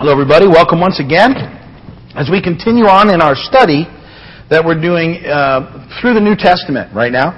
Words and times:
Hello, 0.00 0.16
everybody. 0.16 0.48
Welcome 0.48 0.80
once 0.80 0.96
again. 0.96 1.36
As 2.16 2.32
we 2.32 2.40
continue 2.40 2.88
on 2.88 3.12
in 3.12 3.20
our 3.20 3.36
study 3.36 3.84
that 4.48 4.64
we're 4.64 4.80
doing 4.80 5.20
uh, 5.28 5.92
through 6.00 6.16
the 6.16 6.24
New 6.24 6.32
Testament 6.40 6.88
right 6.96 7.12
now, 7.12 7.36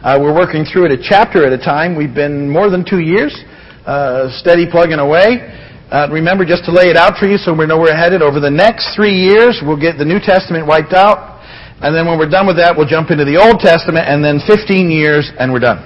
uh, 0.00 0.16
we're 0.16 0.32
working 0.32 0.64
through 0.64 0.88
it 0.88 0.96
a 0.96 1.00
chapter 1.04 1.44
at 1.44 1.52
a 1.52 1.60
time. 1.60 1.92
We've 1.92 2.16
been 2.16 2.48
more 2.48 2.72
than 2.72 2.88
two 2.88 3.04
years 3.04 3.36
uh, 3.84 4.32
steady 4.40 4.64
plugging 4.64 4.96
away. 4.96 5.44
Uh, 5.92 6.08
remember, 6.08 6.48
just 6.48 6.64
to 6.64 6.72
lay 6.72 6.88
it 6.88 6.96
out 6.96 7.20
for 7.20 7.28
you 7.28 7.36
so 7.36 7.52
we 7.52 7.68
know 7.68 7.76
where 7.76 7.92
we're 7.92 8.00
headed, 8.00 8.24
over 8.24 8.40
the 8.40 8.48
next 8.48 8.96
three 8.96 9.20
years, 9.20 9.60
we'll 9.60 9.76
get 9.76 10.00
the 10.00 10.08
New 10.08 10.24
Testament 10.24 10.64
wiped 10.64 10.96
out. 10.96 11.44
And 11.84 11.92
then 11.92 12.08
when 12.08 12.16
we're 12.16 12.32
done 12.32 12.48
with 12.48 12.56
that, 12.56 12.72
we'll 12.72 12.88
jump 12.88 13.12
into 13.12 13.28
the 13.28 13.36
Old 13.36 13.60
Testament, 13.60 14.08
and 14.08 14.24
then 14.24 14.40
15 14.48 14.88
years, 14.88 15.28
and 15.36 15.52
we're 15.52 15.60
done. 15.60 15.84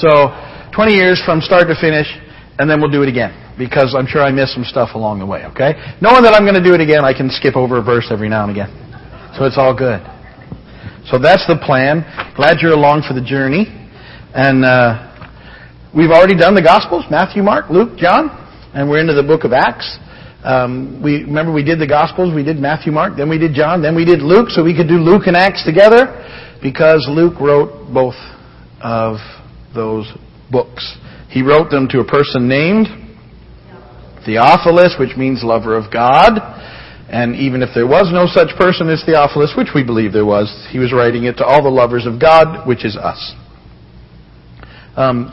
So, 0.00 0.32
20 0.72 0.96
years 0.96 1.20
from 1.28 1.44
start 1.44 1.68
to 1.68 1.76
finish, 1.76 2.08
and 2.56 2.64
then 2.64 2.80
we'll 2.80 2.88
do 2.88 3.04
it 3.04 3.12
again 3.12 3.47
because 3.58 3.94
I'm 3.98 4.06
sure 4.06 4.22
I 4.22 4.30
missed 4.30 4.54
some 4.54 4.64
stuff 4.64 4.94
along 4.94 5.18
the 5.18 5.26
way, 5.26 5.44
okay? 5.50 5.74
Knowing 6.00 6.22
that 6.22 6.32
I'm 6.32 6.46
going 6.46 6.54
to 6.54 6.62
do 6.62 6.72
it 6.72 6.80
again, 6.80 7.04
I 7.04 7.12
can 7.12 7.28
skip 7.28 7.56
over 7.56 7.78
a 7.78 7.82
verse 7.82 8.06
every 8.10 8.28
now 8.28 8.46
and 8.46 8.52
again. 8.54 8.70
So 9.36 9.44
it's 9.44 9.58
all 9.58 9.74
good. 9.74 10.00
So 11.10 11.18
that's 11.18 11.44
the 11.46 11.58
plan. 11.58 12.06
Glad 12.36 12.62
you're 12.62 12.72
along 12.72 13.02
for 13.08 13.14
the 13.14 13.24
journey. 13.24 13.66
And 14.34 14.64
uh, 14.64 15.10
we've 15.94 16.10
already 16.10 16.36
done 16.36 16.54
the 16.54 16.62
Gospels, 16.62 17.04
Matthew, 17.10 17.42
Mark, 17.42 17.70
Luke, 17.70 17.98
John, 17.98 18.30
and 18.74 18.88
we're 18.88 19.00
into 19.00 19.14
the 19.14 19.26
book 19.26 19.42
of 19.42 19.52
Acts. 19.52 19.98
Um, 20.44 21.02
we 21.02 21.24
remember 21.24 21.52
we 21.52 21.64
did 21.64 21.80
the 21.80 21.86
Gospels, 21.86 22.32
we 22.32 22.44
did 22.44 22.58
Matthew, 22.58 22.92
Mark, 22.92 23.16
then 23.16 23.28
we 23.28 23.38
did 23.38 23.54
John, 23.54 23.82
then 23.82 23.96
we 23.96 24.04
did 24.04 24.22
Luke, 24.22 24.50
so 24.50 24.62
we 24.62 24.76
could 24.76 24.86
do 24.86 25.02
Luke 25.02 25.26
and 25.26 25.36
Acts 25.36 25.64
together 25.64 26.14
because 26.62 27.08
Luke 27.10 27.40
wrote 27.40 27.92
both 27.92 28.14
of 28.80 29.16
those 29.74 30.06
books. 30.50 30.96
He 31.28 31.42
wrote 31.42 31.70
them 31.70 31.88
to 31.88 32.00
a 32.00 32.04
person 32.04 32.46
named 32.46 32.86
Theophilus, 34.28 34.96
which 35.00 35.16
means 35.16 35.42
lover 35.42 35.74
of 35.74 35.90
God. 35.90 36.36
And 37.08 37.34
even 37.36 37.62
if 37.62 37.70
there 37.74 37.86
was 37.86 38.12
no 38.12 38.28
such 38.28 38.54
person 38.60 38.90
as 38.90 39.02
Theophilus, 39.02 39.56
which 39.56 39.72
we 39.74 39.82
believe 39.82 40.12
there 40.12 40.28
was, 40.28 40.52
he 40.70 40.78
was 40.78 40.92
writing 40.92 41.24
it 41.24 41.38
to 41.38 41.44
all 41.44 41.62
the 41.62 41.72
lovers 41.72 42.04
of 42.04 42.20
God, 42.20 42.68
which 42.68 42.84
is 42.84 42.96
us. 42.96 43.34
Um, 44.96 45.32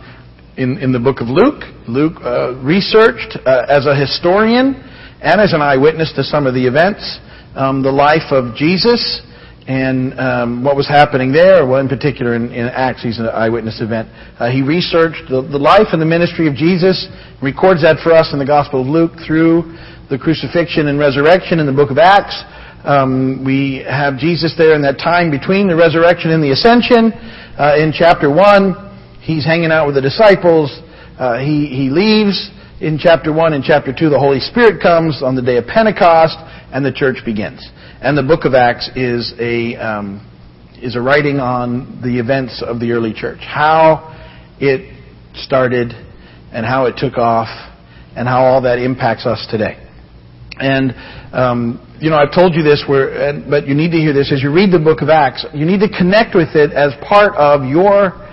in, 0.55 0.77
in 0.77 0.93
the 0.93 0.99
book 0.99 1.19
of 1.19 1.27
Luke, 1.27 1.67
Luke 1.89 2.23
uh, 2.23 2.55
researched 2.63 3.35
uh, 3.45 3.67
as 3.67 3.85
a 3.85 3.95
historian 3.95 4.79
and 5.19 5.41
as 5.41 5.51
an 5.51 5.61
eyewitness 5.61 6.13
to 6.15 6.23
some 6.23 6.47
of 6.47 6.53
the 6.53 6.65
events 6.65 7.19
um, 7.55 7.83
the 7.83 7.91
life 7.91 8.31
of 8.31 8.55
Jesus 8.55 9.21
and 9.67 10.13
um, 10.19 10.63
what 10.63 10.75
was 10.75 10.87
happening 10.87 11.31
there, 11.31 11.65
well, 11.65 11.81
in 11.81 11.89
particular 11.89 12.35
in, 12.35 12.51
in 12.51 12.67
Acts, 12.69 13.01
he's 13.01 13.17
an 13.17 13.25
eyewitness 13.33 13.81
event. 13.81 14.07
Uh, 14.37 14.51
he 14.51 14.61
researched 14.61 15.25
the, 15.27 15.41
the, 15.41 15.57
life 15.57 15.89
and 15.91 15.99
the 15.99 16.05
ministry 16.05 16.47
of 16.47 16.53
Jesus, 16.53 17.09
records 17.41 17.81
that 17.81 17.97
for 18.03 18.13
us 18.13 18.29
in 18.31 18.37
the 18.37 18.45
Gospel 18.45 18.81
of 18.81 18.87
Luke 18.87 19.13
through 19.25 19.73
the 20.09 20.21
crucifixion 20.21 20.85
and 20.87 20.99
resurrection 20.99 21.57
in 21.57 21.65
the 21.65 21.73
book 21.73 21.89
of 21.89 21.97
Acts. 21.97 22.37
Um, 22.85 23.41
we 23.43 23.81
have 23.89 24.21
Jesus 24.21 24.53
there 24.55 24.75
in 24.75 24.83
that 24.83 25.01
time 25.01 25.31
between 25.31 25.67
the 25.67 25.75
resurrection 25.75 26.29
and 26.29 26.43
the 26.43 26.53
ascension. 26.53 27.09
Uh, 27.57 27.73
in 27.73 27.89
chapter 27.89 28.29
1, 28.29 29.17
he's 29.25 29.43
hanging 29.43 29.71
out 29.71 29.87
with 29.87 29.95
the 29.95 30.05
disciples. 30.05 30.69
Uh, 31.17 31.39
he, 31.39 31.65
he 31.65 31.89
leaves. 31.89 32.51
In 32.81 32.99
chapter 32.99 33.33
1 33.33 33.53
and 33.53 33.63
chapter 33.63 33.89
2, 33.89 34.09
the 34.09 34.19
Holy 34.19 34.39
Spirit 34.39 34.83
comes 34.83 35.23
on 35.23 35.33
the 35.33 35.41
day 35.41 35.57
of 35.57 35.65
Pentecost, 35.65 36.37
and 36.71 36.85
the 36.85 36.91
church 36.91 37.17
begins. 37.25 37.67
And 38.01 38.17
the 38.17 38.23
book 38.23 38.45
of 38.45 38.53
Acts 38.53 38.89
is 38.95 39.33
a, 39.39 39.75
um, 39.75 40.31
is 40.81 40.95
a 40.95 41.01
writing 41.01 41.39
on 41.39 42.01
the 42.03 42.19
events 42.19 42.63
of 42.65 42.79
the 42.79 42.91
early 42.91 43.13
church. 43.13 43.39
How 43.39 44.13
it 44.59 44.93
started 45.35 45.93
and 46.51 46.65
how 46.65 46.85
it 46.85 46.95
took 46.97 47.17
off 47.17 47.47
and 48.15 48.27
how 48.27 48.45
all 48.45 48.61
that 48.61 48.79
impacts 48.79 49.25
us 49.25 49.45
today. 49.49 49.81
And, 50.57 50.93
um, 51.33 51.81
you 51.99 52.09
know, 52.09 52.17
I've 52.17 52.33
told 52.33 52.55
you 52.55 52.63
this, 52.63 52.83
where, 52.87 53.33
but 53.49 53.67
you 53.67 53.75
need 53.75 53.91
to 53.91 53.97
hear 53.97 54.13
this. 54.13 54.31
As 54.31 54.41
you 54.41 54.51
read 54.51 54.71
the 54.71 54.79
book 54.79 55.01
of 55.01 55.09
Acts, 55.09 55.45
you 55.53 55.65
need 55.65 55.79
to 55.79 55.89
connect 55.89 56.35
with 56.35 56.55
it 56.55 56.71
as 56.71 56.93
part 57.03 57.35
of 57.35 57.65
your 57.65 58.23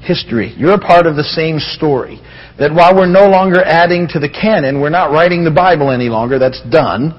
history. 0.00 0.54
You're 0.56 0.74
a 0.74 0.80
part 0.80 1.06
of 1.06 1.16
the 1.16 1.24
same 1.24 1.58
story. 1.58 2.20
That 2.58 2.72
while 2.72 2.94
we're 2.96 3.06
no 3.06 3.28
longer 3.28 3.62
adding 3.62 4.08
to 4.12 4.18
the 4.18 4.28
canon, 4.28 4.80
we're 4.80 4.90
not 4.90 5.12
writing 5.12 5.44
the 5.44 5.50
Bible 5.50 5.90
any 5.90 6.08
longer, 6.08 6.38
that's 6.38 6.62
done. 6.70 7.12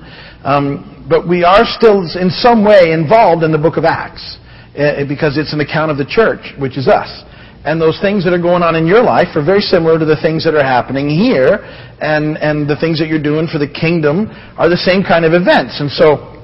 Um, 0.44 1.05
but 1.09 1.27
we 1.27 1.44
are 1.44 1.66
still 1.66 2.01
in 2.16 2.29
some 2.29 2.63
way 2.63 2.91
involved 2.91 3.44
in 3.44 3.51
the 3.51 3.57
book 3.57 3.77
of 3.77 3.83
Acts 3.83 4.38
uh, 4.77 5.03
because 5.07 5.38
it's 5.38 5.53
an 5.53 5.59
account 5.59 5.91
of 5.91 5.97
the 5.97 6.05
church, 6.05 6.53
which 6.59 6.77
is 6.77 6.88
us. 6.88 7.23
And 7.66 7.81
those 7.81 8.00
things 8.00 8.23
that 8.23 8.31
are 8.31 8.41
going 8.41 8.63
on 8.63 8.75
in 8.75 8.88
your 8.88 9.03
life 9.03 9.35
are 9.35 9.44
very 9.44 9.59
similar 9.59 10.00
to 10.00 10.05
the 10.05 10.16
things 10.22 10.45
that 10.45 10.55
are 10.55 10.63
happening 10.63 11.09
here, 11.09 11.59
and, 12.00 12.38
and 12.38 12.69
the 12.69 12.79
things 12.79 13.00
that 13.00 13.09
you're 13.09 13.22
doing 13.22 13.47
for 13.51 13.59
the 13.59 13.67
kingdom 13.67 14.31
are 14.55 14.69
the 14.69 14.79
same 14.79 15.03
kind 15.03 15.25
of 15.25 15.33
events. 15.33 15.75
And 15.83 15.91
so 15.91 16.39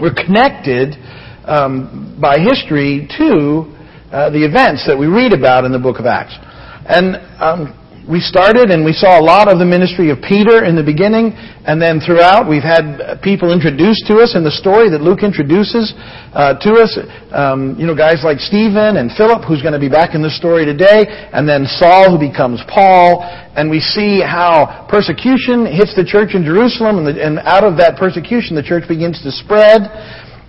we're 0.00 0.16
connected 0.16 0.96
um, 1.44 2.16
by 2.16 2.40
history 2.40 3.04
to 3.20 3.68
uh, 4.08 4.30
the 4.30 4.40
events 4.40 4.88
that 4.88 4.96
we 4.96 5.06
read 5.06 5.34
about 5.34 5.64
in 5.68 5.72
the 5.72 5.78
book 5.78 6.00
of 6.00 6.06
Acts. 6.06 6.32
And 6.88 7.16
um, 7.42 7.76
we 8.04 8.20
started 8.20 8.68
and 8.68 8.84
we 8.84 8.92
saw 8.92 9.16
a 9.18 9.24
lot 9.24 9.48
of 9.48 9.58
the 9.58 9.64
ministry 9.64 10.12
of 10.12 10.20
Peter 10.20 10.64
in 10.68 10.76
the 10.76 10.84
beginning, 10.84 11.32
and 11.64 11.80
then 11.80 12.04
throughout 12.04 12.44
we've 12.44 12.64
had 12.64 13.00
people 13.24 13.48
introduced 13.48 14.04
to 14.12 14.20
us 14.20 14.36
in 14.36 14.44
the 14.44 14.52
story 14.52 14.92
that 14.92 15.00
Luke 15.00 15.24
introduces 15.24 15.96
uh, 16.36 16.52
to 16.60 16.84
us. 16.84 16.92
Um, 17.32 17.80
you 17.80 17.88
know, 17.88 17.96
guys 17.96 18.20
like 18.20 18.44
Stephen 18.44 19.00
and 19.00 19.08
Philip, 19.16 19.48
who's 19.48 19.64
going 19.64 19.72
to 19.72 19.80
be 19.80 19.88
back 19.88 20.12
in 20.12 20.20
the 20.20 20.28
story 20.28 20.68
today, 20.68 21.08
and 21.32 21.48
then 21.48 21.64
Saul, 21.64 22.12
who 22.12 22.20
becomes 22.20 22.60
Paul, 22.68 23.24
and 23.56 23.72
we 23.72 23.80
see 23.80 24.20
how 24.20 24.84
persecution 24.92 25.64
hits 25.64 25.96
the 25.96 26.04
church 26.04 26.36
in 26.36 26.44
Jerusalem, 26.44 27.00
and, 27.00 27.06
the, 27.08 27.16
and 27.16 27.40
out 27.40 27.64
of 27.64 27.80
that 27.80 27.96
persecution, 27.96 28.52
the 28.52 28.64
church 28.64 28.84
begins 28.84 29.24
to 29.24 29.32
spread. 29.32 29.88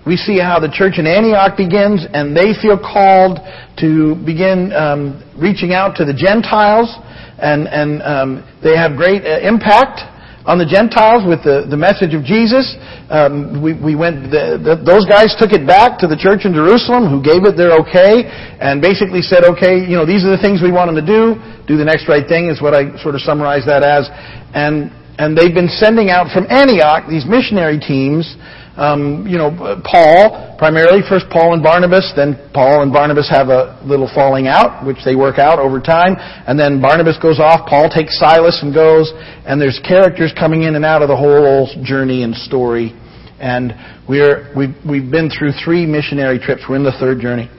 We 0.04 0.14
see 0.14 0.38
how 0.38 0.60
the 0.60 0.70
church 0.70 1.00
in 1.00 1.06
Antioch 1.08 1.56
begins, 1.56 2.04
and 2.12 2.36
they 2.36 2.52
feel 2.60 2.76
called 2.78 3.40
to 3.80 4.14
begin 4.28 4.70
um, 4.76 5.18
reaching 5.34 5.72
out 5.72 5.96
to 5.96 6.04
the 6.04 6.14
Gentiles 6.14 6.94
and, 7.38 7.68
and 7.68 8.02
um, 8.02 8.28
they 8.62 8.76
have 8.76 8.96
great 8.96 9.24
uh, 9.24 9.40
impact 9.40 10.00
on 10.46 10.62
the 10.62 10.64
Gentiles 10.64 11.26
with 11.26 11.42
the, 11.42 11.66
the 11.66 11.76
message 11.76 12.14
of 12.14 12.22
Jesus. 12.22 12.78
Um, 13.10 13.58
we, 13.58 13.74
we 13.74 13.98
went, 13.98 14.30
the, 14.30 14.54
the, 14.62 14.78
those 14.78 15.02
guys 15.02 15.34
took 15.34 15.50
it 15.50 15.66
back 15.66 15.98
to 15.98 16.06
the 16.06 16.14
church 16.14 16.46
in 16.46 16.54
Jerusalem 16.54 17.10
who 17.10 17.18
gave 17.18 17.42
it 17.42 17.58
their 17.58 17.74
okay 17.82 18.30
and 18.62 18.78
basically 18.78 19.26
said, 19.26 19.42
okay, 19.42 19.82
you 19.82 19.98
know, 19.98 20.06
these 20.06 20.22
are 20.22 20.30
the 20.30 20.38
things 20.38 20.62
we 20.62 20.70
want 20.70 20.86
them 20.86 21.02
to 21.02 21.04
do. 21.04 21.34
Do 21.66 21.74
the 21.74 21.84
next 21.84 22.06
right 22.06 22.22
thing 22.22 22.46
is 22.46 22.62
what 22.62 22.78
I 22.78 22.94
sort 23.02 23.18
of 23.18 23.26
summarize 23.26 23.66
that 23.66 23.82
as. 23.82 24.06
And, 24.54 24.94
and 25.18 25.34
they've 25.34 25.52
been 25.54 25.68
sending 25.68 26.14
out 26.14 26.30
from 26.30 26.46
Antioch 26.46 27.10
these 27.10 27.26
missionary 27.26 27.82
teams 27.82 28.38
um, 28.76 29.26
you 29.26 29.38
know, 29.38 29.50
Paul, 29.84 30.54
primarily, 30.58 31.00
first 31.08 31.26
Paul 31.30 31.54
and 31.54 31.62
Barnabas, 31.62 32.12
then 32.14 32.36
Paul 32.52 32.82
and 32.82 32.92
Barnabas 32.92 33.28
have 33.30 33.48
a 33.48 33.80
little 33.84 34.10
falling 34.14 34.48
out, 34.48 34.84
which 34.84 34.98
they 35.04 35.16
work 35.16 35.38
out 35.38 35.58
over 35.58 35.80
time, 35.80 36.16
and 36.18 36.60
then 36.60 36.80
Barnabas 36.80 37.16
goes 37.20 37.40
off, 37.40 37.66
Paul 37.66 37.88
takes 37.88 38.18
Silas 38.18 38.60
and 38.62 38.74
goes, 38.74 39.12
and 39.46 39.60
there's 39.60 39.80
characters 39.80 40.32
coming 40.38 40.64
in 40.64 40.74
and 40.76 40.84
out 40.84 41.00
of 41.00 41.08
the 41.08 41.16
whole 41.16 41.68
journey 41.82 42.22
and 42.22 42.34
story. 42.34 42.92
And 43.40 43.72
we're, 44.08 44.52
we've, 44.54 44.76
we've 44.88 45.10
been 45.10 45.30
through 45.30 45.52
three 45.64 45.86
missionary 45.86 46.38
trips. 46.38 46.62
We're 46.68 46.76
in 46.76 46.84
the 46.84 46.96
third 47.00 47.20
journey. 47.20 47.50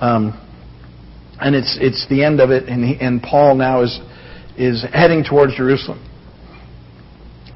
Um, 0.00 0.34
and 1.40 1.54
it's, 1.54 1.76
it's 1.80 2.06
the 2.08 2.24
end 2.24 2.40
of 2.40 2.50
it, 2.50 2.68
and, 2.68 2.84
he, 2.84 2.96
and 3.00 3.20
Paul 3.20 3.56
now 3.56 3.82
is, 3.82 3.98
is 4.56 4.84
heading 4.92 5.24
towards 5.24 5.56
Jerusalem. 5.56 6.02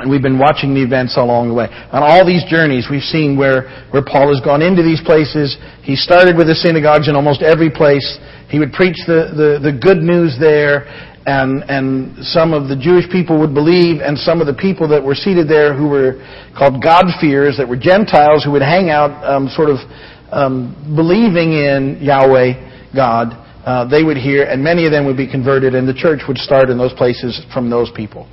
And 0.00 0.10
we've 0.10 0.22
been 0.24 0.38
watching 0.38 0.72
the 0.72 0.80
events 0.80 1.16
along 1.20 1.48
the 1.48 1.54
way. 1.54 1.68
On 1.92 2.00
all 2.02 2.24
these 2.24 2.40
journeys, 2.48 2.88
we've 2.88 3.04
seen 3.04 3.36
where, 3.36 3.68
where 3.92 4.00
Paul 4.00 4.32
has 4.32 4.40
gone 4.40 4.62
into 4.64 4.82
these 4.82 5.00
places. 5.04 5.60
He 5.84 5.94
started 5.94 6.40
with 6.40 6.48
the 6.48 6.56
synagogues 6.56 7.08
in 7.08 7.14
almost 7.14 7.42
every 7.42 7.68
place. 7.68 8.04
He 8.48 8.58
would 8.58 8.72
preach 8.72 8.96
the, 9.04 9.28
the, 9.36 9.70
the 9.70 9.76
good 9.76 10.00
news 10.00 10.40
there, 10.40 10.88
and, 11.28 11.62
and 11.68 12.16
some 12.24 12.56
of 12.56 12.72
the 12.72 12.80
Jewish 12.80 13.04
people 13.12 13.38
would 13.44 13.52
believe, 13.52 14.00
and 14.00 14.16
some 14.16 14.40
of 14.40 14.48
the 14.48 14.56
people 14.56 14.88
that 14.88 15.04
were 15.04 15.14
seated 15.14 15.52
there 15.52 15.76
who 15.76 15.86
were 15.86 16.16
called 16.56 16.80
God-fearers, 16.80 17.60
that 17.60 17.68
were 17.68 17.76
Gentiles, 17.76 18.42
who 18.42 18.56
would 18.56 18.64
hang 18.64 18.88
out 18.88 19.12
um, 19.20 19.52
sort 19.52 19.68
of 19.68 19.84
um, 20.32 20.72
believing 20.96 21.52
in 21.52 22.00
Yahweh, 22.00 22.96
God, 22.96 23.36
uh, 23.68 23.84
they 23.84 24.02
would 24.02 24.16
hear, 24.16 24.48
and 24.48 24.64
many 24.64 24.86
of 24.86 24.92
them 24.92 25.04
would 25.04 25.18
be 25.18 25.30
converted, 25.30 25.74
and 25.74 25.86
the 25.86 25.92
church 25.92 26.24
would 26.26 26.38
start 26.38 26.70
in 26.70 26.78
those 26.78 26.94
places 26.94 27.44
from 27.52 27.68
those 27.68 27.92
people. 27.94 28.24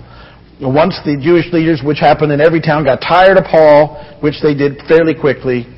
Once 0.60 0.98
the 1.06 1.14
Jewish 1.22 1.46
leaders, 1.54 1.82
which 1.86 2.00
happened 2.00 2.32
in 2.32 2.42
every 2.42 2.62
town, 2.62 2.84
got 2.84 2.98
tired 2.98 3.38
of 3.38 3.46
Paul, 3.46 4.02
which 4.22 4.42
they 4.42 4.56
did 4.56 4.82
fairly 4.88 5.14
quickly, 5.14 5.70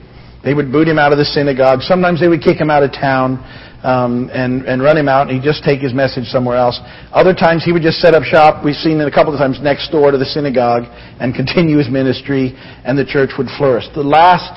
they 0.43 0.53
would 0.53 0.71
boot 0.71 0.87
him 0.87 0.97
out 0.97 1.11
of 1.11 1.17
the 1.17 1.25
synagogue. 1.25 1.81
Sometimes 1.81 2.19
they 2.19 2.29
would 2.29 2.41
kick 2.41 2.55
him 2.55 2.69
out 2.69 2.83
of 2.83 2.91
town 2.93 3.43
um, 3.83 4.29
and, 4.31 4.63
and 4.63 4.81
run 4.81 4.95
him 4.95 5.09
out, 5.09 5.27
and 5.27 5.35
he'd 5.35 5.43
just 5.43 5.63
take 5.63 5.81
his 5.81 5.93
message 5.93 6.25
somewhere 6.31 6.55
else. 6.55 6.79
Other 7.11 7.33
times 7.33 7.63
he 7.63 7.71
would 7.71 7.81
just 7.81 7.99
set 7.99 8.13
up 8.13 8.23
shop. 8.23 8.63
We've 8.63 8.75
seen 8.75 8.99
it 9.01 9.07
a 9.07 9.11
couple 9.11 9.33
of 9.33 9.39
times 9.39 9.59
next 9.61 9.91
door 9.91 10.11
to 10.11 10.17
the 10.17 10.25
synagogue 10.25 10.83
and 11.19 11.35
continue 11.41 11.77
his 11.77 11.89
ministry, 11.89 12.55
and 12.85 12.97
the 12.97 13.05
church 13.05 13.31
would 13.37 13.47
flourish. 13.57 13.83
The 13.95 14.03
last 14.03 14.55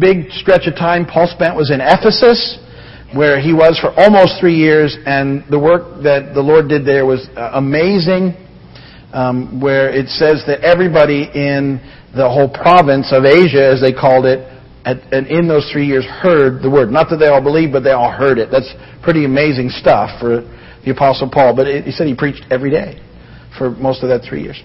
big 0.00 0.30
stretch 0.32 0.66
of 0.66 0.74
time 0.74 1.04
Paul 1.04 1.28
spent 1.28 1.56
was 1.56 1.70
in 1.70 1.80
Ephesus, 1.80 2.58
where 3.12 3.40
he 3.40 3.52
was 3.52 3.76
for 3.78 3.92
almost 3.98 4.40
three 4.40 4.54
years, 4.54 4.96
and 5.04 5.44
the 5.50 5.58
work 5.58 6.02
that 6.04 6.32
the 6.32 6.40
Lord 6.40 6.68
did 6.68 6.86
there 6.86 7.04
was 7.04 7.28
uh, 7.36 7.50
amazing. 7.54 8.36
Um, 9.12 9.60
where 9.60 9.90
it 9.90 10.08
says 10.08 10.44
that 10.46 10.60
everybody 10.62 11.28
in 11.34 11.80
the 12.14 12.28
whole 12.28 12.48
province 12.48 13.12
of 13.12 13.24
Asia, 13.24 13.70
as 13.70 13.80
they 13.80 13.92
called 13.92 14.26
it, 14.26 14.46
at, 14.84 14.96
and 15.12 15.26
in 15.26 15.46
those 15.46 15.68
three 15.72 15.86
years 15.86 16.04
heard 16.04 16.62
the 16.62 16.70
word. 16.70 16.90
Not 16.90 17.10
that 17.10 17.16
they 17.18 17.28
all 17.28 17.42
believed, 17.42 17.72
but 17.72 17.84
they 17.84 17.92
all 17.92 18.10
heard 18.10 18.38
it. 18.38 18.50
That's 18.50 18.72
pretty 19.02 19.24
amazing 19.24 19.68
stuff 19.70 20.18
for 20.20 20.42
the 20.84 20.90
Apostle 20.90 21.28
Paul. 21.30 21.54
But 21.54 21.68
it, 21.68 21.84
he 21.84 21.92
said 21.92 22.06
he 22.06 22.14
preached 22.14 22.44
every 22.50 22.70
day 22.70 22.98
for 23.58 23.70
most 23.70 24.02
of 24.02 24.08
that 24.08 24.22
three 24.26 24.42
years. 24.42 24.62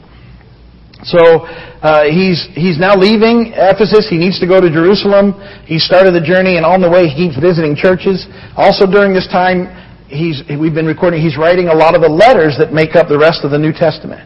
So 1.03 1.43
uh, 1.83 2.07
he's 2.07 2.47
he's 2.55 2.79
now 2.79 2.95
leaving 2.95 3.51
Ephesus. 3.53 4.07
He 4.09 4.17
needs 4.17 4.39
to 4.39 4.47
go 4.47 4.61
to 4.61 4.71
Jerusalem. 4.71 5.35
He 5.67 5.77
started 5.77 6.15
the 6.15 6.23
journey, 6.23 6.55
and 6.55 6.65
on 6.65 6.79
the 6.79 6.89
way, 6.89 7.11
he's 7.11 7.35
visiting 7.35 7.75
churches. 7.75 8.25
Also, 8.55 8.87
during 8.87 9.13
this 9.13 9.27
time, 9.27 9.67
he's 10.07 10.41
we've 10.47 10.73
been 10.73 10.87
recording. 10.87 11.21
He's 11.21 11.37
writing 11.37 11.67
a 11.67 11.75
lot 11.75 11.93
of 11.93 12.01
the 12.01 12.09
letters 12.09 12.55
that 12.57 12.71
make 12.71 12.95
up 12.95 13.09
the 13.11 13.19
rest 13.19 13.43
of 13.43 13.51
the 13.51 13.59
New 13.59 13.73
Testament. 13.75 14.23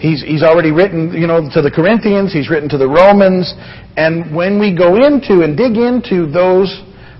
He's, 0.00 0.24
he's 0.24 0.42
already 0.42 0.72
written, 0.72 1.12
you 1.12 1.26
know, 1.28 1.44
to 1.52 1.60
the 1.60 1.70
Corinthians, 1.70 2.32
he's 2.32 2.48
written 2.48 2.68
to 2.70 2.78
the 2.78 2.88
Romans, 2.88 3.52
and 4.00 4.34
when 4.34 4.58
we 4.58 4.72
go 4.72 4.96
into 4.96 5.44
and 5.44 5.56
dig 5.56 5.76
into 5.76 6.24
those 6.24 6.72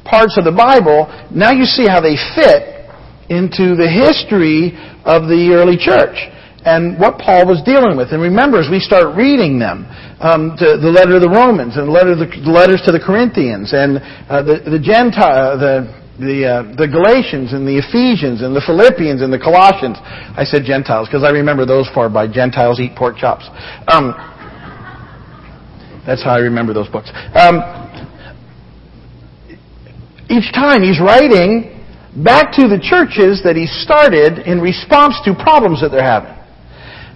parts 0.09 0.41
of 0.41 0.49
the 0.49 0.57
Bible, 0.57 1.05
now 1.29 1.53
you 1.53 1.69
see 1.69 1.85
how 1.85 2.01
they 2.01 2.17
fit 2.33 2.89
into 3.29 3.77
the 3.77 3.85
history 3.85 4.73
of 5.05 5.29
the 5.29 5.53
early 5.53 5.77
church 5.77 6.17
and 6.65 6.97
what 6.97 7.21
Paul 7.21 7.45
was 7.45 7.61
dealing 7.65 7.97
with. 7.97 8.13
And 8.13 8.21
remember, 8.21 8.61
as 8.61 8.69
we 8.73 8.81
start 8.81 9.17
reading 9.17 9.61
them, 9.61 9.85
um, 10.21 10.57
the, 10.57 10.81
the 10.81 10.89
letter 10.89 11.17
to 11.17 11.21
the 11.21 11.29
Romans 11.29 11.77
and 11.77 11.89
the, 11.89 11.93
letter 11.93 12.17
the, 12.17 12.29
the 12.29 12.53
letters 12.53 12.81
to 12.85 12.93
the 12.93 13.01
Corinthians 13.01 13.73
and 13.73 14.01
uh, 14.29 14.41
the, 14.41 14.61
the 14.65 14.81
Gentile, 14.81 15.57
the 15.57 16.00
the, 16.21 16.45
uh, 16.45 16.63
the 16.77 16.87
Galatians 16.87 17.53
and 17.53 17.67
the 17.67 17.81
Ephesians 17.81 18.43
and 18.45 18.55
the 18.55 18.61
Philippians 18.61 19.23
and 19.23 19.33
the 19.33 19.41
Colossians. 19.41 19.97
I 20.37 20.45
said 20.45 20.65
Gentiles 20.65 21.09
because 21.09 21.25
I 21.25 21.31
remember 21.31 21.65
those 21.65 21.89
four 21.93 22.09
by 22.09 22.29
Gentiles 22.29 22.79
eat 22.79 22.95
pork 22.95 23.17
chops. 23.17 23.49
Um, 23.89 24.13
that's 26.05 26.23
how 26.23 26.37
I 26.37 26.45
remember 26.45 26.73
those 26.73 26.89
books. 26.89 27.09
Um, 27.33 27.65
each 30.29 30.53
time 30.53 30.85
he's 30.85 31.01
writing 31.01 31.81
back 32.23 32.53
to 32.61 32.69
the 32.69 32.79
churches 32.79 33.41
that 33.43 33.57
he 33.57 33.67
started 33.67 34.45
in 34.45 34.61
response 34.61 35.17
to 35.25 35.35
problems 35.35 35.81
that 35.81 35.91
they're 35.91 36.05
having. 36.05 36.37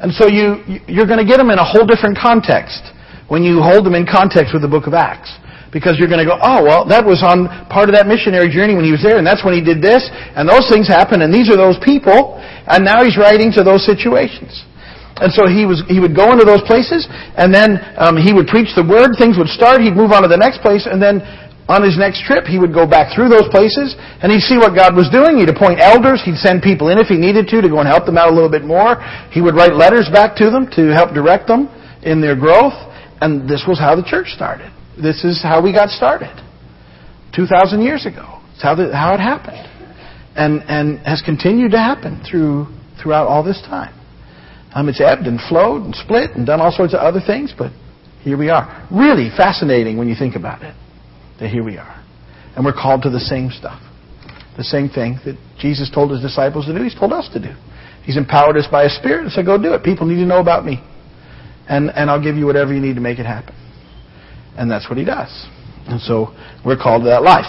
And 0.00 0.12
so 0.12 0.26
you, 0.28 0.80
you're 0.88 1.06
going 1.06 1.20
to 1.20 1.28
get 1.28 1.38
them 1.38 1.50
in 1.50 1.58
a 1.58 1.64
whole 1.64 1.86
different 1.86 2.16
context 2.16 2.92
when 3.28 3.42
you 3.42 3.60
hold 3.60 3.86
them 3.86 3.94
in 3.94 4.04
context 4.04 4.52
with 4.52 4.62
the 4.62 4.68
book 4.68 4.86
of 4.86 4.94
Acts 4.94 5.32
because 5.74 5.98
you're 5.98 6.08
going 6.08 6.22
to 6.22 6.30
go, 6.30 6.38
oh, 6.38 6.62
well, 6.62 6.86
that 6.86 7.02
was 7.02 7.18
on 7.26 7.50
part 7.66 7.90
of 7.90 7.98
that 7.98 8.06
missionary 8.06 8.46
journey 8.46 8.78
when 8.78 8.86
he 8.86 8.94
was 8.94 9.02
there, 9.02 9.18
and 9.18 9.26
that's 9.26 9.42
when 9.42 9.58
he 9.58 9.60
did 9.60 9.82
this, 9.82 10.06
and 10.38 10.46
those 10.46 10.70
things 10.70 10.86
happened, 10.86 11.26
and 11.26 11.34
these 11.34 11.50
are 11.50 11.58
those 11.58 11.76
people, 11.82 12.38
and 12.70 12.86
now 12.86 13.02
he's 13.02 13.18
writing 13.18 13.50
to 13.58 13.66
those 13.66 13.82
situations. 13.82 14.62
And 15.18 15.30
so 15.34 15.46
he 15.46 15.62
was 15.62 15.78
he 15.86 16.02
would 16.02 16.14
go 16.14 16.34
into 16.34 16.42
those 16.42 16.62
places, 16.66 17.06
and 17.38 17.54
then 17.54 17.78
um, 17.98 18.18
he 18.18 18.34
would 18.34 18.50
preach 18.50 18.74
the 18.74 18.82
word. 18.82 19.14
Things 19.14 19.38
would 19.38 19.50
start. 19.50 19.78
He'd 19.78 19.94
move 19.94 20.10
on 20.10 20.26
to 20.26 20.30
the 20.30 20.38
next 20.38 20.58
place, 20.58 20.90
and 20.90 20.98
then 20.98 21.22
on 21.70 21.86
his 21.86 21.94
next 21.94 22.26
trip, 22.26 22.50
he 22.50 22.58
would 22.58 22.74
go 22.74 22.82
back 22.82 23.14
through 23.14 23.30
those 23.30 23.46
places, 23.54 23.94
and 23.94 24.34
he'd 24.34 24.42
see 24.42 24.58
what 24.58 24.74
God 24.74 24.98
was 24.98 25.06
doing. 25.14 25.38
He'd 25.38 25.54
appoint 25.54 25.78
elders. 25.78 26.18
He'd 26.26 26.42
send 26.42 26.66
people 26.66 26.90
in 26.90 26.98
if 26.98 27.06
he 27.06 27.14
needed 27.14 27.46
to 27.54 27.62
to 27.62 27.70
go 27.70 27.78
and 27.78 27.86
help 27.86 28.10
them 28.10 28.18
out 28.18 28.26
a 28.26 28.34
little 28.34 28.50
bit 28.50 28.66
more. 28.66 28.98
He 29.30 29.38
would 29.38 29.54
write 29.54 29.78
letters 29.78 30.10
back 30.10 30.34
to 30.42 30.50
them 30.50 30.66
to 30.74 30.90
help 30.90 31.14
direct 31.14 31.46
them 31.46 31.70
in 32.02 32.18
their 32.18 32.34
growth, 32.34 32.74
and 33.22 33.46
this 33.46 33.62
was 33.70 33.78
how 33.78 33.94
the 33.94 34.02
church 34.02 34.34
started. 34.34 34.73
This 35.00 35.24
is 35.24 35.42
how 35.42 35.62
we 35.62 35.72
got 35.72 35.90
started. 35.90 36.34
2,000 37.34 37.82
years 37.82 38.06
ago. 38.06 38.40
It's 38.52 38.62
how, 38.62 38.74
the, 38.74 38.94
how 38.94 39.14
it 39.14 39.20
happened. 39.20 39.70
And, 40.36 40.62
and 40.68 40.98
has 41.06 41.22
continued 41.22 41.72
to 41.72 41.78
happen 41.78 42.22
through, 42.28 42.66
throughout 43.00 43.26
all 43.26 43.42
this 43.42 43.60
time. 43.62 43.94
Um, 44.74 44.88
it's 44.88 45.00
ebbed 45.00 45.26
and 45.26 45.38
flowed 45.48 45.82
and 45.82 45.94
split 45.94 46.32
and 46.34 46.46
done 46.46 46.60
all 46.60 46.72
sorts 46.72 46.94
of 46.94 47.00
other 47.00 47.20
things, 47.24 47.54
but 47.56 47.70
here 48.22 48.36
we 48.36 48.50
are. 48.50 48.86
Really 48.90 49.30
fascinating 49.36 49.96
when 49.96 50.08
you 50.08 50.16
think 50.16 50.34
about 50.34 50.62
it. 50.62 50.74
That 51.38 51.50
here 51.50 51.62
we 51.62 51.78
are. 51.78 52.04
And 52.56 52.64
we're 52.64 52.72
called 52.72 53.02
to 53.02 53.10
the 53.10 53.20
same 53.20 53.50
stuff. 53.50 53.80
The 54.56 54.64
same 54.64 54.88
thing 54.88 55.18
that 55.24 55.36
Jesus 55.58 55.90
told 55.92 56.10
his 56.10 56.20
disciples 56.20 56.66
to 56.66 56.74
do, 56.74 56.82
he's 56.82 56.94
told 56.94 57.12
us 57.12 57.28
to 57.32 57.40
do. 57.40 57.54
He's 58.04 58.16
empowered 58.16 58.56
us 58.56 58.66
by 58.70 58.84
a 58.84 58.90
spirit 58.90 59.22
and 59.22 59.32
said, 59.32 59.46
go 59.46 59.60
do 59.60 59.74
it. 59.74 59.82
People 59.82 60.06
need 60.06 60.20
to 60.20 60.26
know 60.26 60.40
about 60.40 60.64
me. 60.64 60.82
And, 61.68 61.90
and 61.90 62.10
I'll 62.10 62.22
give 62.22 62.36
you 62.36 62.46
whatever 62.46 62.74
you 62.74 62.80
need 62.80 62.94
to 62.94 63.00
make 63.00 63.18
it 63.18 63.26
happen. 63.26 63.54
And 64.56 64.70
that's 64.70 64.88
what 64.88 64.98
he 64.98 65.04
does. 65.04 65.30
And 65.86 66.00
so 66.00 66.32
we're 66.64 66.78
called 66.78 67.02
to 67.04 67.10
that 67.10 67.22
life. 67.22 67.46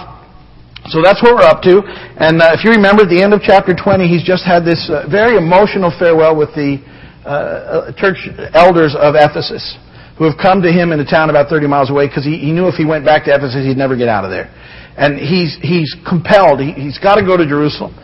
So 0.90 1.02
that's 1.02 1.22
what 1.24 1.34
we're 1.34 1.50
up 1.50 1.64
to. 1.64 1.82
And 2.22 2.42
uh, 2.42 2.54
if 2.54 2.64
you 2.64 2.70
remember 2.70 3.04
at 3.04 3.10
the 3.10 3.22
end 3.22 3.34
of 3.34 3.42
chapter 3.42 3.74
20, 3.74 4.06
he's 4.06 4.22
just 4.22 4.46
had 4.46 4.62
this 4.62 4.86
uh, 4.90 5.10
very 5.10 5.38
emotional 5.38 5.90
farewell 5.90 6.38
with 6.38 6.54
the 6.54 6.78
uh, 7.26 7.90
uh 7.90 7.94
church 7.98 8.30
elders 8.54 8.94
of 8.94 9.18
Ephesus 9.18 9.78
who 10.18 10.30
have 10.30 10.38
come 10.38 10.62
to 10.62 10.72
him 10.72 10.94
in 10.94 11.00
a 11.00 11.06
town 11.06 11.30
about 11.30 11.50
30 11.50 11.68
miles 11.68 11.90
away 11.90 12.08
because 12.08 12.24
he, 12.24 12.38
he, 12.38 12.52
knew 12.54 12.70
if 12.70 12.76
he 12.76 12.86
went 12.86 13.04
back 13.04 13.26
to 13.26 13.34
Ephesus, 13.34 13.66
he'd 13.66 13.76
never 13.76 13.98
get 13.98 14.08
out 14.08 14.24
of 14.24 14.32
there. 14.32 14.48
And 14.96 15.18
he's, 15.18 15.58
he's 15.60 15.92
compelled. 16.08 16.62
He, 16.62 16.72
he's 16.72 17.00
got 17.00 17.16
to 17.16 17.26
go 17.26 17.36
to 17.36 17.44
Jerusalem. 17.44 17.98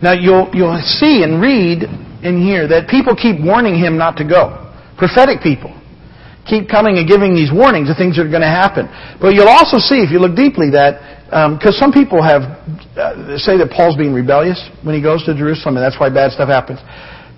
Now 0.00 0.14
you'll, 0.14 0.48
you'll 0.54 0.80
see 0.80 1.26
and 1.26 1.42
read 1.42 1.84
in 2.24 2.40
here 2.40 2.66
that 2.68 2.88
people 2.88 3.12
keep 3.14 3.36
warning 3.42 3.76
him 3.76 3.98
not 3.98 4.16
to 4.16 4.24
go. 4.24 4.72
Prophetic 4.96 5.42
people 5.42 5.77
keep 6.48 6.66
coming 6.66 6.96
and 6.96 7.06
giving 7.06 7.36
these 7.36 7.52
warnings 7.52 7.92
of 7.92 8.00
things 8.00 8.16
that 8.16 8.24
are 8.24 8.32
going 8.32 8.46
to 8.46 8.50
happen. 8.50 8.88
But 9.20 9.36
you'll 9.36 9.52
also 9.52 9.78
see, 9.78 10.00
if 10.00 10.10
you 10.10 10.18
look 10.18 10.34
deeply, 10.34 10.72
that 10.72 11.20
because 11.60 11.76
um, 11.76 11.82
some 11.84 11.92
people 11.92 12.24
have 12.24 12.64
uh, 12.96 13.36
say 13.36 13.60
that 13.60 13.68
Paul's 13.68 14.00
being 14.00 14.16
rebellious 14.16 14.56
when 14.80 14.96
he 14.96 15.02
goes 15.04 15.20
to 15.28 15.36
Jerusalem, 15.36 15.76
and 15.76 15.84
that's 15.84 16.00
why 16.00 16.08
bad 16.08 16.32
stuff 16.32 16.48
happens. 16.48 16.80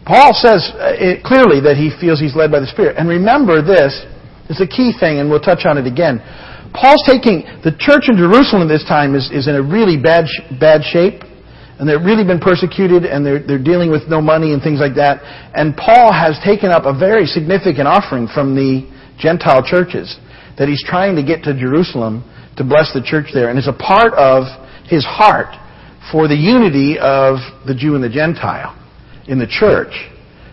Paul 0.07 0.31
says 0.33 0.71
uh, 0.79 0.95
it, 0.95 1.27
clearly 1.27 1.59
that 1.67 1.75
he 1.75 1.91
feels 1.99 2.23
he's 2.23 2.39
led 2.39 2.55
by 2.55 2.63
the 2.63 2.71
Spirit. 2.71 2.97
And 2.97 3.11
remember 3.11 3.59
this 3.61 4.07
is 4.47 4.63
a 4.63 4.71
key 4.71 4.95
thing, 4.95 5.19
and 5.19 5.27
we'll 5.27 5.43
touch 5.43 5.67
on 5.67 5.75
it 5.75 5.91
again. 5.91 6.23
Paul's 6.71 7.03
taking 7.03 7.43
the 7.67 7.75
church 7.83 8.07
in 8.07 8.15
Jerusalem 8.15 8.71
this 8.71 8.87
time 8.87 9.19
is, 9.19 9.27
is 9.35 9.51
in 9.51 9.59
a 9.59 9.63
really 9.63 9.99
bad 9.99 10.31
bad 10.63 10.87
shape 10.87 11.27
and 11.81 11.89
they've 11.89 12.05
really 12.05 12.29
been 12.29 12.39
persecuted 12.39 13.09
and 13.09 13.25
they're, 13.25 13.41
they're 13.41 13.63
dealing 13.63 13.91
with 13.91 14.05
no 14.05 14.21
money 14.21 14.53
and 14.53 14.61
things 14.61 14.79
like 14.79 14.95
that. 15.01 15.25
And 15.57 15.73
Paul 15.73 16.13
has 16.13 16.37
taken 16.45 16.69
up 16.69 16.85
a 16.85 16.93
very 16.93 17.25
significant 17.25 17.89
offering 17.89 18.29
from 18.29 18.53
the 18.53 18.85
Gentile 19.21 19.63
churches 19.63 20.19
that 20.59 20.69
he's 20.69 20.83
trying 20.85 21.17
to 21.17 21.23
get 21.23 21.45
to 21.45 21.55
Jerusalem 21.55 22.25
to 22.57 22.65
bless 22.65 22.93
the 22.93 23.03
church 23.05 23.31
there. 23.33 23.49
And 23.49 23.59
it's 23.59 23.69
a 23.69 23.77
part 23.77 24.13
of 24.15 24.45
his 24.89 25.05
heart 25.05 25.55
for 26.11 26.27
the 26.27 26.35
unity 26.35 26.99
of 26.99 27.39
the 27.67 27.75
Jew 27.77 27.95
and 27.95 28.03
the 28.03 28.09
Gentile 28.09 28.77
in 29.29 29.39
the 29.39 29.47
church 29.47 29.93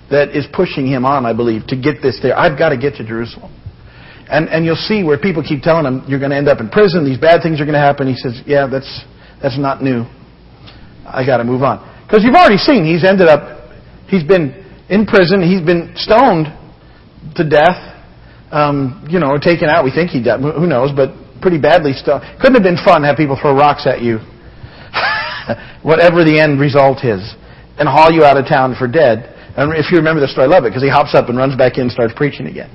that 0.10 0.36
is 0.36 0.46
pushing 0.54 0.88
him 0.88 1.04
on, 1.04 1.26
I 1.26 1.34
believe, 1.34 1.68
to 1.68 1.76
get 1.76 2.02
this 2.02 2.20
there. 2.22 2.38
I've 2.38 2.58
got 2.58 2.70
to 2.70 2.78
get 2.78 2.96
to 2.96 3.04
Jerusalem. 3.04 3.52
And, 4.30 4.48
and 4.50 4.66
you'll 4.66 4.76
see 4.76 5.04
where 5.04 5.18
people 5.18 5.42
keep 5.42 5.64
telling 5.64 5.86
him, 5.86 6.04
you're 6.08 6.20
going 6.20 6.32
to 6.32 6.38
end 6.38 6.48
up 6.48 6.60
in 6.60 6.70
prison, 6.70 7.04
these 7.04 7.20
bad 7.20 7.42
things 7.42 7.60
are 7.60 7.66
going 7.66 7.80
to 7.80 7.84
happen. 7.84 8.08
He 8.08 8.16
says, 8.16 8.42
yeah, 8.46 8.68
that's, 8.68 9.04
that's 9.42 9.58
not 9.58 9.82
new. 9.82 10.04
I 11.08 11.26
got 11.26 11.38
to 11.38 11.44
move 11.44 11.64
on. 11.64 11.80
Because 12.06 12.24
you've 12.24 12.36
already 12.36 12.60
seen, 12.60 12.84
he's 12.84 13.04
ended 13.04 13.28
up, 13.28 13.72
he's 14.08 14.24
been 14.24 14.52
in 14.90 15.06
prison, 15.06 15.44
he's 15.44 15.64
been 15.64 15.94
stoned 15.96 16.48
to 17.36 17.44
death, 17.48 17.87
um, 18.52 19.06
you 19.10 19.20
know, 19.20 19.38
taken 19.38 19.70
out. 19.70 19.84
We 19.84 19.92
think 19.92 20.12
he 20.12 20.24
died. 20.24 20.40
Who 20.42 20.68
knows? 20.68 20.92
But 20.96 21.12
pretty 21.42 21.60
badly 21.60 21.94
stuff. 21.94 22.24
Couldn't 22.40 22.56
have 22.56 22.64
been 22.64 22.80
fun 22.84 23.02
to 23.02 23.08
have 23.08 23.18
people 23.18 23.38
throw 23.40 23.54
rocks 23.56 23.86
at 23.86 24.02
you, 24.02 24.20
whatever 25.84 26.24
the 26.24 26.40
end 26.40 26.60
result 26.60 27.04
is, 27.04 27.22
and 27.78 27.88
haul 27.88 28.12
you 28.12 28.24
out 28.24 28.38
of 28.38 28.48
town 28.48 28.76
for 28.78 28.88
dead. 28.88 29.34
And 29.58 29.74
if 29.74 29.92
you 29.92 29.98
remember 29.98 30.22
the 30.22 30.30
story, 30.30 30.46
I 30.46 30.50
love 30.50 30.66
it 30.66 30.70
because 30.70 30.84
he 30.84 30.90
hops 30.90 31.16
up 31.16 31.30
and 31.30 31.38
runs 31.38 31.56
back 31.58 31.78
in 31.78 31.90
and 31.90 31.92
starts 31.92 32.14
preaching 32.16 32.46
again. 32.46 32.70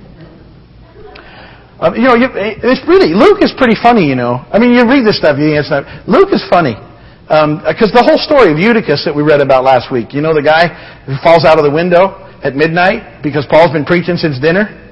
Um, 1.83 1.99
you 1.99 2.07
know, 2.07 2.15
you, 2.15 2.31
it's 2.35 2.83
really 2.87 3.11
Luke 3.11 3.43
is 3.43 3.51
pretty 3.59 3.75
funny. 3.75 4.07
You 4.07 4.15
know, 4.15 4.47
I 4.55 4.59
mean, 4.59 4.75
you 4.75 4.87
read 4.87 5.03
this 5.03 5.19
stuff, 5.19 5.35
you 5.39 5.51
think 5.51 5.59
it's 5.59 5.71
not. 5.71 5.83
Luke 6.07 6.31
is 6.31 6.43
funny 6.47 6.79
because 7.27 7.91
um, 7.91 7.97
the 7.97 8.05
whole 8.05 8.21
story 8.21 8.53
of 8.53 8.59
Eutychus 8.59 9.03
that 9.07 9.15
we 9.15 9.23
read 9.23 9.41
about 9.41 9.65
last 9.65 9.91
week. 9.91 10.13
You 10.13 10.21
know, 10.21 10.35
the 10.35 10.45
guy 10.45 10.69
who 11.07 11.17
falls 11.23 11.47
out 11.47 11.59
of 11.59 11.65
the 11.65 11.71
window 11.71 12.29
at 12.43 12.55
midnight 12.55 13.23
because 13.23 13.47
Paul's 13.49 13.73
been 13.73 13.87
preaching 13.87 14.15
since 14.15 14.39
dinner. 14.39 14.83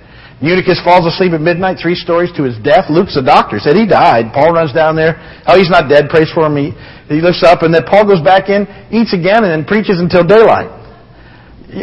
Eutychus 0.40 0.80
falls 0.80 1.04
asleep 1.04 1.32
at 1.32 1.40
midnight, 1.40 1.76
three 1.76 1.94
stories 1.94 2.32
to 2.32 2.44
his 2.44 2.56
death. 2.64 2.88
Luke's 2.88 3.16
a 3.16 3.22
doctor, 3.22 3.60
said 3.60 3.76
he 3.76 3.84
died. 3.86 4.32
Paul 4.32 4.52
runs 4.56 4.72
down 4.72 4.96
there. 4.96 5.20
Oh, 5.46 5.58
he's 5.58 5.68
not 5.68 5.88
dead. 5.88 6.08
Prays 6.08 6.32
for 6.32 6.46
him. 6.46 6.56
He, 6.56 6.72
he 7.12 7.20
lifts 7.20 7.44
up, 7.44 7.60
and 7.60 7.74
then 7.74 7.84
Paul 7.84 8.08
goes 8.08 8.24
back 8.24 8.48
in, 8.48 8.64
eats 8.88 9.12
again, 9.12 9.44
and 9.44 9.52
then 9.52 9.64
preaches 9.68 10.00
until 10.00 10.24
daylight. 10.24 10.72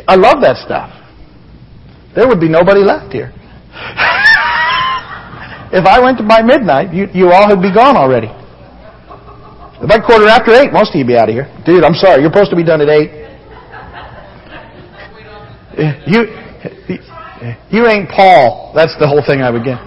I 0.09 0.15
love 0.15 0.41
that 0.41 0.57
stuff. 0.65 0.89
There 2.15 2.27
would 2.27 2.41
be 2.41 2.49
nobody 2.49 2.81
left 2.81 3.13
here. 3.13 3.29
if 5.69 5.85
I 5.85 6.01
went 6.01 6.17
to 6.17 6.25
by 6.25 6.41
midnight, 6.41 6.91
you, 6.91 7.05
you 7.13 7.29
all 7.29 7.47
would 7.53 7.61
be 7.61 7.71
gone 7.71 7.95
already. 7.95 8.33
By 9.85 10.01
quarter 10.01 10.25
after 10.25 10.51
eight, 10.57 10.73
most 10.73 10.89
of 10.89 10.95
you 10.97 11.05
be 11.05 11.15
out 11.15 11.29
of 11.29 11.35
here. 11.35 11.45
Dude, 11.63 11.83
I'm 11.83 11.93
sorry. 11.93 12.21
You're 12.25 12.33
supposed 12.33 12.49
to 12.49 12.57
be 12.57 12.65
done 12.65 12.81
at 12.81 12.89
eight. 12.89 13.27
You, 16.07 16.46
Eh, 17.41 17.55
you 17.69 17.85
ain't 17.87 18.09
Paul. 18.09 18.71
That's 18.73 18.95
the 18.99 19.07
whole 19.07 19.21
thing 19.25 19.41
I 19.41 19.51
would 19.51 19.63
get. 19.63 19.77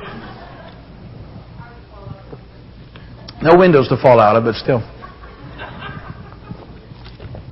No 3.43 3.57
windows 3.57 3.89
to 3.89 3.97
fall 3.97 4.21
out 4.21 4.37
of, 4.37 4.45
but 4.45 4.55
still. 4.55 4.81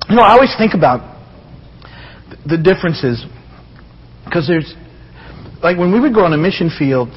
You 0.09 0.15
know, 0.15 0.21
I 0.21 0.31
always 0.31 0.53
think 0.57 0.73
about 0.73 1.17
the 2.45 2.57
differences 2.57 3.25
Because 4.25 4.47
there's, 4.47 4.73
like 5.61 5.77
when 5.77 5.91
we 5.91 5.99
would 5.99 6.13
go 6.13 6.23
on 6.23 6.33
a 6.33 6.37
mission 6.37 6.69
field, 6.69 7.09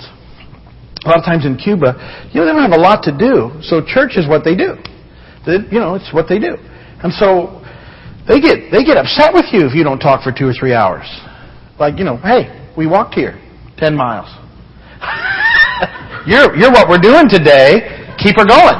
a 1.04 1.08
lot 1.08 1.18
of 1.18 1.24
times 1.24 1.46
in 1.46 1.56
Cuba, 1.56 1.94
you 2.32 2.40
know, 2.40 2.46
they 2.46 2.52
don't 2.52 2.62
have 2.62 2.78
a 2.78 2.80
lot 2.80 3.02
to 3.04 3.12
do. 3.16 3.50
So 3.62 3.84
church 3.84 4.16
is 4.16 4.26
what 4.28 4.44
they 4.44 4.56
do. 4.56 4.76
They, 5.46 5.58
you 5.70 5.78
know, 5.78 5.94
it's 5.94 6.12
what 6.12 6.28
they 6.28 6.38
do. 6.38 6.56
And 7.02 7.12
so 7.12 7.60
they 8.28 8.40
get 8.40 8.70
they 8.70 8.84
get 8.84 8.96
upset 8.96 9.34
with 9.34 9.46
you 9.52 9.66
if 9.66 9.74
you 9.74 9.82
don't 9.82 9.98
talk 9.98 10.22
for 10.22 10.32
two 10.32 10.46
or 10.46 10.52
three 10.52 10.72
hours. 10.72 11.06
Like, 11.78 11.98
you 11.98 12.04
know, 12.04 12.16
hey, 12.16 12.61
we 12.76 12.86
walked 12.86 13.14
here 13.14 13.40
ten 13.78 13.94
miles. 13.94 14.28
you're 16.26 16.54
you're 16.56 16.70
what 16.70 16.88
we're 16.88 17.02
doing 17.02 17.28
today. 17.28 18.06
Keep 18.18 18.36
her 18.36 18.46
going. 18.46 18.78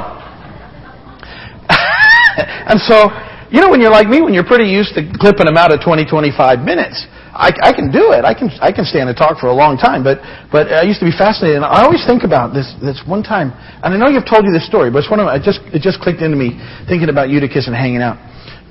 and 2.69 2.79
so, 2.79 3.11
you 3.51 3.59
know, 3.59 3.69
when 3.69 3.81
you're 3.81 3.91
like 3.91 4.07
me, 4.07 4.21
when 4.21 4.33
you're 4.33 4.47
pretty 4.47 4.69
used 4.69 4.95
to 4.95 5.03
clipping 5.19 5.45
them 5.45 5.57
out 5.57 5.73
at 5.73 5.83
20, 5.83 6.05
25 6.05 6.59
minutes, 6.59 7.05
I, 7.33 7.51
I 7.61 7.73
can 7.73 7.91
do 7.91 8.13
it. 8.13 8.23
I 8.23 8.33
can 8.33 8.49
I 8.61 8.71
can 8.71 8.85
stand 8.85 9.09
and 9.09 9.17
talk 9.17 9.39
for 9.39 9.47
a 9.47 9.53
long 9.53 9.75
time. 9.75 10.03
But 10.03 10.21
but 10.51 10.71
I 10.71 10.83
used 10.83 10.99
to 11.01 11.05
be 11.05 11.15
fascinated, 11.15 11.57
and 11.61 11.65
I 11.65 11.83
always 11.83 12.05
think 12.05 12.23
about 12.23 12.53
this. 12.53 12.71
This 12.79 13.01
one 13.05 13.23
time, 13.23 13.51
and 13.83 13.93
I 13.93 13.97
know 13.97 14.07
you've 14.07 14.29
told 14.29 14.45
you 14.45 14.53
this 14.53 14.65
story, 14.65 14.89
but 14.89 14.99
it's 15.03 15.11
one 15.11 15.19
of 15.19 15.27
I 15.27 15.37
just 15.41 15.59
it 15.73 15.81
just 15.81 15.99
clicked 15.99 16.21
into 16.21 16.37
me 16.37 16.55
thinking 16.87 17.09
about 17.09 17.29
Eutychus 17.29 17.67
and 17.67 17.75
hanging 17.75 18.01
out 18.01 18.21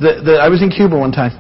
the, 0.03 0.23
the, 0.25 0.35
I 0.43 0.49
was 0.49 0.63
in 0.63 0.71
Cuba 0.71 0.99
one 0.99 1.13
time, 1.13 1.31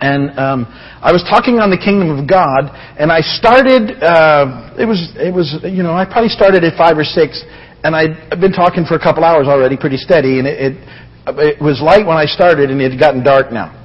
and 0.00 0.32
um, 0.38 0.66
I 1.04 1.12
was 1.12 1.22
talking 1.28 1.60
on 1.60 1.68
the 1.68 1.76
kingdom 1.76 2.08
of 2.08 2.24
God, 2.28 2.72
and 2.96 3.12
I 3.12 3.20
started. 3.20 4.00
Uh, 4.00 4.72
it 4.80 4.88
was 4.88 5.12
it 5.16 5.32
was 5.32 5.60
you 5.62 5.82
know 5.82 5.92
I 5.92 6.04
probably 6.04 6.32
started 6.32 6.64
at 6.64 6.76
five 6.76 6.96
or 6.96 7.04
six, 7.04 7.44
and 7.84 7.94
I'd 7.94 8.40
been 8.40 8.56
talking 8.56 8.84
for 8.88 8.96
a 8.96 9.02
couple 9.02 9.24
hours 9.24 9.46
already, 9.46 9.76
pretty 9.76 9.98
steady, 9.98 10.40
and 10.40 10.48
it, 10.48 10.72
it, 10.72 11.58
it 11.58 11.62
was 11.62 11.80
light 11.84 12.06
when 12.06 12.16
I 12.16 12.24
started, 12.24 12.70
and 12.70 12.80
it 12.80 12.92
had 12.92 13.00
gotten 13.00 13.22
dark 13.22 13.52
now, 13.52 13.76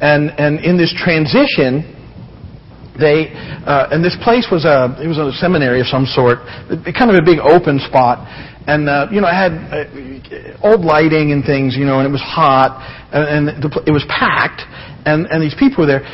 and 0.00 0.30
and 0.38 0.62
in 0.62 0.78
this 0.78 0.94
transition 0.94 1.90
they 2.98 3.32
uh, 3.64 3.88
and 3.90 4.04
this 4.04 4.16
place 4.22 4.46
was 4.52 4.64
a 4.64 4.94
it 5.02 5.08
was 5.08 5.18
a 5.18 5.32
seminary 5.40 5.80
of 5.80 5.86
some 5.86 6.04
sort, 6.04 6.44
kind 6.92 7.10
of 7.10 7.16
a 7.16 7.24
big 7.24 7.38
open 7.40 7.80
spot, 7.80 8.20
and 8.66 8.88
uh, 8.88 9.06
you 9.10 9.20
know 9.20 9.28
had 9.28 9.52
uh, 9.72 10.66
old 10.66 10.84
lighting 10.84 11.32
and 11.32 11.44
things, 11.44 11.74
you 11.76 11.84
know, 11.84 11.98
and 11.98 12.06
it 12.06 12.12
was 12.12 12.20
hot, 12.20 12.78
and, 13.12 13.48
and 13.48 13.62
the, 13.62 13.68
it 13.86 13.92
was 13.92 14.04
packed, 14.08 14.62
and 15.04 15.26
and 15.26 15.42
these 15.42 15.54
people 15.58 15.84
were 15.84 15.90
there, 15.90 16.04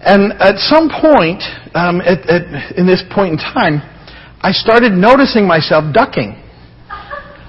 and 0.00 0.32
at 0.40 0.56
some 0.56 0.88
point, 0.88 1.44
um, 1.76 2.00
at, 2.00 2.24
at, 2.24 2.72
in 2.76 2.86
this 2.88 3.04
point 3.12 3.36
in 3.36 3.38
time, 3.38 3.84
I 4.40 4.52
started 4.52 4.96
noticing 4.96 5.46
myself 5.46 5.92
ducking. 5.92 6.40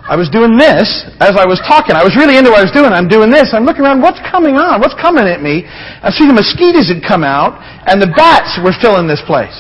I 0.04 0.20
was 0.20 0.28
doing 0.28 0.60
this 0.60 1.08
as 1.24 1.40
I 1.40 1.48
was 1.48 1.64
talking. 1.64 1.96
I 1.96 2.04
was 2.04 2.20
really 2.20 2.36
into 2.36 2.52
what 2.52 2.60
I 2.60 2.68
was 2.68 2.76
doing. 2.76 2.92
I'm 2.92 3.08
doing 3.08 3.32
this. 3.32 3.56
I'm 3.56 3.64
looking 3.64 3.88
around. 3.88 4.04
What's 4.04 4.20
coming 4.28 4.60
on? 4.60 4.84
What's 4.84 4.98
coming 5.00 5.24
at 5.24 5.40
me? 5.40 5.64
I 5.64 6.12
see 6.12 6.28
the 6.28 6.36
mosquitoes 6.36 6.92
had 6.92 7.00
come 7.00 7.24
out, 7.24 7.56
and 7.88 8.02
the 8.02 8.12
bats 8.12 8.60
were 8.60 8.76
filling 8.84 9.08
this 9.08 9.24
place. 9.24 9.56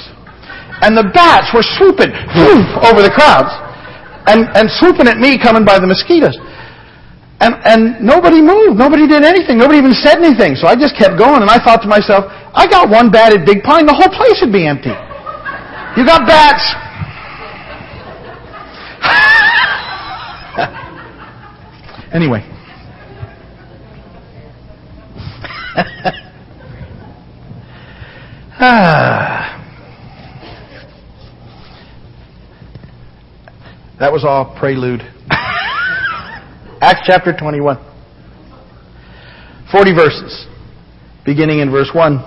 And 0.83 0.97
the 0.97 1.07
bats 1.15 1.53
were 1.55 1.63
swooping 1.63 2.11
over 2.89 2.99
the 2.99 3.13
crowds 3.13 3.53
and, 4.27 4.49
and 4.57 4.67
swooping 4.67 5.07
at 5.07 5.17
me 5.17 5.39
coming 5.39 5.63
by 5.63 5.79
the 5.79 5.87
mosquitoes. 5.87 6.35
And, 7.41 7.57
and 7.65 7.99
nobody 7.99 8.39
moved. 8.39 8.77
Nobody 8.77 9.07
did 9.07 9.23
anything. 9.23 9.57
Nobody 9.57 9.79
even 9.79 9.93
said 9.93 10.21
anything. 10.21 10.53
So 10.53 10.67
I 10.67 10.75
just 10.75 10.95
kept 10.95 11.17
going 11.17 11.41
and 11.41 11.49
I 11.49 11.57
thought 11.57 11.81
to 11.81 11.87
myself, 11.87 12.25
I 12.53 12.67
got 12.69 12.87
one 12.87 13.09
bat 13.09 13.33
at 13.33 13.47
Big 13.47 13.63
Pine, 13.63 13.87
the 13.87 13.93
whole 13.93 14.13
place 14.13 14.39
would 14.45 14.53
be 14.53 14.67
empty. 14.67 14.93
You 15.97 16.05
got 16.05 16.27
bats. 16.27 16.61
anyway. 22.13 22.45
ah. 28.59 29.57
That 33.99 34.11
was 34.11 34.23
all 34.23 34.55
prelude. 34.59 35.01
Acts 36.91 37.07
chapter 37.07 37.31
21. 37.31 37.79
40 39.71 39.95
verses. 39.95 40.45
Beginning 41.23 41.63
in 41.63 41.71
verse 41.71 41.87
1. 41.95 42.19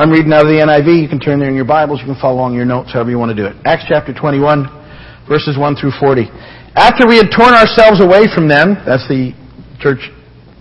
I'm 0.00 0.08
reading 0.08 0.32
out 0.32 0.48
of 0.48 0.48
the 0.48 0.64
NIV. 0.64 1.04
You 1.04 1.08
can 1.12 1.20
turn 1.20 1.36
there 1.36 1.52
in 1.52 1.54
your 1.54 1.68
Bibles. 1.68 2.00
You 2.00 2.08
can 2.08 2.16
follow 2.16 2.40
along 2.40 2.56
your 2.56 2.64
notes, 2.64 2.96
however 2.96 3.10
you 3.12 3.18
want 3.20 3.36
to 3.36 3.38
do 3.38 3.44
it. 3.44 3.52
Acts 3.68 3.84
chapter 3.84 4.16
21, 4.16 5.28
verses 5.28 5.60
1 5.60 5.76
through 5.76 5.92
40. 6.00 6.24
After 6.72 7.04
we 7.04 7.20
had 7.20 7.28
torn 7.28 7.52
ourselves 7.52 8.00
away 8.00 8.24
from 8.32 8.48
them, 8.48 8.80
that's 8.88 9.04
the 9.12 9.36
church 9.76 10.08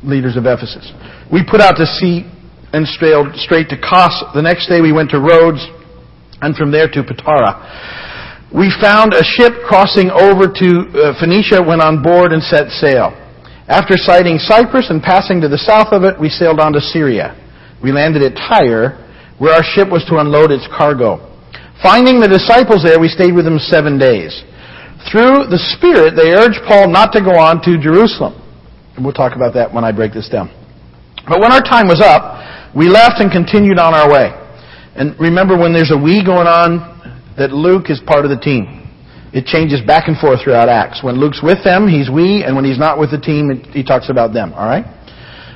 leaders 0.03 0.35
of 0.35 0.43
Ephesus, 0.43 0.83
we 1.31 1.39
put 1.39 1.63
out 1.63 1.79
to 1.79 1.87
sea 1.87 2.27
and 2.75 2.83
sailed 2.99 3.31
straight 3.39 3.71
to 3.71 3.79
Kos. 3.79 4.11
The 4.35 4.43
next 4.43 4.67
day 4.67 4.83
we 4.83 4.91
went 4.91 5.15
to 5.15 5.23
Rhodes, 5.23 5.63
and 6.43 6.51
from 6.51 6.67
there 6.67 6.91
to 6.91 6.99
Patara 6.99 7.95
we 8.53 8.73
found 8.81 9.13
a 9.13 9.23
ship 9.23 9.53
crossing 9.67 10.11
over 10.11 10.45
to 10.45 10.67
uh, 10.93 11.19
Phoenicia, 11.19 11.63
went 11.63 11.81
on 11.81 12.03
board 12.03 12.31
and 12.31 12.41
set 12.43 12.69
sail. 12.69 13.13
After 13.67 13.97
sighting 13.97 14.37
Cyprus 14.37 14.89
and 14.89 15.01
passing 15.01 15.41
to 15.41 15.49
the 15.49 15.57
south 15.57 15.89
of 15.91 16.03
it, 16.03 16.19
we 16.19 16.29
sailed 16.29 16.59
on 16.59 16.73
to 16.73 16.81
Syria. 16.81 17.33
We 17.81 17.91
landed 17.91 18.21
at 18.21 18.37
Tyre, 18.37 19.01
where 19.39 19.53
our 19.53 19.63
ship 19.63 19.89
was 19.89 20.05
to 20.05 20.17
unload 20.21 20.51
its 20.51 20.67
cargo. 20.69 21.17
Finding 21.81 22.19
the 22.21 22.29
disciples 22.29 22.83
there, 22.85 22.99
we 22.99 23.09
stayed 23.09 23.33
with 23.33 23.45
them 23.45 23.59
seven 23.59 23.97
days. 23.97 24.31
Through 25.11 25.49
the 25.49 25.59
Spirit, 25.77 26.15
they 26.15 26.33
urged 26.33 26.61
Paul 26.67 26.89
not 26.89 27.11
to 27.13 27.21
go 27.21 27.35
on 27.35 27.61
to 27.65 27.77
Jerusalem. 27.81 28.37
And 28.95 29.03
we'll 29.03 29.13
talk 29.13 29.35
about 29.35 29.53
that 29.55 29.73
when 29.73 29.83
I 29.83 29.91
break 29.91 30.13
this 30.13 30.29
down. 30.29 30.47
But 31.27 31.41
when 31.41 31.51
our 31.51 31.61
time 31.61 31.89
was 31.89 31.99
up, 31.99 32.41
we 32.77 32.87
left 32.87 33.19
and 33.19 33.31
continued 33.31 33.77
on 33.77 33.93
our 33.93 34.09
way. 34.09 34.31
And 34.95 35.19
remember, 35.19 35.57
when 35.57 35.73
there's 35.73 35.91
a 35.91 35.97
we 35.97 36.23
going 36.23 36.47
on, 36.47 36.94
that 37.37 37.51
Luke 37.51 37.89
is 37.89 38.01
part 38.05 38.23
of 38.25 38.31
the 38.31 38.39
team. 38.39 38.85
It 39.35 39.45
changes 39.45 39.81
back 39.83 40.07
and 40.07 40.15
forth 40.17 40.43
throughout 40.43 40.69
Acts. 40.69 41.03
When 41.03 41.19
Luke's 41.19 41.43
with 41.43 41.63
them, 41.63 41.87
he's 41.87 42.09
we, 42.09 42.43
and 42.43 42.55
when 42.55 42.63
he's 42.63 42.79
not 42.79 42.97
with 42.97 43.11
the 43.11 43.19
team, 43.19 43.51
he 43.75 43.83
talks 43.83 44.09
about 44.09 44.31
them. 44.31 44.53
All 44.53 44.63
right. 44.65 44.87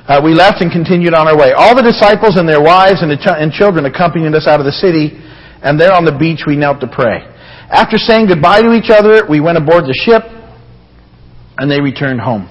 Uh, 0.04 0.20
we 0.22 0.34
left 0.34 0.60
and 0.60 0.70
continued 0.70 1.14
on 1.14 1.28
our 1.28 1.36
way. 1.36 1.52
All 1.56 1.74
the 1.74 1.82
disciples 1.82 2.36
and 2.36 2.48
their 2.48 2.60
wives 2.60 3.00
and, 3.00 3.10
the 3.10 3.16
ch- 3.16 3.32
and 3.32 3.52
children 3.52 3.86
accompanied 3.86 4.34
us 4.34 4.46
out 4.46 4.60
of 4.60 4.66
the 4.66 4.72
city, 4.72 5.16
and 5.62 5.80
there 5.80 5.92
on 5.92 6.04
the 6.04 6.12
beach 6.12 6.44
we 6.46 6.56
knelt 6.56 6.80
to 6.80 6.88
pray. 6.88 7.24
After 7.70 7.96
saying 7.96 8.26
goodbye 8.26 8.60
to 8.62 8.74
each 8.74 8.90
other, 8.90 9.24
we 9.24 9.40
went 9.40 9.56
aboard 9.56 9.84
the 9.84 9.96
ship, 9.96 10.24
and 11.56 11.70
they 11.70 11.80
returned 11.80 12.20
home. 12.20 12.50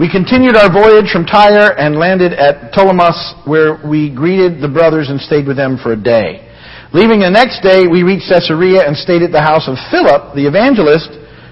We 0.00 0.10
continued 0.10 0.56
our 0.56 0.72
voyage 0.72 1.10
from 1.12 1.26
Tyre 1.26 1.78
and 1.78 1.94
landed 1.98 2.32
at 2.32 2.72
Ptolemais, 2.72 3.46
where 3.46 3.78
we 3.86 4.08
greeted 4.10 4.62
the 4.62 4.68
brothers 4.68 5.10
and 5.10 5.20
stayed 5.20 5.46
with 5.46 5.56
them 5.56 5.76
for 5.76 5.92
a 5.92 6.00
day. 6.00 6.47
Leaving 6.92 7.20
the 7.20 7.28
next 7.30 7.60
day, 7.60 7.86
we 7.86 8.02
reached 8.02 8.32
Caesarea 8.32 8.86
and 8.86 8.96
stayed 8.96 9.22
at 9.22 9.30
the 9.30 9.42
house 9.42 9.68
of 9.68 9.76
Philip, 9.92 10.34
the 10.34 10.46
evangelist, 10.48 11.10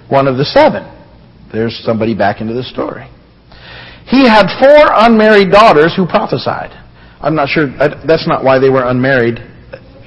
one 0.09 0.27
of 0.27 0.39
the 0.39 0.45
seven. 0.45 0.89
There's 1.53 1.77
somebody 1.85 2.15
back 2.15 2.41
into 2.41 2.55
the 2.55 2.65
story. 2.65 3.11
He 4.09 4.25
had 4.27 4.47
four 4.59 4.87
unmarried 4.95 5.51
daughters 5.51 5.95
who 5.95 6.07
prophesied. 6.07 6.73
I'm 7.21 7.35
not 7.35 7.49
sure, 7.49 7.67
that's 7.77 8.27
not 8.27 8.45
why 8.45 8.59
they 8.59 8.71
were 8.71 8.89
unmarried. 8.89 9.41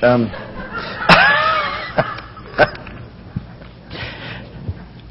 Um, 0.02 0.32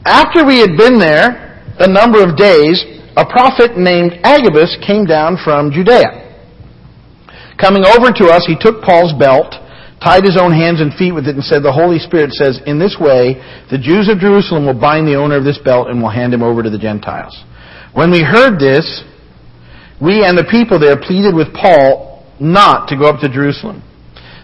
After 0.05 0.45
we 0.45 0.59
had 0.59 0.77
been 0.77 0.99
there 0.99 1.63
a 1.79 1.87
number 1.87 2.23
of 2.25 2.37
days, 2.37 2.83
a 3.17 3.25
prophet 3.27 3.77
named 3.77 4.19
Agabus 4.25 4.77
came 4.85 5.05
down 5.05 5.37
from 5.45 5.71
Judea. 5.71 6.25
Coming 7.61 7.85
over 7.85 8.11
to 8.11 8.27
us, 8.27 8.47
he 8.47 8.57
took 8.59 8.83
Paul's 8.83 9.13
belt 9.19 9.55
tied 10.03 10.25
his 10.25 10.39
own 10.39 10.53
hands 10.53 10.81
and 10.81 10.95
feet 10.95 11.13
with 11.13 11.27
it 11.27 11.35
and 11.35 11.45
said, 11.45 11.63
the 11.63 11.73
Holy 11.73 11.99
Spirit 11.99 12.31
says, 12.33 12.61
in 12.67 12.79
this 12.79 12.97
way, 12.99 13.35
the 13.71 13.79
Jews 13.79 14.09
of 14.09 14.19
Jerusalem 14.19 14.67
will 14.67 14.79
bind 14.79 15.07
the 15.07 15.19
owner 15.19 15.37
of 15.37 15.45
this 15.45 15.59
belt 15.59 15.89
and 15.89 16.01
will 16.01 16.11
hand 16.11 16.33
him 16.33 16.43
over 16.43 16.63
to 16.63 16.71
the 16.71 16.79
Gentiles. 16.79 17.35
When 17.95 18.11
we 18.11 18.23
heard 18.23 18.61
this, 18.61 18.87
we 20.01 20.23
and 20.23 20.39
the 20.39 20.47
people 20.47 20.79
there 20.79 20.97
pleaded 20.97 21.35
with 21.35 21.51
Paul 21.51 22.23
not 22.39 22.89
to 22.89 22.97
go 22.97 23.11
up 23.11 23.21
to 23.21 23.29
Jerusalem. 23.29 23.83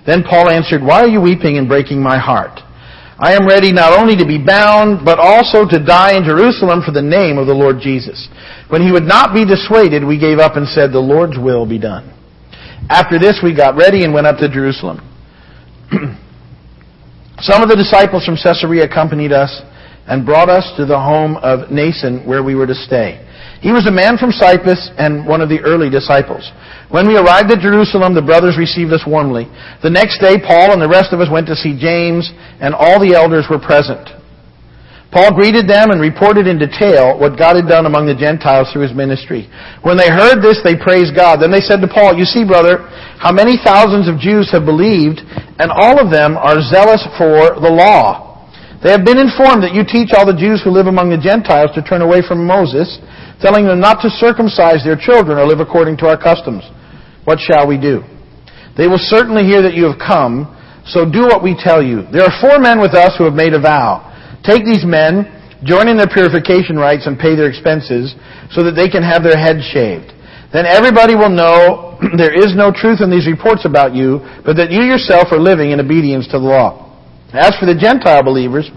Then 0.06 0.26
Paul 0.26 0.50
answered, 0.50 0.82
Why 0.82 1.06
are 1.06 1.08
you 1.08 1.20
weeping 1.20 1.56
and 1.56 1.68
breaking 1.68 2.02
my 2.02 2.18
heart? 2.18 2.61
I 3.16 3.38
am 3.38 3.46
ready 3.46 3.73
not 3.73 3.94
only 3.94 4.16
to 4.16 4.26
be 4.26 4.42
bound, 4.42 5.06
but 5.06 5.23
also 5.23 5.62
to 5.70 5.78
die 5.78 6.18
in 6.18 6.26
Jerusalem 6.26 6.82
for 6.84 6.90
the 6.90 7.00
name 7.00 7.38
of 7.38 7.46
the 7.46 7.54
Lord 7.54 7.78
Jesus. 7.78 8.28
When 8.68 8.82
he 8.82 8.90
would 8.90 9.06
not 9.06 9.32
be 9.32 9.46
dissuaded, 9.46 10.02
we 10.02 10.18
gave 10.18 10.38
up 10.42 10.56
and 10.56 10.66
said, 10.66 10.90
The 10.90 10.99
Lord's 10.99 11.38
will 11.38 11.64
be 11.64 11.78
done. 11.78 12.11
After 12.90 13.18
this, 13.18 13.38
we 13.42 13.54
got 13.54 13.76
ready 13.76 14.02
and 14.02 14.12
went 14.12 14.26
up 14.26 14.38
to 14.38 14.49
Jerusalem. 14.50 15.13
Some 17.40 17.62
of 17.62 17.68
the 17.68 17.76
disciples 17.76 18.24
from 18.24 18.36
Caesarea 18.36 18.84
accompanied 18.84 19.32
us 19.32 19.62
and 20.06 20.24
brought 20.24 20.48
us 20.48 20.70
to 20.76 20.86
the 20.86 20.98
home 20.98 21.36
of 21.38 21.68
Mnason 21.70 22.26
where 22.26 22.42
we 22.42 22.54
were 22.54 22.66
to 22.66 22.74
stay. 22.74 23.20
He 23.60 23.72
was 23.72 23.86
a 23.86 23.90
man 23.90 24.18
from 24.18 24.30
Cyprus 24.30 24.90
and 24.98 25.26
one 25.26 25.40
of 25.40 25.48
the 25.48 25.60
early 25.60 25.88
disciples. 25.88 26.52
When 26.90 27.08
we 27.08 27.16
arrived 27.16 27.50
at 27.50 27.60
Jerusalem, 27.60 28.14
the 28.14 28.20
brothers 28.20 28.58
received 28.58 28.92
us 28.92 29.04
warmly. 29.06 29.48
The 29.82 29.88
next 29.90 30.20
day, 30.20 30.36
Paul 30.36 30.72
and 30.72 30.82
the 30.82 30.88
rest 30.88 31.12
of 31.12 31.20
us 31.20 31.32
went 31.32 31.46
to 31.48 31.56
see 31.56 31.72
James, 31.72 32.30
and 32.60 32.74
all 32.74 33.00
the 33.00 33.16
elders 33.16 33.46
were 33.48 33.58
present. 33.58 34.04
Paul 35.14 35.30
greeted 35.30 35.71
them 35.71 35.94
and 35.94 36.02
reported 36.02 36.50
in 36.50 36.59
detail 36.59 37.14
what 37.14 37.38
God 37.38 37.54
had 37.54 37.71
done 37.71 37.87
among 37.87 38.11
the 38.11 38.18
Gentiles 38.18 38.66
through 38.75 38.90
his 38.90 38.99
ministry. 38.99 39.47
When 39.87 39.94
they 39.94 40.11
heard 40.11 40.42
this, 40.42 40.59
they 40.66 40.75
praised 40.75 41.14
God. 41.14 41.38
Then 41.38 41.54
they 41.54 41.62
said 41.62 41.78
to 41.78 41.87
Paul, 41.87 42.18
You 42.18 42.26
see, 42.26 42.42
brother, 42.42 42.83
how 43.23 43.30
many 43.30 43.54
thousands 43.62 44.11
of 44.11 44.18
Jews 44.18 44.50
have 44.50 44.66
believed, 44.66 45.23
and 45.62 45.71
all 45.71 46.02
of 46.02 46.11
them 46.11 46.35
are 46.35 46.59
zealous 46.59 47.06
for 47.14 47.62
the 47.62 47.71
law. 47.71 48.50
They 48.83 48.90
have 48.90 49.06
been 49.06 49.23
informed 49.23 49.62
that 49.62 49.71
you 49.71 49.87
teach 49.87 50.11
all 50.18 50.26
the 50.26 50.35
Jews 50.35 50.66
who 50.66 50.75
live 50.75 50.90
among 50.90 51.14
the 51.14 51.23
Gentiles 51.23 51.71
to 51.78 51.87
turn 51.87 52.02
away 52.02 52.18
from 52.26 52.42
Moses, 52.42 52.99
telling 53.38 53.71
them 53.71 53.78
not 53.78 54.02
to 54.02 54.11
circumcise 54.11 54.83
their 54.83 54.99
children 54.99 55.38
or 55.38 55.47
live 55.47 55.62
according 55.62 55.94
to 56.02 56.11
our 56.11 56.18
customs. 56.18 56.66
What 57.23 57.38
shall 57.38 57.71
we 57.71 57.78
do? 57.78 58.02
They 58.75 58.90
will 58.90 59.00
certainly 59.00 59.47
hear 59.47 59.62
that 59.62 59.78
you 59.78 59.87
have 59.87 60.02
come, 60.02 60.50
so 60.90 61.06
do 61.06 61.23
what 61.30 61.38
we 61.38 61.54
tell 61.54 61.78
you. 61.78 62.02
There 62.11 62.26
are 62.26 62.35
four 62.42 62.59
men 62.59 62.83
with 62.83 62.99
us 62.99 63.14
who 63.14 63.30
have 63.30 63.38
made 63.38 63.54
a 63.54 63.62
vow. 63.62 64.11
Take 64.44 64.64
these 64.64 64.84
men, 64.84 65.24
join 65.64 65.88
in 65.88 65.96
their 65.96 66.06
purification 66.06 66.76
rites, 66.76 67.06
and 67.06 67.18
pay 67.18 67.34
their 67.34 67.48
expenses 67.48 68.14
so 68.52 68.62
that 68.62 68.76
they 68.76 68.88
can 68.88 69.02
have 69.02 69.24
their 69.24 69.36
heads 69.36 69.64
shaved. 69.64 70.12
Then 70.52 70.66
everybody 70.66 71.16
will 71.16 71.32
know 71.32 71.98
there 72.16 72.32
is 72.32 72.54
no 72.54 72.70
truth 72.70 73.00
in 73.00 73.10
these 73.10 73.26
reports 73.26 73.64
about 73.64 73.94
you, 73.94 74.20
but 74.44 74.56
that 74.56 74.70
you 74.70 74.82
yourself 74.84 75.32
are 75.32 75.40
living 75.40 75.72
in 75.72 75.80
obedience 75.80 76.26
to 76.28 76.38
the 76.38 76.44
law. 76.44 76.84
As 77.32 77.56
for 77.58 77.66
the 77.66 77.74
Gentile 77.74 78.22
believers, 78.22 78.70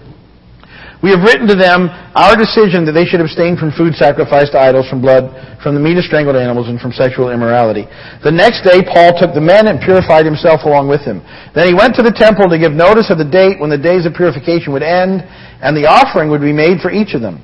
we 1.02 1.14
have 1.14 1.22
written 1.22 1.46
to 1.46 1.54
them 1.54 1.86
our 2.18 2.34
decision 2.34 2.82
that 2.82 2.92
they 2.92 3.06
should 3.06 3.22
abstain 3.22 3.54
from 3.54 3.70
food 3.70 3.94
sacrificed 3.94 4.52
to 4.52 4.58
idols, 4.58 4.90
from 4.90 4.98
blood, 4.98 5.30
from 5.62 5.78
the 5.78 5.82
meat 5.82 5.94
of 5.94 6.02
strangled 6.02 6.34
animals, 6.34 6.66
and 6.66 6.82
from 6.82 6.90
sexual 6.90 7.30
immorality. 7.30 7.86
The 8.26 8.34
next 8.34 8.66
day, 8.66 8.82
Paul 8.82 9.14
took 9.14 9.30
the 9.30 9.42
men 9.42 9.70
and 9.70 9.78
purified 9.78 10.26
himself 10.26 10.66
along 10.66 10.90
with 10.90 11.06
them. 11.06 11.22
Then 11.54 11.70
he 11.70 11.74
went 11.74 11.94
to 11.96 12.02
the 12.02 12.10
temple 12.10 12.50
to 12.50 12.58
give 12.58 12.74
notice 12.74 13.14
of 13.14 13.22
the 13.22 13.28
date 13.28 13.62
when 13.62 13.70
the 13.70 13.78
days 13.78 14.10
of 14.10 14.18
purification 14.18 14.74
would 14.74 14.82
end, 14.82 15.22
and 15.62 15.78
the 15.78 15.86
offering 15.86 16.34
would 16.34 16.42
be 16.42 16.54
made 16.54 16.82
for 16.82 16.90
each 16.90 17.14
of 17.14 17.22
them. 17.22 17.38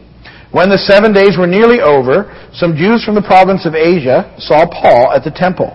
When 0.51 0.71
the 0.71 0.79
seven 0.79 1.15
days 1.15 1.39
were 1.39 1.51
nearly 1.51 1.79
over, 1.79 2.31
some 2.55 2.75
Jews 2.75 3.07
from 3.07 3.15
the 3.15 3.27
province 3.27 3.67
of 3.67 3.75
Asia 3.75 4.35
saw 4.39 4.67
Paul 4.67 5.15
at 5.15 5.23
the 5.23 5.35
temple. 5.35 5.71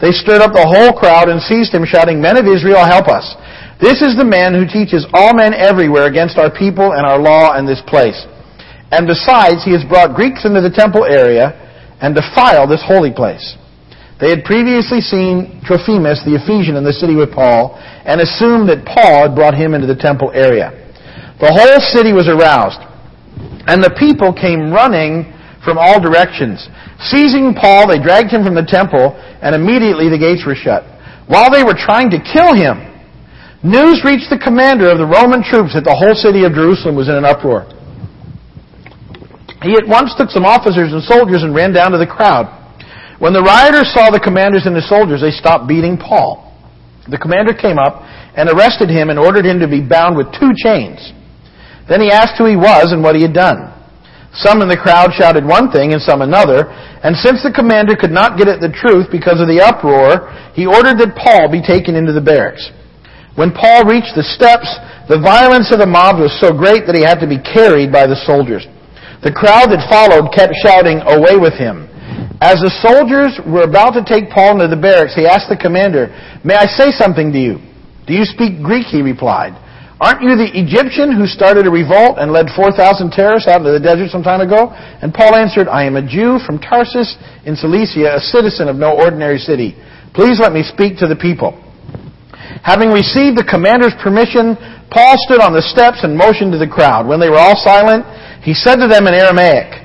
They 0.00 0.12
stirred 0.12 0.44
up 0.44 0.52
the 0.52 0.64
whole 0.64 0.92
crowd 0.92 1.32
and 1.32 1.40
seized 1.40 1.72
him, 1.72 1.88
shouting, 1.88 2.20
Men 2.20 2.36
of 2.36 2.44
Israel, 2.44 2.84
help 2.84 3.08
us! 3.08 3.24
This 3.80 4.02
is 4.02 4.16
the 4.16 4.24
man 4.24 4.54
who 4.54 4.66
teaches 4.66 5.06
all 5.12 5.34
men 5.34 5.52
everywhere 5.52 6.06
against 6.06 6.38
our 6.38 6.50
people 6.50 6.92
and 6.92 7.04
our 7.04 7.18
law 7.18 7.58
and 7.58 7.66
this 7.66 7.82
place. 7.86 8.16
And 8.94 9.06
besides, 9.06 9.66
he 9.66 9.74
has 9.74 9.82
brought 9.82 10.14
Greeks 10.14 10.46
into 10.46 10.62
the 10.62 10.70
temple 10.70 11.04
area 11.04 11.50
and 11.98 12.14
defiled 12.14 12.70
this 12.70 12.84
holy 12.86 13.10
place. 13.10 13.58
They 14.22 14.30
had 14.30 14.46
previously 14.46 15.02
seen 15.02 15.58
Trophimus, 15.66 16.22
the 16.22 16.38
Ephesian, 16.38 16.78
in 16.78 16.86
the 16.86 16.94
city 16.94 17.18
with 17.18 17.34
Paul, 17.34 17.74
and 18.06 18.22
assumed 18.22 18.70
that 18.70 18.86
Paul 18.86 19.26
had 19.26 19.34
brought 19.34 19.58
him 19.58 19.74
into 19.74 19.90
the 19.90 19.98
temple 19.98 20.30
area. 20.30 20.70
The 21.42 21.50
whole 21.50 21.82
city 21.90 22.14
was 22.14 22.30
aroused, 22.30 22.78
and 23.66 23.82
the 23.82 23.90
people 23.98 24.30
came 24.30 24.70
running 24.70 25.34
from 25.66 25.82
all 25.82 25.98
directions. 25.98 26.62
Seizing 27.10 27.58
Paul, 27.58 27.90
they 27.90 27.98
dragged 27.98 28.30
him 28.30 28.46
from 28.46 28.54
the 28.54 28.62
temple, 28.62 29.18
and 29.42 29.50
immediately 29.50 30.06
the 30.06 30.20
gates 30.20 30.46
were 30.46 30.54
shut. 30.54 30.86
While 31.26 31.50
they 31.50 31.66
were 31.66 31.74
trying 31.74 32.14
to 32.14 32.22
kill 32.22 32.54
him, 32.54 32.93
News 33.64 34.04
reached 34.04 34.28
the 34.28 34.36
commander 34.36 34.92
of 34.92 35.00
the 35.00 35.08
Roman 35.08 35.40
troops 35.40 35.72
that 35.72 35.88
the 35.88 35.96
whole 35.96 36.12
city 36.12 36.44
of 36.44 36.52
Jerusalem 36.52 37.00
was 37.00 37.08
in 37.08 37.16
an 37.16 37.24
uproar. 37.24 37.64
He 39.64 39.72
at 39.72 39.88
once 39.88 40.12
took 40.20 40.28
some 40.28 40.44
officers 40.44 40.92
and 40.92 41.00
soldiers 41.00 41.40
and 41.40 41.56
ran 41.56 41.72
down 41.72 41.96
to 41.96 41.98
the 41.98 42.04
crowd. 42.04 42.44
When 43.24 43.32
the 43.32 43.40
rioters 43.40 43.88
saw 43.96 44.12
the 44.12 44.20
commanders 44.20 44.68
and 44.68 44.76
the 44.76 44.84
soldiers, 44.84 45.24
they 45.24 45.32
stopped 45.32 45.64
beating 45.64 45.96
Paul. 45.96 46.44
The 47.08 47.16
commander 47.16 47.56
came 47.56 47.80
up 47.80 48.04
and 48.36 48.52
arrested 48.52 48.92
him 48.92 49.08
and 49.08 49.16
ordered 49.16 49.48
him 49.48 49.56
to 49.64 49.68
be 49.68 49.80
bound 49.80 50.12
with 50.12 50.28
two 50.36 50.52
chains. 50.52 51.00
Then 51.88 52.04
he 52.04 52.12
asked 52.12 52.36
who 52.36 52.44
he 52.44 52.60
was 52.60 52.92
and 52.92 53.00
what 53.00 53.16
he 53.16 53.24
had 53.24 53.32
done. 53.32 53.72
Some 54.36 54.60
in 54.60 54.68
the 54.68 54.76
crowd 54.76 55.16
shouted 55.16 55.40
one 55.40 55.72
thing 55.72 55.96
and 55.96 56.04
some 56.04 56.20
another, 56.20 56.68
and 57.00 57.16
since 57.16 57.40
the 57.40 57.54
commander 57.54 57.96
could 57.96 58.12
not 58.12 58.36
get 58.36 58.44
at 58.44 58.60
the 58.60 58.68
truth 58.76 59.08
because 59.08 59.40
of 59.40 59.48
the 59.48 59.64
uproar, 59.64 60.28
he 60.52 60.68
ordered 60.68 61.00
that 61.00 61.16
Paul 61.16 61.48
be 61.48 61.64
taken 61.64 61.96
into 61.96 62.12
the 62.12 62.20
barracks. 62.20 62.68
When 63.34 63.50
Paul 63.50 63.84
reached 63.90 64.14
the 64.14 64.22
steps, 64.22 64.70
the 65.10 65.18
violence 65.18 65.74
of 65.74 65.82
the 65.82 65.90
mob 65.90 66.22
was 66.22 66.30
so 66.38 66.54
great 66.54 66.86
that 66.86 66.94
he 66.94 67.02
had 67.02 67.18
to 67.18 67.26
be 67.26 67.42
carried 67.42 67.90
by 67.90 68.06
the 68.06 68.18
soldiers. 68.22 68.62
The 69.26 69.34
crowd 69.34 69.74
that 69.74 69.90
followed 69.90 70.30
kept 70.30 70.54
shouting, 70.62 71.02
Away 71.02 71.34
with 71.40 71.58
him! 71.58 71.90
As 72.38 72.60
the 72.60 72.70
soldiers 72.84 73.40
were 73.42 73.66
about 73.66 73.96
to 73.98 74.04
take 74.04 74.30
Paul 74.30 74.60
into 74.60 74.68
the 74.68 74.78
barracks, 74.78 75.16
he 75.16 75.26
asked 75.26 75.48
the 75.48 75.58
commander, 75.58 76.12
May 76.44 76.54
I 76.54 76.68
say 76.68 76.92
something 76.92 77.32
to 77.32 77.40
you? 77.40 77.56
Do 78.06 78.12
you 78.12 78.28
speak 78.28 78.62
Greek? 78.62 78.86
He 78.86 79.02
replied. 79.02 79.56
Aren't 79.98 80.20
you 80.20 80.36
the 80.36 80.52
Egyptian 80.52 81.16
who 81.16 81.24
started 81.24 81.66
a 81.66 81.72
revolt 81.72 82.20
and 82.20 82.30
led 82.30 82.52
4,000 82.52 82.76
terrorists 83.10 83.48
out 83.48 83.64
into 83.64 83.72
the 83.72 83.80
desert 83.80 84.10
some 84.10 84.22
time 84.22 84.44
ago? 84.44 84.70
And 84.76 85.14
Paul 85.14 85.34
answered, 85.34 85.66
I 85.66 85.88
am 85.88 85.96
a 85.96 86.04
Jew 86.04 86.36
from 86.44 86.60
Tarsus 86.60 87.16
in 87.46 87.56
Cilicia, 87.56 88.18
a 88.18 88.20
citizen 88.20 88.68
of 88.68 88.76
no 88.76 88.92
ordinary 88.92 89.38
city. 89.38 89.72
Please 90.12 90.38
let 90.38 90.52
me 90.52 90.62
speak 90.62 90.98
to 90.98 91.08
the 91.08 91.16
people. 91.16 91.63
Having 92.62 92.90
received 92.90 93.36
the 93.36 93.44
commander's 93.44 93.94
permission, 94.02 94.56
Paul 94.90 95.16
stood 95.26 95.40
on 95.40 95.52
the 95.52 95.62
steps 95.62 96.04
and 96.04 96.16
motioned 96.16 96.52
to 96.52 96.58
the 96.58 96.68
crowd. 96.68 97.06
When 97.06 97.20
they 97.20 97.28
were 97.28 97.38
all 97.38 97.56
silent, 97.56 98.04
he 98.42 98.54
said 98.54 98.76
to 98.76 98.88
them 98.88 99.06
in 99.06 99.14
Aramaic, 99.14 99.82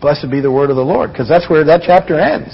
Blessed 0.00 0.30
be 0.30 0.40
the 0.40 0.52
word 0.52 0.70
of 0.70 0.76
the 0.76 0.84
Lord, 0.84 1.12
because 1.12 1.28
that's 1.28 1.48
where 1.48 1.64
that 1.64 1.82
chapter 1.86 2.18
ends. 2.18 2.52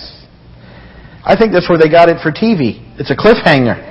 I 1.25 1.37
think 1.37 1.53
that's 1.53 1.68
where 1.68 1.79
they 1.79 1.90
got 1.90 2.09
it 2.09 2.23
for 2.23 2.31
TV. 2.31 2.79
It's 2.99 3.11
a 3.11 3.16
cliffhanger. 3.16 3.90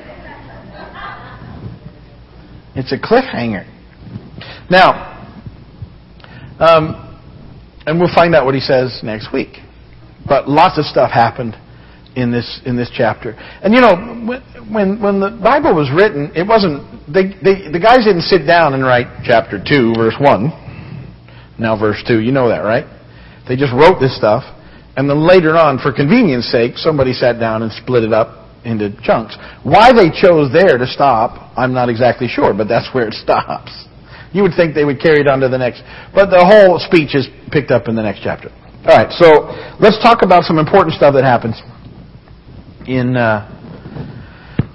It's 2.76 2.92
a 2.94 2.98
cliffhanger. 2.98 3.68
Now, 4.70 5.18
um, 6.60 7.20
and 7.86 8.00
we'll 8.00 8.14
find 8.14 8.34
out 8.34 8.46
what 8.46 8.56
he 8.56 8.62
says 8.62 9.02
next 9.04 9.34
week. 9.34 9.58
But 10.28 10.48
lots 10.48 10.78
of 10.78 10.86
stuff 10.86 11.12
happened 11.12 11.56
in 12.15 12.32
this 12.32 12.62
in 12.65 12.76
this 12.76 12.89
chapter. 12.93 13.34
And 13.62 13.74
you 13.74 13.82
know, 13.82 13.95
when 14.69 15.02
when 15.02 15.19
the 15.19 15.38
Bible 15.41 15.76
was 15.76 15.89
written, 15.93 16.32
it 16.36 16.48
wasn't 16.48 16.82
they, 17.12 17.36
they 17.41 17.69
the 17.69 17.80
guys 17.82 18.06
didn't 18.06 18.26
sit 18.26 18.45
down 18.45 18.74
and 18.74 18.84
write 18.84 19.08
chapter 19.24 19.62
two, 19.62 19.93
verse 19.93 20.15
one. 20.19 20.50
Now 21.60 21.78
verse 21.78 22.02
two, 22.08 22.19
you 22.19 22.32
know 22.32 22.50
that, 22.50 22.62
right? 22.62 22.86
They 23.48 23.56
just 23.56 23.74
wrote 23.74 24.00
this 24.00 24.15
stuff, 24.15 24.43
and 24.95 25.10
then 25.10 25.26
later 25.26 25.58
on, 25.58 25.80
for 25.80 25.91
convenience 25.91 26.45
sake, 26.52 26.78
somebody 26.78 27.13
sat 27.13 27.39
down 27.39 27.63
and 27.63 27.72
split 27.72 28.04
it 28.04 28.13
up 28.13 28.48
into 28.63 28.93
chunks. 29.02 29.38
Why 29.63 29.91
they 29.91 30.10
chose 30.10 30.52
there 30.54 30.78
to 30.78 30.86
stop, 30.86 31.58
I'm 31.58 31.74
not 31.74 31.89
exactly 31.89 32.28
sure, 32.28 32.54
but 32.54 32.67
that's 32.67 32.93
where 32.93 33.08
it 33.08 33.13
stops. 33.26 33.72
You 34.32 34.43
would 34.43 34.54
think 34.56 34.76
they 34.76 34.86
would 34.86 35.02
carry 35.02 35.22
it 35.22 35.28
on 35.28 35.39
to 35.39 35.50
the 35.50 35.58
next, 35.58 35.82
but 36.13 36.30
the 36.30 36.45
whole 36.45 36.78
speech 36.78 37.15
is 37.15 37.28
picked 37.50 37.72
up 37.72 37.88
in 37.88 37.95
the 37.95 38.04
next 38.04 38.22
chapter. 38.22 38.54
All 38.86 38.95
right, 38.95 39.12
so 39.12 39.50
let's 39.82 39.98
talk 40.04 40.22
about 40.22 40.43
some 40.43 40.60
important 40.60 40.95
stuff 40.95 41.15
that 41.15 41.24
happens 41.24 41.60
in 42.89 43.15
uh, 43.15 43.45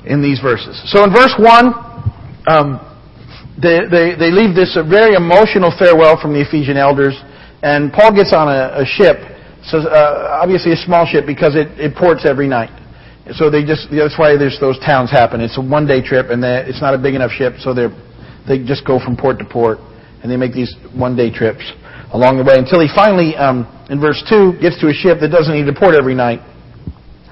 in 0.07 0.23
these 0.23 0.39
verses. 0.39 0.79
So 0.87 1.03
in 1.03 1.11
verse 1.11 1.35
one, 1.39 1.75
um, 2.47 2.79
they, 3.59 3.83
they 3.91 4.15
they 4.15 4.31
leave 4.31 4.55
this 4.55 4.79
very 4.89 5.15
emotional 5.15 5.75
farewell 5.75 6.21
from 6.21 6.33
the 6.33 6.41
Ephesian 6.41 6.77
elders, 6.77 7.19
and 7.63 7.93
Paul 7.93 8.15
gets 8.15 8.33
on 8.33 8.47
a, 8.49 8.83
a 8.83 8.87
ship. 8.87 9.19
So 9.67 9.79
uh, 9.83 10.39
obviously 10.43 10.73
a 10.73 10.77
small 10.77 11.07
ship 11.07 11.25
because 11.27 11.57
it, 11.57 11.69
it 11.81 11.97
ports 11.97 12.25
every 12.29 12.47
night. 12.47 12.71
So 13.33 13.49
they 13.49 13.65
just 13.65 13.89
that's 13.91 14.19
why 14.19 14.37
there's 14.37 14.61
those 14.61 14.79
towns 14.85 15.11
happen. 15.11 15.41
It's 15.41 15.59
a 15.59 15.65
one 15.65 15.87
day 15.87 16.05
trip, 16.05 16.31
and 16.31 16.43
they, 16.43 16.63
it's 16.69 16.81
not 16.81 16.95
a 16.95 16.99
big 16.99 17.15
enough 17.15 17.33
ship, 17.33 17.55
so 17.59 17.75
they 17.75 17.89
they 18.47 18.63
just 18.63 18.87
go 18.87 19.01
from 19.03 19.17
port 19.17 19.39
to 19.41 19.45
port, 19.45 19.79
and 20.23 20.31
they 20.31 20.37
make 20.37 20.53
these 20.53 20.71
one 20.95 21.17
day 21.17 21.33
trips 21.33 21.65
along 22.13 22.39
the 22.39 22.45
way 22.45 22.55
until 22.55 22.79
he 22.79 22.87
finally, 22.95 23.35
um, 23.35 23.67
in 23.91 23.99
verse 23.99 24.23
two, 24.29 24.55
gets 24.61 24.79
to 24.79 24.87
a 24.87 24.95
ship 24.95 25.19
that 25.19 25.35
doesn't 25.35 25.51
need 25.57 25.67
to 25.67 25.75
port 25.75 25.97
every 25.99 26.15
night 26.15 26.39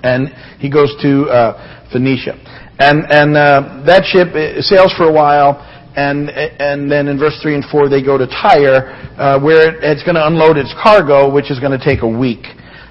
and 0.03 0.29
he 0.59 0.71
goes 0.71 0.95
to 1.03 1.29
uh, 1.31 1.89
Phoenicia. 1.93 2.35
And 2.79 3.05
and 3.11 3.37
uh, 3.37 3.85
that 3.87 4.05
ship 4.05 4.35
sails 4.65 4.93
for 4.97 5.05
a 5.07 5.13
while, 5.13 5.61
and 5.95 6.31
and 6.31 6.91
then 6.91 7.07
in 7.07 7.19
verse 7.19 7.39
three 7.43 7.55
and 7.55 7.65
four 7.71 7.89
they 7.89 8.03
go 8.03 8.19
to 8.19 8.27
Tyre, 8.27 8.91
uh, 9.15 9.39
where 9.39 9.77
it's 9.79 10.03
going 10.03 10.17
to 10.17 10.27
unload 10.27 10.57
its 10.57 10.75
cargo, 10.83 11.31
which 11.31 11.51
is 11.51 11.61
going 11.61 11.79
to 11.79 11.83
take 11.83 12.03
a 12.03 12.09
week. 12.09 12.43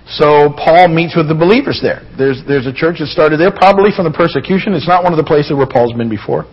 So 0.08 0.54
Paul 0.54 0.88
meets 0.88 1.16
with 1.16 1.28
the 1.28 1.36
believers 1.36 1.80
there. 1.82 2.06
There's 2.18 2.46
there's 2.48 2.68
a 2.68 2.74
church 2.74 3.02
that 3.02 3.10
started 3.10 3.40
there, 3.40 3.52
probably 3.52 3.92
from 3.92 4.06
the 4.06 4.16
persecution. 4.16 4.74
It's 4.74 4.88
not 4.88 5.04
one 5.04 5.14
of 5.14 5.20
the 5.20 5.28
places 5.28 5.58
where 5.58 5.68
Paul's 5.68 5.94
been 5.94 6.10
before. 6.10 6.46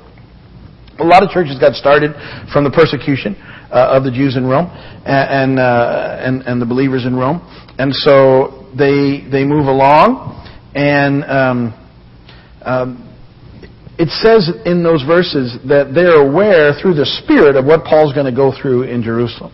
A 0.98 1.06
lot 1.06 1.22
of 1.22 1.30
churches 1.30 1.60
got 1.60 1.78
started 1.78 2.10
from 2.50 2.64
the 2.64 2.74
persecution 2.74 3.38
uh, 3.70 3.94
of 3.94 4.02
the 4.02 4.10
Jews 4.10 4.34
in 4.34 4.46
Rome 4.48 4.66
and 5.06 5.54
and, 5.54 5.58
uh, 5.60 6.26
and 6.26 6.42
and 6.42 6.56
the 6.58 6.66
believers 6.66 7.04
in 7.04 7.14
Rome, 7.14 7.44
and 7.78 7.92
so 7.92 8.66
they 8.74 9.22
they 9.30 9.44
move 9.44 9.68
along 9.68 10.34
and 10.78 11.24
um, 11.26 11.58
um, 12.62 12.88
it 13.98 14.10
says 14.22 14.46
in 14.64 14.84
those 14.86 15.02
verses 15.02 15.58
that 15.66 15.90
they're 15.92 16.22
aware 16.22 16.70
through 16.78 16.94
the 16.94 17.06
Spirit 17.18 17.56
of 17.56 17.66
what 17.66 17.82
Paul's 17.82 18.14
going 18.14 18.30
to 18.30 18.36
go 18.36 18.54
through 18.54 18.84
in 18.84 19.02
Jerusalem. 19.02 19.50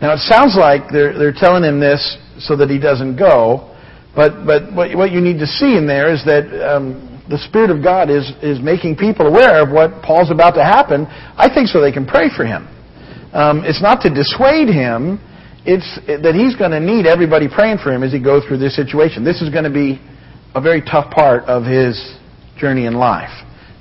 Now 0.00 0.14
it 0.14 0.22
sounds 0.22 0.54
like 0.54 0.82
they're, 0.94 1.18
they're 1.18 1.34
telling 1.34 1.64
him 1.64 1.80
this 1.80 1.98
so 2.38 2.54
that 2.54 2.70
he 2.70 2.78
doesn't 2.78 3.16
go, 3.18 3.74
but, 4.14 4.46
but 4.46 4.70
what, 4.72 4.94
what 4.94 5.10
you 5.10 5.20
need 5.20 5.42
to 5.42 5.46
see 5.46 5.74
in 5.74 5.90
there 5.90 6.14
is 6.14 6.22
that 6.24 6.46
um, 6.62 7.10
the 7.28 7.38
Spirit 7.50 7.74
of 7.74 7.82
God 7.82 8.06
is, 8.10 8.30
is 8.38 8.62
making 8.62 8.94
people 8.94 9.26
aware 9.26 9.58
of 9.58 9.74
what 9.74 10.06
Paul's 10.06 10.30
about 10.30 10.54
to 10.54 10.62
happen, 10.62 11.06
I 11.34 11.50
think 11.52 11.66
so 11.66 11.80
they 11.80 11.90
can 11.90 12.06
pray 12.06 12.30
for 12.30 12.46
him. 12.46 12.70
um, 13.34 13.64
it's 13.66 13.82
not 13.82 14.00
to 14.02 14.08
dissuade 14.08 14.70
him. 14.70 15.18
It's 15.66 15.98
that 16.06 16.38
he's 16.38 16.54
going 16.54 16.70
to 16.70 16.78
need 16.78 17.06
everybody 17.06 17.48
praying 17.50 17.78
for 17.82 17.90
him 17.90 18.04
as 18.04 18.12
he 18.12 18.22
goes 18.22 18.44
through 18.46 18.58
this 18.58 18.76
situation. 18.76 19.24
This 19.24 19.42
is 19.42 19.50
going 19.50 19.64
to 19.64 19.72
be 19.72 19.98
a 20.54 20.60
very 20.60 20.80
tough 20.80 21.10
part 21.10 21.44
of 21.44 21.64
his 21.64 21.98
journey 22.56 22.86
in 22.86 22.94
life, 22.94 23.30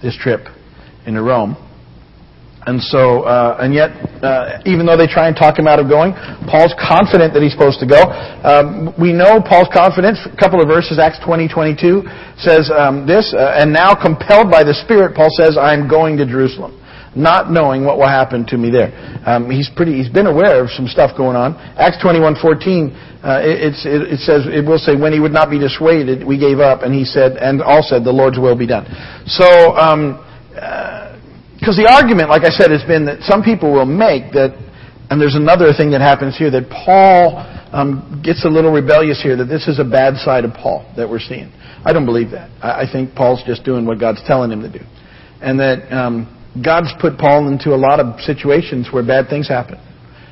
this 0.02 0.18
trip 0.18 0.42
into 1.06 1.22
Rome. 1.22 1.56
And 2.66 2.82
so, 2.82 3.24
uh, 3.24 3.60
and 3.60 3.74
yet, 3.74 3.92
uh, 4.24 4.64
even 4.66 4.86
though 4.86 4.96
they 4.96 5.08
try 5.08 5.28
and 5.28 5.36
talk 5.36 5.60
him 5.60 5.68
out 5.68 5.80
of 5.80 5.90
going, 5.92 6.14
Paul's 6.48 6.74
confident 6.80 7.36
that 7.36 7.44
he's 7.44 7.52
supposed 7.52 7.84
to 7.84 7.88
go. 7.88 8.00
Um, 8.00 8.96
we 8.96 9.12
know 9.12 9.44
Paul's 9.44 9.68
confidence. 9.74 10.18
A 10.24 10.38
couple 10.40 10.64
of 10.64 10.68
verses, 10.72 10.98
Acts 10.98 11.20
20, 11.26 11.52
22, 11.52 12.08
says 12.40 12.72
um, 12.72 13.06
this, 13.06 13.36
uh, 13.36 13.60
and 13.60 13.74
now 13.74 13.92
compelled 13.94 14.50
by 14.50 14.64
the 14.64 14.74
Spirit, 14.88 15.14
Paul 15.14 15.28
says, 15.36 15.60
I 15.60 15.76
am 15.76 15.92
going 15.92 16.16
to 16.18 16.26
Jerusalem 16.26 16.80
not 17.16 17.52
knowing 17.52 17.86
what 17.86 17.98
will 17.98 18.10
happen 18.10 18.46
to 18.48 18.58
me 18.58 18.70
there. 18.70 18.92
Um, 19.26 19.50
he's 19.50 19.70
pretty. 19.76 19.94
He's 19.94 20.10
been 20.10 20.28
aware 20.28 20.64
of 20.64 20.70
some 20.72 20.88
stuff 20.88 21.16
going 21.16 21.36
on. 21.36 21.56
Acts 21.78 22.02
twenty 22.02 22.20
one 22.20 22.36
fourteen. 22.42 22.92
Uh, 23.24 23.40
it, 23.40 23.72
it, 23.88 24.02
it, 24.14 24.20
says 24.20 24.44
it 24.52 24.66
will 24.68 24.78
say 24.78 25.00
when 25.00 25.14
he 25.14 25.20
would 25.20 25.32
not 25.32 25.50
be 25.50 25.58
dissuaded, 25.58 26.28
we 26.28 26.38
gave 26.38 26.60
up, 26.60 26.84
and 26.84 26.94
he 26.94 27.06
said, 27.06 27.38
and 27.40 27.62
all 27.62 27.82
said, 27.82 28.04
the 28.04 28.12
Lord's 28.12 28.38
will 28.38 28.58
be 28.58 28.68
done. 28.68 28.86
So. 29.26 29.76
Um, 29.78 30.20
because 30.54 31.80
uh, 31.80 31.82
the 31.82 31.90
argument, 31.90 32.30
like 32.30 32.44
I 32.44 32.50
said, 32.50 32.70
has 32.70 32.84
been 32.84 33.06
that 33.06 33.22
some 33.22 33.42
people 33.42 33.72
will 33.74 33.90
make 33.90 34.34
that, 34.34 34.54
and 35.10 35.20
there's 35.20 35.36
another 35.36 35.74
thing 35.74 35.92
that 35.92 36.02
happens 36.02 36.38
here 36.38 36.52
that 36.52 36.70
Paul 36.70 37.42
um, 37.74 38.22
gets 38.24 38.46
a 38.46 38.50
little 38.50 38.72
rebellious 38.72 39.22
here. 39.22 39.36
That 39.36 39.50
this 39.50 39.68
is 39.68 39.80
a 39.80 39.84
bad 39.84 40.18
side 40.18 40.46
of 40.46 40.54
Paul 40.54 40.86
that 40.96 41.10
we're 41.10 41.20
seeing. 41.20 41.52
I 41.84 41.92
don't 41.92 42.06
believe 42.06 42.32
that. 42.32 42.52
I, 42.62 42.84
I 42.84 42.92
think 42.92 43.16
Paul's 43.16 43.42
just 43.46 43.66
doing 43.66 43.86
what 43.86 44.00
God's 44.00 44.22
telling 44.28 44.52
him 44.52 44.62
to 44.62 44.72
do, 44.72 44.86
and 45.42 45.60
that 45.60 45.90
um, 45.92 46.30
God's 46.62 46.94
put 47.02 47.18
Paul 47.18 47.48
into 47.48 47.74
a 47.74 47.80
lot 47.80 48.00
of 48.00 48.20
situations 48.22 48.90
where 48.92 49.06
bad 49.06 49.28
things 49.28 49.48
happen. 49.48 49.80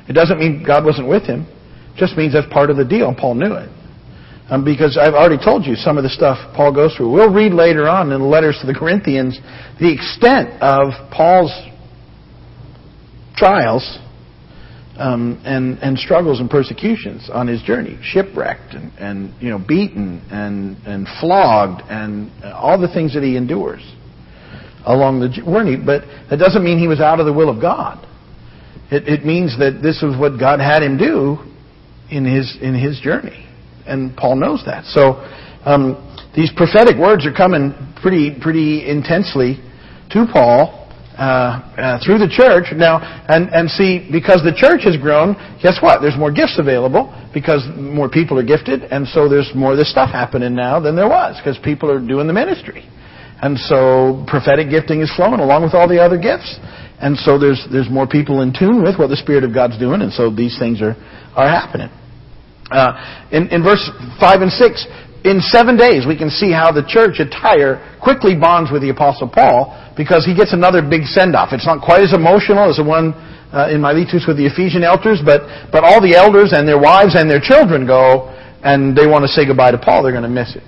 It 0.08 0.12
doesn't 0.12 0.38
mean 0.38 0.62
God 0.64 0.84
wasn't 0.84 1.08
with 1.08 1.24
him. 1.24 1.46
It 1.94 1.98
just 1.98 2.16
means 2.16 2.32
that's 2.32 2.50
part 2.52 2.70
of 2.70 2.76
the 2.76 2.84
deal, 2.84 3.14
Paul 3.16 3.34
knew 3.34 3.54
it. 3.54 3.68
Um, 4.50 4.64
because 4.64 4.98
I've 5.00 5.14
already 5.14 5.42
told 5.42 5.64
you 5.64 5.74
some 5.74 5.96
of 5.96 6.04
the 6.04 6.10
stuff 6.10 6.36
Paul 6.54 6.74
goes 6.74 6.94
through. 6.94 7.10
We'll 7.10 7.32
read 7.32 7.52
later 7.54 7.88
on 7.88 8.12
in 8.12 8.20
the 8.20 8.26
letters 8.26 8.58
to 8.60 8.66
the 8.66 8.74
Corinthians 8.74 9.38
the 9.80 9.92
extent 9.92 10.60
of 10.60 10.92
Paul's 11.10 11.52
trials 13.34 13.98
um, 14.98 15.40
and, 15.44 15.78
and 15.78 15.98
struggles 15.98 16.38
and 16.40 16.50
persecutions 16.50 17.30
on 17.32 17.46
his 17.46 17.62
journey, 17.62 17.98
shipwrecked 18.02 18.74
and, 18.74 18.92
and 18.98 19.42
you 19.42 19.48
know 19.48 19.58
beaten 19.58 20.22
and 20.30 20.76
and 20.86 21.06
flogged 21.18 21.82
and 21.88 22.30
all 22.44 22.78
the 22.78 22.92
things 22.92 23.14
that 23.14 23.22
he 23.22 23.36
endures 23.36 23.82
along 24.84 25.20
the 25.20 25.28
journey. 25.28 25.76
But 25.76 26.02
that 26.30 26.38
doesn't 26.38 26.64
mean 26.64 26.78
he 26.78 26.88
was 26.88 27.00
out 27.00 27.20
of 27.20 27.26
the 27.26 27.32
will 27.32 27.48
of 27.48 27.60
God. 27.60 28.06
It, 28.90 29.08
it 29.08 29.24
means 29.24 29.58
that 29.58 29.80
this 29.82 30.02
is 30.02 30.16
what 30.18 30.38
God 30.38 30.60
had 30.60 30.82
him 30.82 30.98
do 30.98 31.38
in 32.10 32.24
his 32.24 32.58
in 32.60 32.74
his 32.74 33.00
journey, 33.00 33.48
and 33.86 34.14
Paul 34.16 34.36
knows 34.36 34.62
that. 34.66 34.84
So 34.84 35.24
um, 35.64 35.96
these 36.36 36.52
prophetic 36.54 36.98
words 36.98 37.24
are 37.24 37.32
coming 37.32 37.72
pretty 38.02 38.36
pretty 38.38 38.88
intensely 38.88 39.56
to 40.10 40.26
Paul. 40.30 40.78
Uh, 41.12 41.60
uh, 41.76 41.98
through 42.04 42.16
the 42.16 42.26
church 42.26 42.72
now, 42.72 42.96
and 43.28 43.52
and 43.52 43.68
see 43.68 44.08
because 44.10 44.40
the 44.42 44.56
church 44.56 44.80
has 44.84 44.96
grown. 44.96 45.36
Guess 45.62 45.76
what? 45.82 46.00
There's 46.00 46.16
more 46.16 46.32
gifts 46.32 46.56
available 46.58 47.12
because 47.34 47.60
more 47.76 48.08
people 48.08 48.38
are 48.38 48.42
gifted, 48.42 48.84
and 48.84 49.06
so 49.06 49.28
there's 49.28 49.52
more 49.54 49.72
of 49.72 49.78
this 49.78 49.90
stuff 49.90 50.08
happening 50.08 50.54
now 50.54 50.80
than 50.80 50.96
there 50.96 51.08
was 51.08 51.36
because 51.36 51.58
people 51.62 51.90
are 51.90 52.00
doing 52.00 52.26
the 52.26 52.32
ministry. 52.32 52.88
And 53.42 53.58
so 53.58 54.22
prophetic 54.30 54.70
gifting 54.70 55.02
is 55.02 55.10
flowing 55.18 55.42
along 55.42 55.66
with 55.66 55.74
all 55.74 55.90
the 55.90 55.98
other 55.98 56.14
gifts. 56.14 56.46
And 57.02 57.18
so 57.18 57.42
there's, 57.42 57.66
there's 57.74 57.90
more 57.90 58.06
people 58.06 58.46
in 58.46 58.54
tune 58.54 58.86
with 58.86 58.94
what 58.94 59.10
the 59.10 59.18
Spirit 59.18 59.42
of 59.42 59.50
God's 59.50 59.74
doing, 59.74 60.00
and 60.00 60.14
so 60.14 60.30
these 60.30 60.54
things 60.62 60.78
are, 60.78 60.94
are 61.34 61.50
happening. 61.50 61.90
Uh, 62.70 62.94
in, 63.34 63.50
in 63.50 63.66
verse 63.66 63.82
5 64.22 64.46
and 64.46 64.52
6, 64.54 64.86
in 65.26 65.42
seven 65.42 65.74
days 65.74 66.06
we 66.06 66.14
can 66.14 66.30
see 66.30 66.54
how 66.54 66.70
the 66.70 66.86
church 66.86 67.18
at 67.18 67.34
Tyre 67.34 67.82
quickly 67.98 68.38
bonds 68.38 68.70
with 68.70 68.86
the 68.86 68.94
Apostle 68.94 69.26
Paul 69.26 69.74
because 69.98 70.22
he 70.22 70.38
gets 70.38 70.54
another 70.54 70.78
big 70.78 71.02
send-off. 71.10 71.50
It's 71.50 71.66
not 71.66 71.82
quite 71.82 72.06
as 72.06 72.14
emotional 72.14 72.70
as 72.70 72.78
the 72.78 72.86
one 72.86 73.10
uh, 73.50 73.74
in 73.74 73.82
Miletus 73.82 74.24
with 74.30 74.38
the 74.38 74.46
Ephesian 74.46 74.86
elders, 74.86 75.18
but, 75.18 75.42
but 75.74 75.82
all 75.82 75.98
the 75.98 76.14
elders 76.14 76.54
and 76.54 76.62
their 76.62 76.78
wives 76.78 77.18
and 77.18 77.26
their 77.26 77.42
children 77.42 77.90
go 77.90 78.30
and 78.62 78.94
they 78.94 79.10
want 79.10 79.26
to 79.26 79.28
say 79.28 79.42
goodbye 79.42 79.74
to 79.74 79.78
Paul. 79.82 80.06
They're 80.06 80.14
going 80.14 80.22
to 80.22 80.30
miss 80.30 80.54
it 80.54 80.62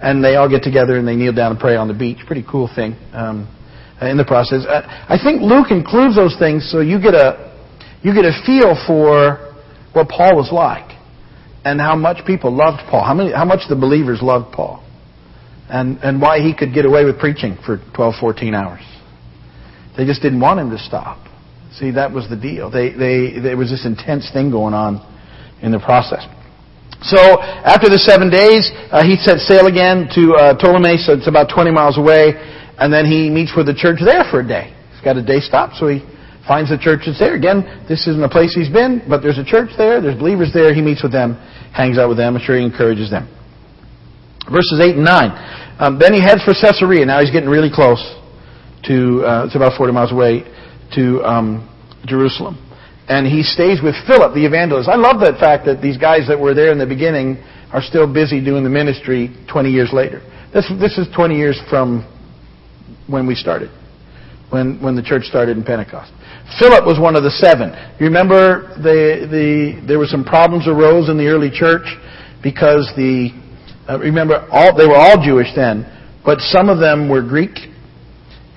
and 0.00 0.24
they 0.24 0.36
all 0.36 0.48
get 0.48 0.62
together 0.62 0.96
and 0.96 1.06
they 1.06 1.16
kneel 1.16 1.32
down 1.32 1.52
and 1.52 1.60
pray 1.60 1.76
on 1.76 1.88
the 1.88 1.94
beach. 1.94 2.18
Pretty 2.26 2.44
cool 2.50 2.68
thing 2.74 2.96
um, 3.12 3.46
in 4.00 4.16
the 4.16 4.24
process. 4.24 4.64
Uh, 4.66 4.82
I 5.08 5.16
think 5.22 5.42
Luke 5.42 5.70
includes 5.70 6.16
those 6.16 6.36
things 6.38 6.70
so 6.70 6.80
you 6.80 7.00
get 7.00 7.14
a 7.14 7.48
you 8.02 8.14
get 8.14 8.24
a 8.24 8.32
feel 8.46 8.74
for 8.86 9.52
what 9.92 10.08
Paul 10.08 10.36
was 10.36 10.50
like 10.52 10.96
and 11.64 11.80
how 11.80 11.96
much 11.96 12.24
people 12.26 12.50
loved 12.54 12.82
Paul. 12.90 13.04
How 13.04 13.14
many 13.14 13.32
how 13.32 13.44
much 13.44 13.68
the 13.68 13.76
believers 13.76 14.20
loved 14.22 14.52
Paul. 14.52 14.84
And 15.68 15.98
and 15.98 16.20
why 16.20 16.40
he 16.40 16.54
could 16.56 16.72
get 16.74 16.86
away 16.86 17.04
with 17.04 17.18
preaching 17.18 17.56
for 17.64 17.78
12 17.94 18.14
14 18.20 18.54
hours. 18.54 18.82
They 19.96 20.06
just 20.06 20.22
didn't 20.22 20.40
want 20.40 20.60
him 20.60 20.70
to 20.70 20.78
stop. 20.78 21.18
See, 21.74 21.92
that 21.92 22.10
was 22.10 22.28
the 22.28 22.36
deal. 22.36 22.70
They 22.70 22.90
they 22.90 23.38
there 23.38 23.56
was 23.56 23.70
this 23.70 23.84
intense 23.84 24.30
thing 24.32 24.50
going 24.50 24.74
on 24.74 25.06
in 25.62 25.72
the 25.72 25.78
process. 25.78 26.26
So 27.02 27.40
after 27.40 27.88
the 27.88 27.96
seven 27.96 28.28
days, 28.28 28.68
uh, 28.92 29.00
he 29.00 29.16
set 29.16 29.40
sail 29.40 29.72
again 29.72 30.04
to 30.12 30.36
uh, 30.36 30.54
Ptolemais. 30.60 31.00
So 31.08 31.16
it's 31.16 31.28
about 31.28 31.48
20 31.48 31.72
miles 31.72 31.96
away, 31.96 32.36
and 32.76 32.92
then 32.92 33.08
he 33.08 33.32
meets 33.32 33.56
with 33.56 33.66
the 33.66 33.74
church 33.74 34.04
there 34.04 34.24
for 34.28 34.40
a 34.40 34.46
day. 34.46 34.76
He's 34.92 35.00
got 35.00 35.16
a 35.16 35.24
day 35.24 35.40
stop, 35.40 35.72
so 35.80 35.88
he 35.88 36.04
finds 36.44 36.68
the 36.68 36.76
church 36.76 37.08
that's 37.08 37.18
there. 37.18 37.32
Again, 37.34 37.64
this 37.88 38.04
isn't 38.04 38.20
a 38.20 38.28
place 38.28 38.52
he's 38.52 38.68
been, 38.68 39.00
but 39.08 39.24
there's 39.24 39.40
a 39.40 39.44
church 39.44 39.72
there. 39.80 40.04
There's 40.04 40.18
believers 40.18 40.52
there. 40.52 40.76
He 40.76 40.84
meets 40.84 41.02
with 41.02 41.12
them, 41.12 41.40
hangs 41.72 41.96
out 41.96 42.12
with 42.12 42.20
them. 42.20 42.36
I'm 42.36 42.42
sure 42.44 42.60
he 42.60 42.64
encourages 42.64 43.08
them. 43.08 43.24
Verses 44.52 44.80
eight 44.84 44.96
and 45.00 45.04
nine. 45.04 45.32
Um, 45.80 45.96
then 45.96 46.12
he 46.12 46.20
heads 46.20 46.44
for 46.44 46.52
Caesarea. 46.52 47.06
Now 47.08 47.20
he's 47.20 47.32
getting 47.32 47.48
really 47.48 47.72
close 47.72 48.02
to. 48.84 49.24
Uh, 49.24 49.44
it's 49.48 49.56
about 49.56 49.72
40 49.78 49.92
miles 49.96 50.12
away 50.12 50.44
to 50.92 51.24
um, 51.24 51.64
Jerusalem 52.04 52.60
and 53.10 53.26
he 53.26 53.42
stays 53.42 53.82
with 53.82 53.98
Philip, 54.06 54.34
the 54.34 54.46
evangelist. 54.46 54.88
I 54.88 54.94
love 54.94 55.18
that 55.26 55.40
fact 55.42 55.66
that 55.66 55.82
these 55.82 55.98
guys 55.98 56.28
that 56.28 56.38
were 56.38 56.54
there 56.54 56.70
in 56.70 56.78
the 56.78 56.86
beginning 56.86 57.42
are 57.74 57.82
still 57.82 58.06
busy 58.06 58.38
doing 58.38 58.62
the 58.62 58.70
ministry 58.70 59.34
20 59.50 59.68
years 59.68 59.90
later. 59.92 60.22
This, 60.54 60.70
this 60.78 60.96
is 60.96 61.10
20 61.10 61.34
years 61.34 61.60
from 61.68 62.06
when 63.08 63.26
we 63.26 63.34
started, 63.34 63.68
when, 64.50 64.80
when 64.80 64.94
the 64.94 65.02
church 65.02 65.24
started 65.24 65.56
in 65.56 65.64
Pentecost. 65.64 66.14
Philip 66.62 66.86
was 66.86 67.02
one 67.02 67.16
of 67.16 67.24
the 67.24 67.34
seven. 67.34 67.74
You 67.98 68.06
remember 68.06 68.78
the, 68.78 69.26
the, 69.26 69.84
there 69.90 69.98
were 69.98 70.06
some 70.06 70.22
problems 70.22 70.68
arose 70.68 71.10
in 71.10 71.18
the 71.18 71.26
early 71.26 71.50
church 71.50 71.90
because 72.44 72.86
the, 72.94 73.34
uh, 73.90 73.98
remember, 73.98 74.46
all, 74.52 74.70
they 74.78 74.86
were 74.86 74.94
all 74.94 75.18
Jewish 75.18 75.50
then, 75.56 75.82
but 76.24 76.38
some 76.38 76.68
of 76.68 76.78
them 76.78 77.08
were 77.08 77.22
Greek 77.22 77.58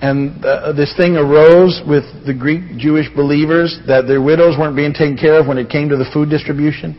and 0.04 0.44
uh, 0.44 0.76
this 0.76 0.92
thing 1.00 1.16
arose 1.16 1.80
with 1.88 2.04
the 2.28 2.36
Greek 2.36 2.76
Jewish 2.76 3.08
believers 3.16 3.80
that 3.88 4.04
their 4.04 4.20
widows 4.20 4.60
weren't 4.60 4.76
being 4.76 4.92
taken 4.92 5.16
care 5.16 5.40
of 5.40 5.48
when 5.48 5.56
it 5.56 5.72
came 5.72 5.88
to 5.88 5.96
the 5.96 6.04
food 6.12 6.28
distribution. 6.28 6.92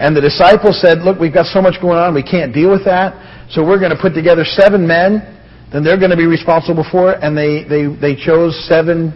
And 0.00 0.16
the 0.16 0.24
disciples 0.24 0.80
said, 0.80 1.04
look, 1.04 1.20
we've 1.20 1.36
got 1.36 1.52
so 1.52 1.60
much 1.60 1.76
going 1.84 2.00
on, 2.00 2.16
we 2.16 2.24
can't 2.24 2.56
deal 2.56 2.72
with 2.72 2.88
that. 2.88 3.12
So 3.52 3.60
we're 3.60 3.76
going 3.76 3.92
to 3.92 4.00
put 4.00 4.16
together 4.16 4.48
seven 4.48 4.88
men, 4.88 5.20
then 5.68 5.84
they're 5.84 6.00
going 6.00 6.16
to 6.16 6.16
be 6.16 6.24
responsible 6.24 6.80
for 6.88 7.12
it. 7.12 7.20
And 7.20 7.36
they, 7.36 7.68
they, 7.68 7.92
they 7.92 8.16
chose 8.16 8.56
seven 8.64 9.12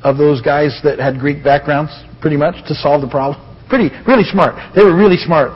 of 0.00 0.16
those 0.16 0.40
guys 0.40 0.72
that 0.80 0.96
had 0.96 1.20
Greek 1.20 1.44
backgrounds, 1.44 1.92
pretty 2.24 2.40
much, 2.40 2.56
to 2.72 2.74
solve 2.80 3.04
the 3.04 3.12
problem. 3.12 3.36
Pretty, 3.68 3.92
really 4.08 4.24
smart. 4.24 4.56
They 4.72 4.80
were 4.80 4.96
really 4.96 5.20
smart 5.20 5.52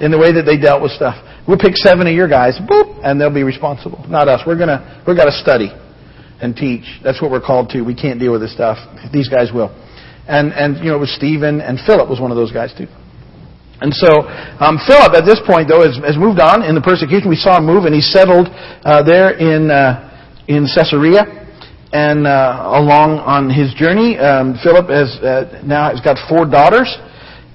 in 0.00 0.08
the 0.08 0.16
way 0.16 0.32
that 0.32 0.48
they 0.48 0.56
dealt 0.56 0.80
with 0.80 0.96
stuff. 0.96 1.20
We'll 1.44 1.60
pick 1.60 1.76
seven 1.76 2.08
of 2.08 2.16
your 2.16 2.32
guys, 2.32 2.56
boop, 2.64 2.96
and 3.04 3.20
they'll 3.20 3.28
be 3.28 3.44
responsible. 3.44 4.00
Not 4.08 4.24
us. 4.32 4.40
We're 4.48 4.56
gonna, 4.56 5.04
we're 5.04 5.20
gonna 5.20 5.36
study 5.36 5.68
and 6.40 6.56
teach. 6.56 6.84
That's 7.04 7.20
what 7.20 7.30
we're 7.30 7.44
called 7.44 7.70
to. 7.70 7.82
We 7.82 7.94
can't 7.94 8.18
deal 8.18 8.32
with 8.32 8.40
this 8.40 8.52
stuff. 8.52 8.78
These 9.12 9.28
guys 9.28 9.52
will. 9.52 9.70
And, 10.26 10.52
and 10.52 10.78
you 10.78 10.90
know, 10.90 10.96
it 10.96 11.00
was 11.00 11.14
Stephen 11.14 11.60
and 11.60 11.78
Philip 11.86 12.08
was 12.08 12.20
one 12.20 12.30
of 12.30 12.36
those 12.36 12.52
guys 12.52 12.72
too. 12.76 12.86
And 13.80 13.92
so 13.94 14.28
um, 14.60 14.76
Philip, 14.86 15.16
at 15.16 15.24
this 15.24 15.40
point, 15.46 15.68
though, 15.68 15.80
has, 15.80 15.96
has, 16.04 16.16
moved 16.20 16.38
on 16.38 16.62
in 16.62 16.74
the 16.74 16.84
persecution. 16.84 17.32
We 17.32 17.40
saw 17.40 17.56
him 17.56 17.64
move, 17.64 17.88
and 17.88 17.94
he 17.94 18.04
settled 18.04 18.48
uh, 18.52 19.02
there 19.02 19.32
in 19.40 19.70
uh, 19.70 20.44
in 20.48 20.68
Caesarea. 20.68 21.24
And 21.90 22.26
uh, 22.26 22.76
along 22.76 23.24
on 23.24 23.48
his 23.48 23.72
journey, 23.72 24.20
um, 24.20 24.54
Philip 24.62 24.86
has 24.92 25.16
uh, 25.24 25.64
now 25.64 25.88
has 25.88 26.04
got 26.04 26.20
four 26.28 26.44
daughters, 26.44 26.92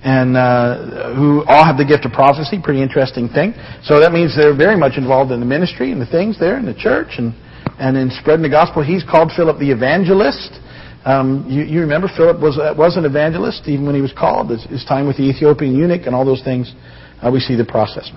and 0.02 0.36
uh, 0.36 1.13
who 1.13 1.45
all 1.45 1.63
have 1.63 1.78
the 1.78 1.86
gift 1.86 2.10
of 2.10 2.12
prophecy. 2.12 2.58
Pretty 2.58 2.82
interesting 2.82 3.30
thing. 3.30 3.54
So 3.86 4.02
that 4.02 4.12
means 4.12 4.34
they're 4.34 4.58
very 4.58 4.76
much 4.76 4.98
involved 4.98 5.30
in 5.30 5.39
the 5.39 5.45
ministry 5.45 5.93
and 5.93 6.02
the 6.02 6.10
things 6.10 6.41
there 6.41 6.58
in 6.58 6.65
the 6.65 6.74
church 6.74 7.21
and 7.21 7.38
and 7.79 7.97
in 7.97 8.09
spreading 8.21 8.43
the 8.43 8.49
gospel, 8.49 8.83
he's 8.83 9.03
called 9.03 9.31
Philip 9.35 9.59
the 9.59 9.71
evangelist. 9.71 10.59
Um, 11.05 11.45
you, 11.47 11.63
you, 11.63 11.79
remember 11.81 12.09
Philip 12.09 12.41
was 12.41 12.57
uh, 12.57 12.73
was 12.73 12.97
an 12.97 13.05
evangelist 13.05 13.67
even 13.67 13.85
when 13.85 13.93
he 13.93 14.01
was 14.01 14.13
called. 14.13 14.49
His, 14.49 14.63
his 14.65 14.85
time 14.85 15.05
with 15.05 15.17
the 15.17 15.29
Ethiopian 15.29 15.75
eunuch 15.75 16.07
and 16.07 16.15
all 16.15 16.25
those 16.25 16.41
things, 16.41 16.73
uh, 17.21 17.29
we 17.29 17.39
see 17.39 17.55
the 17.55 17.65
process. 17.65 18.09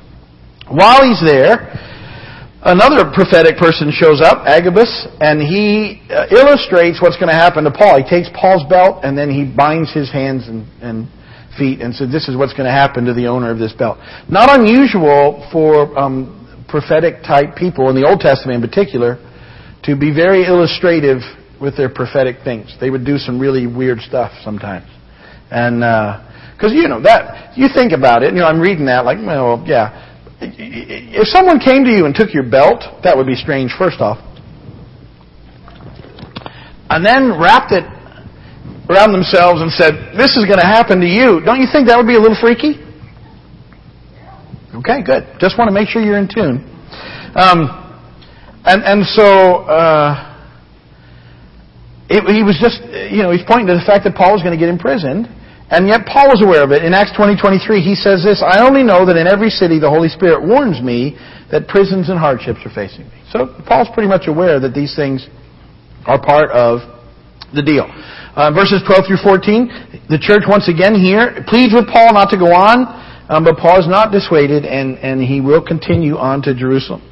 While 0.71 1.05
he's 1.05 1.21
there, 1.21 1.68
another 2.64 3.11
prophetic 3.12 3.61
person 3.61 3.92
shows 3.92 4.21
up, 4.25 4.47
Agabus, 4.49 4.88
and 5.21 5.42
he 5.42 6.01
uh, 6.09 6.33
illustrates 6.33 7.03
what's 7.03 7.16
going 7.21 7.29
to 7.29 7.37
happen 7.37 7.64
to 7.64 7.71
Paul. 7.71 8.01
He 8.01 8.09
takes 8.09 8.33
Paul's 8.33 8.64
belt 8.68 9.05
and 9.05 9.16
then 9.18 9.29
he 9.29 9.44
binds 9.44 9.92
his 9.92 10.11
hands 10.11 10.49
and, 10.49 10.64
and 10.81 11.09
feet 11.59 11.85
and 11.85 11.92
said, 11.92 12.09
"This 12.09 12.29
is 12.29 12.40
what's 12.40 12.55
going 12.57 12.66
to 12.66 12.73
happen 12.73 13.05
to 13.05 13.12
the 13.12 13.27
owner 13.27 13.51
of 13.51 13.59
this 13.59 13.75
belt." 13.77 13.99
Not 14.33 14.49
unusual 14.49 15.44
for 15.53 15.92
um, 15.99 16.64
prophetic 16.68 17.21
type 17.21 17.53
people 17.57 17.90
in 17.90 17.97
the 17.97 18.09
Old 18.09 18.21
Testament, 18.21 18.62
in 18.62 18.64
particular, 18.64 19.21
to 19.88 19.96
be 19.96 20.14
very 20.14 20.46
illustrative 20.46 21.18
with 21.61 21.77
their 21.77 21.88
prophetic 21.88 22.37
things. 22.44 22.77
They 22.81 22.90
would 22.90 23.05
do 23.05 23.18
some 23.18 23.40
really 23.40 23.66
weird 23.66 23.98
stuff 24.01 24.31
sometimes, 24.44 24.87
and 25.51 25.81
because 26.55 26.70
uh, 26.70 26.79
you 26.79 26.87
know 26.87 27.03
that 27.03 27.59
you 27.59 27.66
think 27.74 27.90
about 27.90 28.22
it. 28.22 28.33
You 28.33 28.40
know, 28.40 28.46
I'm 28.46 28.61
reading 28.61 28.87
that 28.87 29.05
like, 29.05 29.18
well, 29.18 29.64
yeah 29.66 30.05
if 30.40 31.27
someone 31.29 31.59
came 31.59 31.85
to 31.85 31.90
you 31.90 32.07
and 32.07 32.14
took 32.14 32.33
your 32.33 32.48
belt, 32.48 32.83
that 33.03 33.16
would 33.16 33.27
be 33.27 33.35
strange, 33.35 33.72
first 33.77 34.01
off. 34.01 34.18
And 36.90 37.05
then 37.05 37.38
wrapped 37.38 37.72
it 37.72 37.85
around 38.88 39.12
themselves 39.12 39.61
and 39.61 39.70
said, 39.72 40.16
This 40.16 40.37
is 40.37 40.46
going 40.46 40.61
to 40.61 40.66
happen 40.66 41.01
to 41.01 41.07
you. 41.07 41.42
Don't 41.44 41.61
you 41.61 41.66
think 41.70 41.88
that 41.88 41.98
would 41.98 42.07
be 42.07 42.14
a 42.14 42.20
little 42.20 42.38
freaky? 42.40 42.81
Okay, 44.74 45.03
good. 45.03 45.27
Just 45.40 45.59
want 45.59 45.68
to 45.68 45.74
make 45.74 45.88
sure 45.88 46.01
you're 46.01 46.18
in 46.18 46.31
tune. 46.31 46.64
Um, 47.35 47.88
and, 48.69 48.85
and 48.85 49.01
so, 49.07 49.65
uh, 49.65 50.29
it, 52.09 52.25
he 52.33 52.41
was 52.41 52.57
just, 52.57 52.81
you 53.13 53.21
know, 53.21 53.31
he's 53.31 53.45
pointing 53.45 53.69
to 53.69 53.77
the 53.77 53.85
fact 53.85 54.05
that 54.05 54.17
Paul 54.17 54.33
was 54.33 54.43
going 54.43 54.57
to 54.57 54.61
get 54.61 54.73
imprisoned. 54.73 55.29
And 55.69 55.85
yet 55.85 56.09
Paul 56.09 56.33
was 56.33 56.41
aware 56.41 56.65
of 56.65 56.73
it. 56.73 56.81
In 56.81 56.97
Acts 56.97 57.13
20:23, 57.13 57.61
20, 57.61 57.81
he 57.85 57.95
says 57.95 58.25
this, 58.25 58.41
I 58.41 58.65
only 58.65 58.81
know 58.81 59.05
that 59.05 59.21
in 59.21 59.29
every 59.29 59.53
city 59.53 59.77
the 59.77 59.91
Holy 59.91 60.09
Spirit 60.09 60.41
warns 60.41 60.81
me 60.81 61.21
that 61.53 61.69
prisons 61.69 62.09
and 62.09 62.19
hardships 62.19 62.61
are 62.65 62.73
facing 62.73 63.05
me. 63.13 63.21
So 63.29 63.53
Paul's 63.69 63.89
pretty 63.93 64.09
much 64.09 64.29
aware 64.29 64.59
that 64.61 64.73
these 64.73 64.97
things 64.97 65.29
are 66.09 66.17
part 66.17 66.49
of 66.57 66.81
the 67.53 67.61
deal. 67.61 67.85
Uh, 68.33 68.49
verses 68.53 68.81
12 68.89 69.05
through 69.09 69.21
14, 69.21 70.09
the 70.09 70.21
church 70.21 70.49
once 70.49 70.69
again 70.69 70.97
here 70.97 71.45
pleads 71.49 71.75
with 71.75 71.85
Paul 71.89 72.17
not 72.17 72.33
to 72.33 72.39
go 72.41 72.49
on, 72.49 72.89
um, 73.29 73.45
but 73.45 73.57
Paul 73.61 73.81
is 73.81 73.89
not 73.89 74.13
dissuaded 74.13 74.65
and, 74.65 74.97
and 75.05 75.21
he 75.21 75.41
will 75.41 75.61
continue 75.61 76.17
on 76.17 76.41
to 76.49 76.55
Jerusalem. 76.55 77.05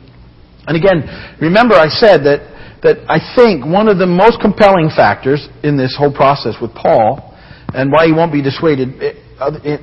And 0.67 0.77
again, 0.77 1.07
remember 1.41 1.75
I 1.75 1.89
said 1.89 2.27
that, 2.27 2.43
that 2.83 3.07
I 3.09 3.23
think 3.35 3.65
one 3.65 3.89
of 3.89 3.99
the 3.99 4.07
most 4.07 4.41
compelling 4.41 4.91
factors 4.95 5.49
in 5.63 5.77
this 5.77 5.95
whole 5.97 6.13
process 6.13 6.55
with 6.61 6.75
Paul 6.75 7.35
and 7.75 7.91
why 7.91 8.07
he 8.07 8.13
won't 8.13 8.33
be 8.33 8.43
dissuaded. 8.43 8.99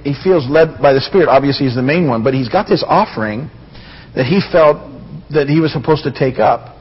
he 0.04 0.14
feels 0.24 0.48
led 0.50 0.82
by 0.82 0.94
the 0.94 1.02
Spirit, 1.02 1.28
obviously, 1.30 1.68
is 1.68 1.76
the 1.76 1.84
main 1.84 2.08
one, 2.08 2.24
but 2.24 2.34
he's 2.34 2.50
got 2.50 2.68
this 2.68 2.84
offering 2.88 3.50
that 4.16 4.26
he 4.26 4.44
felt 4.52 4.78
that 5.32 5.48
he 5.48 5.60
was 5.60 5.72
supposed 5.74 6.04
to 6.04 6.12
take 6.12 6.38
up 6.38 6.74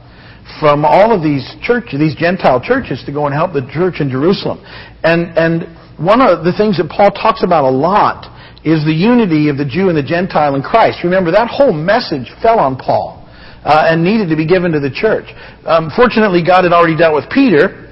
from 0.59 0.85
all 0.85 1.15
of 1.15 1.23
these 1.23 1.55
churches, 1.63 1.99
these 1.99 2.15
Gentile 2.15 2.59
churches, 2.59 3.01
to 3.05 3.11
go 3.11 3.25
and 3.25 3.33
help 3.33 3.53
the 3.53 3.65
church 3.71 4.01
in 4.01 4.09
Jerusalem. 4.09 4.59
And, 5.03 5.31
and 5.37 5.63
one 5.97 6.21
of 6.21 6.43
the 6.43 6.51
things 6.51 6.77
that 6.77 6.91
Paul 6.91 7.11
talks 7.11 7.43
about 7.43 7.63
a 7.63 7.71
lot 7.71 8.27
is 8.63 8.83
the 8.85 8.95
unity 8.95 9.49
of 9.49 9.57
the 9.57 9.65
Jew 9.65 9.89
and 9.89 9.97
the 9.97 10.03
Gentile 10.03 10.55
in 10.55 10.61
Christ. 10.61 11.03
Remember, 11.03 11.31
that 11.31 11.47
whole 11.47 11.73
message 11.73 12.31
fell 12.41 12.59
on 12.59 12.75
Paul. 12.75 13.22
Uh, 13.63 13.87
and 13.87 14.03
needed 14.03 14.27
to 14.27 14.35
be 14.35 14.45
given 14.45 14.73
to 14.73 14.79
the 14.79 14.91
church. 14.91 15.23
Um, 15.63 15.89
fortunately, 15.95 16.43
God 16.43 16.67
had 16.67 16.73
already 16.73 16.97
dealt 16.97 17.15
with 17.15 17.29
Peter, 17.31 17.83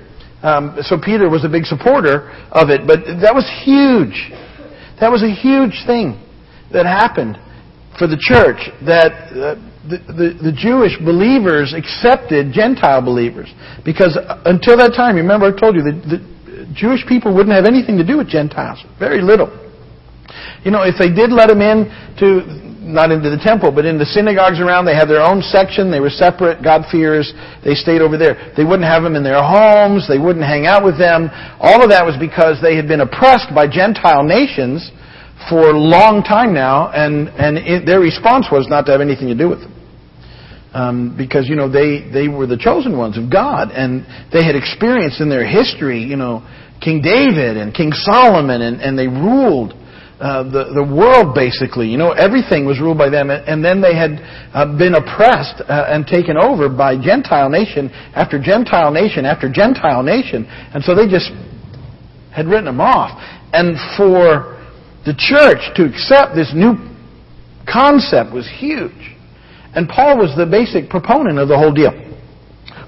um, 0.43 0.75
so 0.81 0.97
Peter 0.97 1.29
was 1.29 1.45
a 1.45 1.49
big 1.49 1.65
supporter 1.65 2.31
of 2.51 2.69
it, 2.69 2.87
but 2.87 3.05
that 3.21 3.33
was 3.33 3.45
huge. 3.63 4.33
That 4.99 5.11
was 5.11 5.21
a 5.21 5.29
huge 5.29 5.85
thing 5.85 6.17
that 6.73 6.85
happened 6.85 7.37
for 7.97 8.07
the 8.07 8.17
church 8.17 8.69
that 8.85 9.13
uh, 9.33 9.55
the, 9.85 9.97
the, 10.09 10.27
the, 10.49 10.53
Jewish 10.53 10.97
believers 10.97 11.73
accepted 11.73 12.53
Gentile 12.53 13.01
believers. 13.01 13.51
Because 13.83 14.17
until 14.45 14.77
that 14.77 14.93
time, 14.95 15.15
remember 15.15 15.49
I 15.49 15.59
told 15.59 15.75
you, 15.75 15.81
the, 15.81 15.93
the 16.05 16.19
Jewish 16.73 17.05
people 17.05 17.33
wouldn't 17.33 17.53
have 17.53 17.65
anything 17.65 17.97
to 17.97 18.05
do 18.05 18.17
with 18.17 18.29
Gentiles. 18.29 18.83
Very 18.97 19.21
little. 19.21 19.49
You 20.63 20.71
know, 20.71 20.83
if 20.83 20.95
they 20.97 21.09
did 21.09 21.31
let 21.31 21.49
them 21.49 21.61
in 21.61 21.89
to 22.17 22.70
not 22.91 23.11
into 23.11 23.29
the 23.29 23.39
temple, 23.41 23.71
but 23.71 23.85
in 23.85 23.97
the 23.97 24.05
synagogues 24.05 24.59
around. 24.59 24.85
They 24.85 24.95
had 24.95 25.07
their 25.07 25.23
own 25.23 25.41
section. 25.41 25.89
They 25.89 25.99
were 25.99 26.11
separate. 26.11 26.63
God-fearers. 26.63 27.33
They 27.63 27.73
stayed 27.73 28.01
over 28.01 28.17
there. 28.17 28.53
They 28.55 28.63
wouldn't 28.63 28.87
have 28.87 29.03
them 29.03 29.15
in 29.15 29.23
their 29.23 29.41
homes. 29.41 30.07
They 30.07 30.19
wouldn't 30.19 30.45
hang 30.45 30.67
out 30.67 30.83
with 30.83 30.99
them. 30.99 31.29
All 31.59 31.81
of 31.81 31.89
that 31.89 32.05
was 32.05 32.15
because 32.19 32.61
they 32.61 32.75
had 32.75 32.87
been 32.87 33.01
oppressed 33.01 33.55
by 33.55 33.67
Gentile 33.67 34.23
nations 34.23 34.91
for 35.49 35.71
a 35.71 35.77
long 35.77 36.21
time 36.21 36.53
now, 36.53 36.91
and, 36.91 37.27
and 37.29 37.57
it, 37.57 37.85
their 37.85 37.99
response 37.99 38.45
was 38.51 38.67
not 38.69 38.85
to 38.85 38.91
have 38.91 39.01
anything 39.01 39.27
to 39.27 39.35
do 39.35 39.49
with 39.49 39.61
them. 39.61 39.73
Um, 40.73 41.15
because, 41.17 41.49
you 41.49 41.55
know, 41.55 41.67
they, 41.67 42.07
they 42.13 42.27
were 42.29 42.47
the 42.47 42.57
chosen 42.57 42.95
ones 42.97 43.17
of 43.17 43.31
God, 43.31 43.71
and 43.71 44.05
they 44.31 44.45
had 44.45 44.55
experienced 44.55 45.19
in 45.19 45.29
their 45.29 45.45
history, 45.45 45.99
you 45.99 46.15
know, 46.15 46.47
King 46.79 47.01
David 47.01 47.57
and 47.57 47.73
King 47.73 47.91
Solomon, 47.91 48.61
and, 48.61 48.81
and 48.81 48.97
they 48.97 49.07
ruled 49.07 49.73
uh, 50.21 50.43
the, 50.43 50.69
the 50.77 50.85
world, 50.85 51.33
basically. 51.33 51.89
You 51.89 51.97
know, 51.97 52.13
everything 52.13 52.61
was 52.63 52.79
ruled 52.79 52.97
by 53.01 53.09
them. 53.09 53.33
And 53.33 53.65
then 53.65 53.81
they 53.81 53.97
had 53.97 54.21
uh, 54.53 54.69
been 54.77 54.93
oppressed 54.93 55.65
uh, 55.65 55.89
and 55.89 56.05
taken 56.05 56.37
over 56.37 56.69
by 56.69 56.93
Gentile 56.93 57.49
nation 57.49 57.89
after 58.13 58.37
Gentile 58.37 58.93
nation 58.93 59.25
after 59.25 59.49
Gentile 59.49 60.03
nation. 60.05 60.45
And 60.45 60.83
so 60.85 60.93
they 60.93 61.09
just 61.09 61.33
had 62.29 62.45
written 62.45 62.69
them 62.69 62.79
off. 62.79 63.17
And 63.49 63.73
for 63.97 64.61
the 65.09 65.17
church 65.17 65.73
to 65.81 65.89
accept 65.89 66.37
this 66.37 66.53
new 66.53 66.77
concept 67.65 68.29
was 68.29 68.45
huge. 68.45 69.17
And 69.73 69.89
Paul 69.89 70.21
was 70.21 70.37
the 70.37 70.45
basic 70.45 70.85
proponent 70.85 71.41
of 71.41 71.49
the 71.49 71.57
whole 71.57 71.73
deal. 71.73 71.97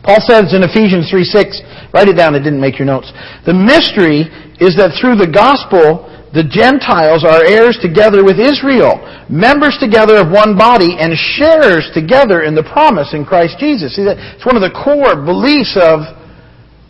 Paul 0.05 0.21
says 0.21 0.53
in 0.53 0.61
Ephesians 0.61 1.09
3 1.09 1.23
6, 1.25 1.89
write 1.97 2.09
it 2.09 2.13
down, 2.13 2.35
it 2.35 2.45
didn't 2.45 2.61
make 2.61 2.77
your 2.77 2.85
notes. 2.85 3.09
The 3.49 3.57
mystery 3.57 4.29
is 4.61 4.77
that 4.77 4.93
through 5.01 5.17
the 5.17 5.31
gospel, 5.31 6.12
the 6.33 6.41
Gentiles 6.41 7.21
are 7.21 7.45
heirs 7.45 7.77
together 7.77 8.25
with 8.25 8.41
Israel, 8.41 8.97
members 9.29 9.77
together 9.77 10.17
of 10.17 10.33
one 10.33 10.57
body, 10.57 10.97
and 10.97 11.13
sharers 11.13 11.85
together 11.93 12.41
in 12.41 12.57
the 12.57 12.65
promise 12.65 13.13
in 13.13 13.23
Christ 13.23 13.61
Jesus. 13.61 13.95
See, 13.95 14.01
it's 14.01 14.45
one 14.45 14.57
of 14.57 14.65
the 14.65 14.73
core 14.73 15.13
beliefs 15.13 15.77
of 15.77 16.09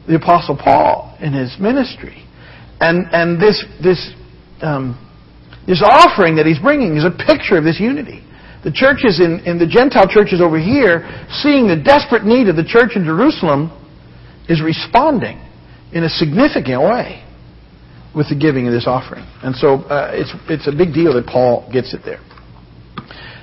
the 0.08 0.15
Apostle 0.15 0.56
Paul 0.56 1.19
in 1.19 1.36
his 1.36 1.60
ministry. 1.60 2.23
And, 2.79 3.03
and 3.12 3.36
this, 3.36 3.60
this, 3.84 3.99
um, 4.63 4.95
this 5.67 5.84
offering 5.84 6.39
that 6.39 6.45
he's 6.47 6.60
bringing 6.60 6.95
is 6.95 7.03
a 7.03 7.12
picture 7.12 7.60
of 7.60 7.67
this 7.67 7.84
unity. 7.84 8.23
The 8.63 8.71
churches 8.71 9.19
in, 9.19 9.43
in 9.43 9.60
the 9.60 9.67
Gentile 9.67 10.08
churches 10.08 10.39
over 10.39 10.56
here, 10.56 11.03
seeing 11.43 11.67
the 11.67 11.75
desperate 11.75 12.23
need 12.23 12.47
of 12.47 12.56
the 12.56 12.63
church 12.63 12.95
in 12.95 13.03
Jerusalem, 13.03 13.75
is 14.47 14.63
responding 14.63 15.43
in 15.91 16.08
a 16.08 16.10
significant 16.10 16.79
way 16.79 17.23
with 18.15 18.30
the 18.30 18.36
giving 18.36 18.67
of 18.67 18.73
this 18.73 18.86
offering. 18.88 19.26
And 19.41 19.56
so 19.56 19.86
uh, 19.89 20.12
it's, 20.13 20.34
it's 20.49 20.67
a 20.67 20.76
big 20.76 20.93
deal 20.93 21.13
that 21.13 21.26
Paul 21.26 21.67
gets 21.71 21.93
it 21.93 22.02
there. 22.06 22.21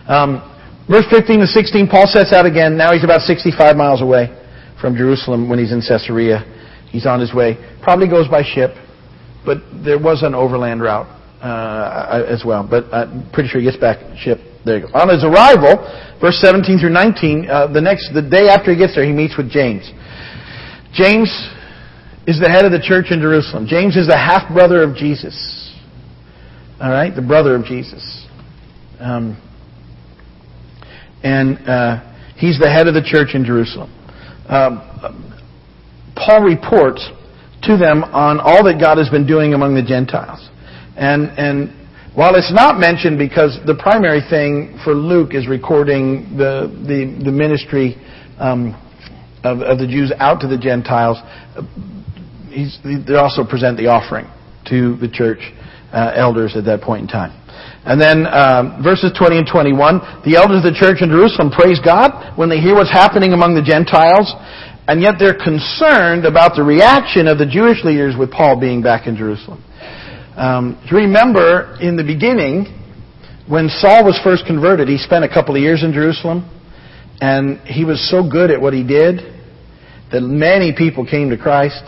Um, 0.06 0.42
verse 0.88 1.06
15 1.10 1.40
to 1.40 1.46
16, 1.46 1.88
Paul 1.88 2.06
sets 2.06 2.32
out 2.32 2.46
again. 2.46 2.76
Now 2.76 2.92
he's 2.92 3.04
about 3.04 3.22
65 3.22 3.76
miles 3.76 4.00
away 4.00 4.30
from 4.80 4.96
Jerusalem 4.96 5.48
when 5.48 5.58
he's 5.58 5.72
in 5.72 5.82
Caesarea. 5.82 6.46
He's 6.90 7.06
on 7.06 7.20
his 7.20 7.34
way. 7.34 7.58
Probably 7.82 8.08
goes 8.08 8.28
by 8.28 8.42
ship, 8.42 8.74
but 9.44 9.58
there 9.84 9.98
was 9.98 10.22
an 10.22 10.34
overland 10.34 10.82
route 10.82 11.06
uh, 11.42 12.24
as 12.26 12.42
well. 12.44 12.66
But 12.68 12.92
I'm 12.92 13.30
pretty 13.32 13.48
sure 13.48 13.60
he 13.60 13.66
gets 13.66 13.78
back 13.78 13.98
ship. 14.18 14.38
There 14.64 14.78
you 14.78 14.86
go. 14.86 14.92
On 14.92 15.08
his 15.08 15.24
arrival, 15.24 15.78
verse 16.20 16.38
17 16.40 16.78
through 16.78 16.90
19, 16.90 17.48
uh, 17.48 17.66
the 17.72 17.80
next, 17.80 18.12
the 18.12 18.22
day 18.22 18.48
after 18.48 18.72
he 18.72 18.76
gets 18.76 18.94
there, 18.94 19.04
he 19.04 19.12
meets 19.12 19.36
with 19.36 19.50
James. 19.50 19.88
James 20.92 21.30
is 22.30 22.40
the 22.40 22.50
head 22.50 22.64
of 22.64 22.72
the 22.72 22.80
church 22.80 23.06
in 23.10 23.20
Jerusalem. 23.20 23.66
James 23.66 23.96
is 23.96 24.06
the 24.06 24.16
half 24.16 24.52
brother 24.52 24.82
of 24.82 24.94
Jesus. 24.94 25.74
All 26.80 26.90
right, 26.90 27.14
the 27.14 27.22
brother 27.22 27.54
of 27.56 27.64
Jesus. 27.64 28.26
Um, 28.98 29.36
and 31.22 31.58
uh, 31.68 32.00
he's 32.36 32.58
the 32.58 32.70
head 32.70 32.86
of 32.86 32.94
the 32.94 33.02
church 33.02 33.34
in 33.34 33.44
Jerusalem. 33.44 33.90
Um, 34.48 35.34
Paul 36.16 36.42
reports 36.42 37.08
to 37.62 37.76
them 37.76 38.04
on 38.04 38.40
all 38.40 38.64
that 38.64 38.78
God 38.80 38.98
has 38.98 39.08
been 39.08 39.26
doing 39.26 39.52
among 39.52 39.74
the 39.74 39.82
Gentiles. 39.82 40.48
And, 40.96 41.28
and 41.36 42.14
while 42.14 42.34
it's 42.34 42.52
not 42.52 42.78
mentioned 42.78 43.18
because 43.18 43.58
the 43.66 43.74
primary 43.74 44.20
thing 44.28 44.78
for 44.84 44.94
Luke 44.94 45.34
is 45.34 45.48
recording 45.48 46.36
the, 46.36 46.68
the, 46.86 47.24
the 47.24 47.32
ministry 47.32 47.96
um, 48.38 48.74
of, 49.44 49.60
of 49.60 49.78
the 49.78 49.86
Jews 49.86 50.12
out 50.18 50.40
to 50.40 50.46
the 50.46 50.58
Gentiles, 50.58 51.18
they 53.06 53.14
also 53.14 53.44
present 53.44 53.76
the 53.78 53.86
offering 53.86 54.26
to 54.66 54.96
the 54.96 55.08
church 55.08 55.40
uh, 55.92 56.12
elders 56.14 56.56
at 56.56 56.64
that 56.64 56.82
point 56.82 57.02
in 57.02 57.08
time. 57.08 57.36
And 57.84 58.00
then 58.00 58.26
um, 58.26 58.82
verses 58.82 59.12
20 59.16 59.38
and 59.38 59.48
21, 59.48 60.22
the 60.28 60.36
elders 60.36 60.60
of 60.60 60.68
the 60.68 60.76
church 60.76 61.00
in 61.00 61.08
Jerusalem 61.08 61.50
praise 61.50 61.80
God 61.80 62.36
when 62.36 62.48
they 62.48 62.60
hear 62.60 62.74
what's 62.74 62.92
happening 62.92 63.32
among 63.32 63.54
the 63.54 63.64
Gentiles, 63.64 64.34
and 64.86 65.00
yet 65.00 65.16
they're 65.18 65.38
concerned 65.38 66.26
about 66.26 66.56
the 66.56 66.62
reaction 66.62 67.26
of 67.26 67.38
the 67.38 67.46
Jewish 67.46 67.82
leaders 67.84 68.14
with 68.18 68.30
Paul 68.30 68.60
being 68.60 68.82
back 68.82 69.06
in 69.06 69.16
Jerusalem. 69.16 69.64
Um, 70.36 70.76
remember, 70.92 71.78
in 71.80 71.96
the 71.96 72.04
beginning, 72.04 72.68
when 73.48 73.68
Saul 73.68 74.04
was 74.04 74.18
first 74.22 74.46
converted, 74.46 74.88
he 74.88 74.98
spent 74.98 75.24
a 75.24 75.28
couple 75.28 75.56
of 75.56 75.62
years 75.62 75.82
in 75.82 75.92
Jerusalem, 75.92 76.44
and 77.20 77.60
he 77.66 77.84
was 77.84 77.98
so 78.10 78.22
good 78.28 78.50
at 78.50 78.60
what 78.60 78.72
he 78.72 78.84
did 78.84 79.20
that 80.12 80.20
many 80.20 80.74
people 80.76 81.06
came 81.06 81.30
to 81.30 81.38
Christ, 81.38 81.82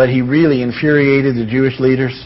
but 0.00 0.08
he 0.08 0.22
really 0.22 0.62
infuriated 0.62 1.36
the 1.36 1.44
Jewish 1.44 1.78
leaders. 1.78 2.24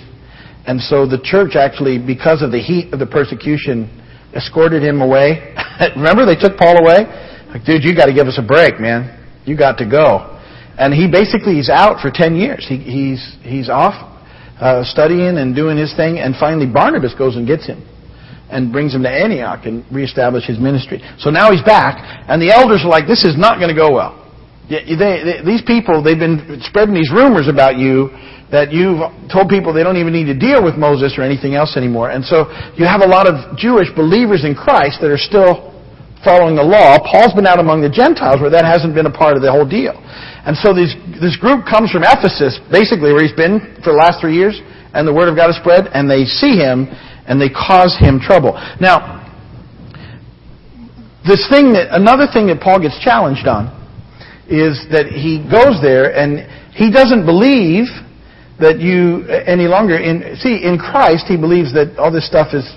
And 0.64 0.80
so 0.80 1.10
the 1.10 1.18
church 1.18 1.56
actually, 1.56 1.98
because 1.98 2.40
of 2.40 2.52
the 2.52 2.62
heat 2.62 2.94
of 2.94 3.00
the 3.00 3.06
persecution, 3.06 3.90
escorted 4.32 4.80
him 4.80 5.02
away. 5.02 5.56
Remember, 5.96 6.24
they 6.24 6.38
took 6.38 6.56
Paul 6.56 6.78
away? 6.78 7.02
Like, 7.50 7.64
dude, 7.66 7.82
you 7.82 7.96
got 7.96 8.06
to 8.06 8.14
give 8.14 8.28
us 8.28 8.38
a 8.38 8.46
break, 8.46 8.78
man. 8.78 9.18
You 9.44 9.58
got 9.58 9.76
to 9.78 9.90
go. 9.90 10.38
And 10.78 10.94
he 10.94 11.10
basically 11.10 11.58
is 11.58 11.68
out 11.68 11.98
for 11.98 12.12
10 12.14 12.37
years. 12.37 12.64
He, 12.68 12.78
he's, 12.78 13.18
he's 13.42 13.68
off 13.68 13.98
uh, 14.60 14.84
studying 14.84 15.37
and 15.37 15.52
doing 15.52 15.76
his 15.76 15.90
thing, 15.96 16.20
and 16.20 16.37
finally 16.38 16.70
Barnabas 16.70 17.18
goes 17.18 17.34
and 17.34 17.44
gets 17.44 17.66
him 17.66 17.82
and 18.50 18.70
brings 18.70 18.94
him 18.94 19.02
to 19.02 19.10
Antioch 19.10 19.66
and 19.66 19.84
reestablish 19.90 20.46
his 20.46 20.60
ministry. 20.60 21.02
So 21.18 21.30
now 21.30 21.50
he's 21.50 21.62
back, 21.66 21.98
and 22.30 22.40
the 22.40 22.54
elders 22.54 22.82
are 22.84 22.88
like, 22.88 23.08
this 23.08 23.24
is 23.24 23.37
not 23.37 23.58
going 23.58 23.74
to 23.74 23.74
go 23.74 23.90
well. 23.90 24.23
They, 24.68 24.96
they, 24.96 25.44
these 25.44 25.61
people, 25.62 26.00
they've 26.00 26.18
been 26.18 26.61
spreading 26.64 26.94
these 26.94 27.12
rumors 27.12 27.48
about 27.48 27.77
you 27.77 28.09
that 28.48 28.72
you've 28.72 29.03
told 29.29 29.53
people 29.53 29.74
they 29.74 29.83
don't 29.83 30.00
even 30.00 30.12
need 30.12 30.31
to 30.31 30.38
deal 30.38 30.62
with 30.64 30.79
Moses 30.79 31.18
or 31.18 31.22
anything 31.27 31.53
else 31.53 31.77
anymore. 31.77 32.09
And 32.11 32.24
so 32.24 32.48
you 32.79 32.87
have 32.87 33.03
a 33.03 33.09
lot 33.09 33.29
of 33.29 33.59
Jewish 33.59 33.92
believers 33.92 34.44
in 34.44 34.55
Christ 34.55 35.05
that 35.05 35.11
are 35.11 35.20
still 35.20 35.74
following 36.24 36.57
the 36.57 36.64
law. 36.64 36.96
Paul's 37.03 37.37
been 37.37 37.50
out 37.50 37.61
among 37.61 37.85
the 37.85 37.92
Gentiles 37.92 38.40
where 38.40 38.48
that 38.48 38.64
hasn't 38.64 38.94
been 38.94 39.05
a 39.05 39.12
part 39.12 39.37
of 39.37 39.42
the 39.44 39.53
whole 39.53 39.68
deal. 39.68 39.92
And 40.48 40.57
so 40.57 40.72
this 40.72 41.37
group 41.37 41.68
comes 41.68 41.92
from 41.92 42.05
Ephesus, 42.05 42.57
basically 42.72 43.12
where 43.12 43.20
he's 43.20 43.37
been 43.37 43.61
for 43.85 43.92
the 43.92 44.00
last 44.00 44.20
three 44.20 44.37
years, 44.37 44.57
and 44.94 45.05
the 45.05 45.12
word 45.12 45.29
of 45.29 45.37
God 45.37 45.50
is 45.50 45.57
spread, 45.61 45.90
and 45.92 46.09
they 46.09 46.24
see 46.24 46.57
him, 46.57 46.88
and 47.29 47.37
they 47.37 47.50
cause 47.50 47.96
him 47.98 48.20
trouble. 48.20 48.57
Now, 48.81 49.20
this 51.27 51.42
thing 51.50 51.72
that, 51.72 51.90
another 51.90 52.29
thing 52.31 52.46
that 52.48 52.61
Paul 52.61 52.79
gets 52.79 53.00
challenged 53.00 53.48
on 53.48 53.73
is 54.48 54.85
that 54.92 55.09
he 55.09 55.40
goes 55.40 55.80
there 55.80 56.12
and 56.12 56.44
he 56.76 56.92
doesn't 56.92 57.24
believe 57.24 57.88
that 58.61 58.78
you 58.78 59.24
any 59.48 59.64
longer 59.64 59.96
in 59.96 60.37
see 60.37 60.62
in 60.62 60.78
Christ 60.78 61.24
he 61.26 61.37
believes 61.37 61.72
that 61.72 61.96
all 61.98 62.12
this 62.12 62.26
stuff 62.26 62.52
is 62.52 62.68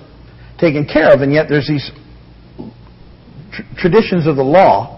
taken 0.57 0.87
care 0.87 1.13
of 1.13 1.21
and 1.21 1.33
yet 1.33 1.47
there's 1.49 1.67
these 1.67 1.91
tr- 3.51 3.67
traditions 3.75 4.25
of 4.25 4.37
the 4.37 4.47
law 4.47 4.95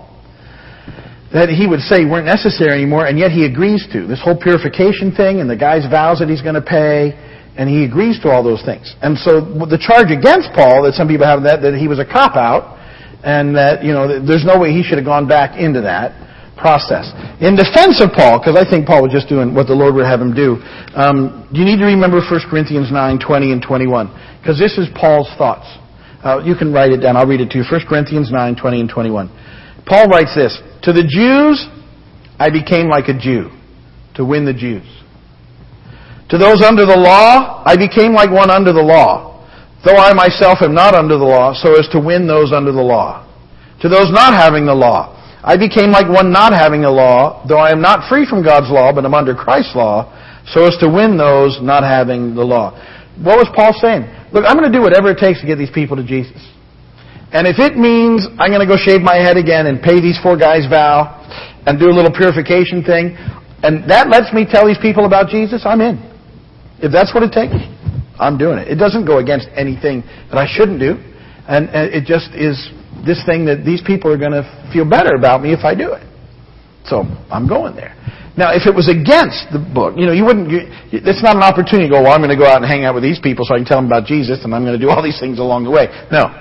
that 1.33 1.49
he 1.49 1.65
would 1.65 1.81
say 1.81 2.05
weren't 2.05 2.25
necessary 2.25 2.73
anymore 2.77 3.05
and 3.05 3.17
yet 3.17 3.31
he 3.31 3.45
agrees 3.45 3.85
to. 3.91 4.05
This 4.07 4.21
whole 4.21 4.37
purification 4.37 5.11
thing 5.11 5.41
and 5.41 5.49
the 5.49 5.57
guy's 5.57 5.89
vows 5.89 6.19
that 6.19 6.29
he's 6.29 6.41
going 6.41 6.57
to 6.57 6.63
pay 6.63 7.17
and 7.57 7.67
he 7.67 7.83
agrees 7.83 8.21
to 8.21 8.29
all 8.29 8.41
those 8.41 8.63
things. 8.63 8.95
And 9.01 9.17
so 9.17 9.41
the 9.41 9.81
charge 9.81 10.13
against 10.13 10.53
Paul 10.53 10.85
that 10.85 10.93
some 10.93 11.09
people 11.09 11.25
have 11.25 11.43
that 11.43 11.65
that 11.65 11.73
he 11.75 11.89
was 11.89 11.97
a 11.97 12.05
cop 12.05 12.37
out 12.37 12.77
and 13.25 13.57
that 13.57 13.83
you 13.83 13.91
know 13.91 14.21
there's 14.21 14.45
no 14.45 14.61
way 14.61 14.71
he 14.71 14.85
should 14.85 15.01
have 15.01 15.05
gone 15.05 15.27
back 15.27 15.57
into 15.59 15.81
that 15.81 16.28
process. 16.59 17.09
In 17.39 17.55
defense 17.55 18.03
of 18.03 18.11
Paul, 18.11 18.37
because 18.37 18.59
I 18.59 18.67
think 18.67 18.85
Paul 18.85 19.07
was 19.07 19.15
just 19.15 19.31
doing 19.31 19.55
what 19.55 19.65
the 19.65 19.73
Lord 19.73 19.95
would 19.95 20.05
have 20.05 20.19
him 20.19 20.35
do, 20.35 20.59
um, 20.93 21.47
you 21.55 21.63
need 21.63 21.79
to 21.79 21.87
remember 21.87 22.19
1 22.19 22.51
Corinthians 22.51 22.91
9, 22.91 23.17
20 23.17 23.51
and 23.55 23.63
21, 23.63 24.11
because 24.43 24.59
this 24.59 24.77
is 24.77 24.91
Paul's 24.93 25.31
thoughts. 25.39 25.65
Uh, 26.19 26.43
you 26.43 26.53
can 26.53 26.75
write 26.75 26.91
it 26.91 26.99
down. 26.99 27.15
I'll 27.15 27.25
read 27.25 27.39
it 27.39 27.49
to 27.55 27.57
you. 27.59 27.65
1 27.65 27.87
Corinthians 27.87 28.29
9, 28.31 28.55
20 28.55 28.81
and 28.81 28.89
21. 28.89 29.31
Paul 29.87 30.05
writes 30.11 30.35
this, 30.35 30.59
To 30.83 30.91
the 30.91 31.07
Jews, 31.07 31.63
I 32.37 32.51
became 32.51 32.91
like 32.91 33.07
a 33.07 33.17
Jew, 33.17 33.49
to 34.15 34.25
win 34.25 34.43
the 34.45 34.53
Jews. 34.53 34.85
To 36.29 36.37
those 36.37 36.61
under 36.61 36.85
the 36.85 36.95
law, 36.95 37.63
I 37.65 37.75
became 37.75 38.13
like 38.13 38.29
one 38.29 38.51
under 38.51 38.71
the 38.71 38.83
law, 38.83 39.47
though 39.83 39.97
I 39.97 40.13
myself 40.13 40.59
am 40.61 40.75
not 40.75 40.93
under 40.93 41.17
the 41.17 41.25
law, 41.25 41.53
so 41.55 41.73
as 41.79 41.87
to 41.89 41.99
win 41.99 42.27
those 42.27 42.53
under 42.53 42.71
the 42.71 42.83
law. 42.83 43.25
To 43.81 43.89
those 43.89 44.11
not 44.11 44.33
having 44.33 44.65
the 44.65 44.75
law, 44.75 45.15
I 45.43 45.55
became 45.55 45.91
like 45.91 46.07
one 46.07 46.31
not 46.31 46.51
having 46.51 46.83
a 46.83 46.91
law, 46.91 47.45
though 47.47 47.59
I 47.59 47.71
am 47.71 47.81
not 47.81 48.09
free 48.09 48.25
from 48.27 48.43
God's 48.43 48.69
law, 48.69 48.91
but 48.91 49.05
am 49.05 49.13
under 49.13 49.33
Christ's 49.33 49.75
law, 49.75 50.11
so 50.45 50.67
as 50.67 50.75
to 50.79 50.89
win 50.89 51.17
those 51.17 51.59
not 51.61 51.83
having 51.83 52.35
the 52.35 52.43
law. 52.43 52.75
What 53.23 53.37
was 53.39 53.47
Paul 53.55 53.71
saying? 53.79 54.03
Look, 54.31 54.43
I'm 54.45 54.57
going 54.57 54.71
to 54.71 54.75
do 54.75 54.83
whatever 54.83 55.11
it 55.11 55.17
takes 55.17 55.39
to 55.41 55.47
get 55.47 55.57
these 55.57 55.71
people 55.71 55.95
to 55.95 56.03
Jesus. 56.03 56.39
And 57.31 57.45
if 57.45 57.59
it 57.59 57.77
means 57.77 58.25
I'm 58.39 58.49
going 58.49 58.65
to 58.65 58.69
go 58.69 58.75
shave 58.75 59.01
my 59.01 59.15
head 59.15 59.37
again 59.37 59.67
and 59.67 59.81
pay 59.81 60.01
these 60.01 60.17
four 60.21 60.35
guys 60.35 60.65
vow 60.67 61.21
and 61.67 61.79
do 61.79 61.87
a 61.87 61.95
little 61.95 62.11
purification 62.11 62.83
thing, 62.83 63.15
and 63.61 63.89
that 63.91 64.09
lets 64.09 64.33
me 64.33 64.47
tell 64.49 64.65
these 64.67 64.79
people 64.81 65.05
about 65.05 65.29
Jesus, 65.29 65.63
I'm 65.65 65.79
in. 65.81 65.99
If 66.79 66.91
that's 66.91 67.13
what 67.13 67.23
it 67.23 67.31
takes, 67.31 67.55
I'm 68.19 68.37
doing 68.37 68.59
it. 68.59 68.67
It 68.67 68.75
doesn't 68.75 69.05
go 69.05 69.19
against 69.19 69.47
anything 69.55 70.03
that 70.31 70.39
I 70.39 70.47
shouldn't 70.47 70.79
do. 70.79 70.95
And 71.47 71.69
it 71.73 72.05
just 72.05 72.31
is 72.35 72.71
this 73.05 73.23
thing 73.25 73.45
that 73.45 73.63
these 73.65 73.81
people 73.85 74.11
are 74.11 74.17
going 74.17 74.35
to 74.35 74.43
feel 74.73 74.87
better 74.87 75.15
about 75.15 75.41
me 75.41 75.53
if 75.53 75.63
I 75.63 75.75
do 75.75 75.93
it. 75.93 76.03
So 76.85 77.03
I'm 77.29 77.47
going 77.47 77.75
there. 77.75 77.95
Now, 78.37 78.55
if 78.55 78.63
it 78.65 78.73
was 78.73 78.87
against 78.87 79.51
the 79.51 79.59
book, 79.59 79.99
you 79.99 80.07
know, 80.07 80.15
you 80.15 80.23
wouldn't. 80.23 80.49
You, 80.49 80.71
it's 80.95 81.21
not 81.21 81.35
an 81.35 81.43
opportunity 81.43 81.91
to 81.91 81.93
go. 81.93 82.03
Well, 82.03 82.13
I'm 82.13 82.23
going 82.23 82.31
to 82.31 82.39
go 82.39 82.47
out 82.47 82.63
and 82.63 82.65
hang 82.65 82.85
out 82.85 82.95
with 82.95 83.03
these 83.03 83.19
people 83.19 83.43
so 83.43 83.53
I 83.53 83.57
can 83.59 83.67
tell 83.67 83.83
them 83.83 83.91
about 83.91 84.07
Jesus, 84.07 84.45
and 84.47 84.55
I'm 84.55 84.63
going 84.63 84.79
to 84.79 84.83
do 84.83 84.89
all 84.89 85.03
these 85.03 85.19
things 85.19 85.39
along 85.39 85.67
the 85.67 85.71
way. 85.71 85.91
No. 86.07 86.31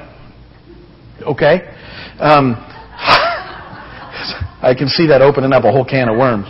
Okay. 1.26 1.66
Um, 2.22 2.54
I 4.62 4.74
can 4.78 4.86
see 4.86 5.06
that 5.10 5.22
opening 5.22 5.52
up 5.52 5.64
a 5.64 5.72
whole 5.72 5.84
can 5.84 6.08
of 6.08 6.16
worms. 6.16 6.46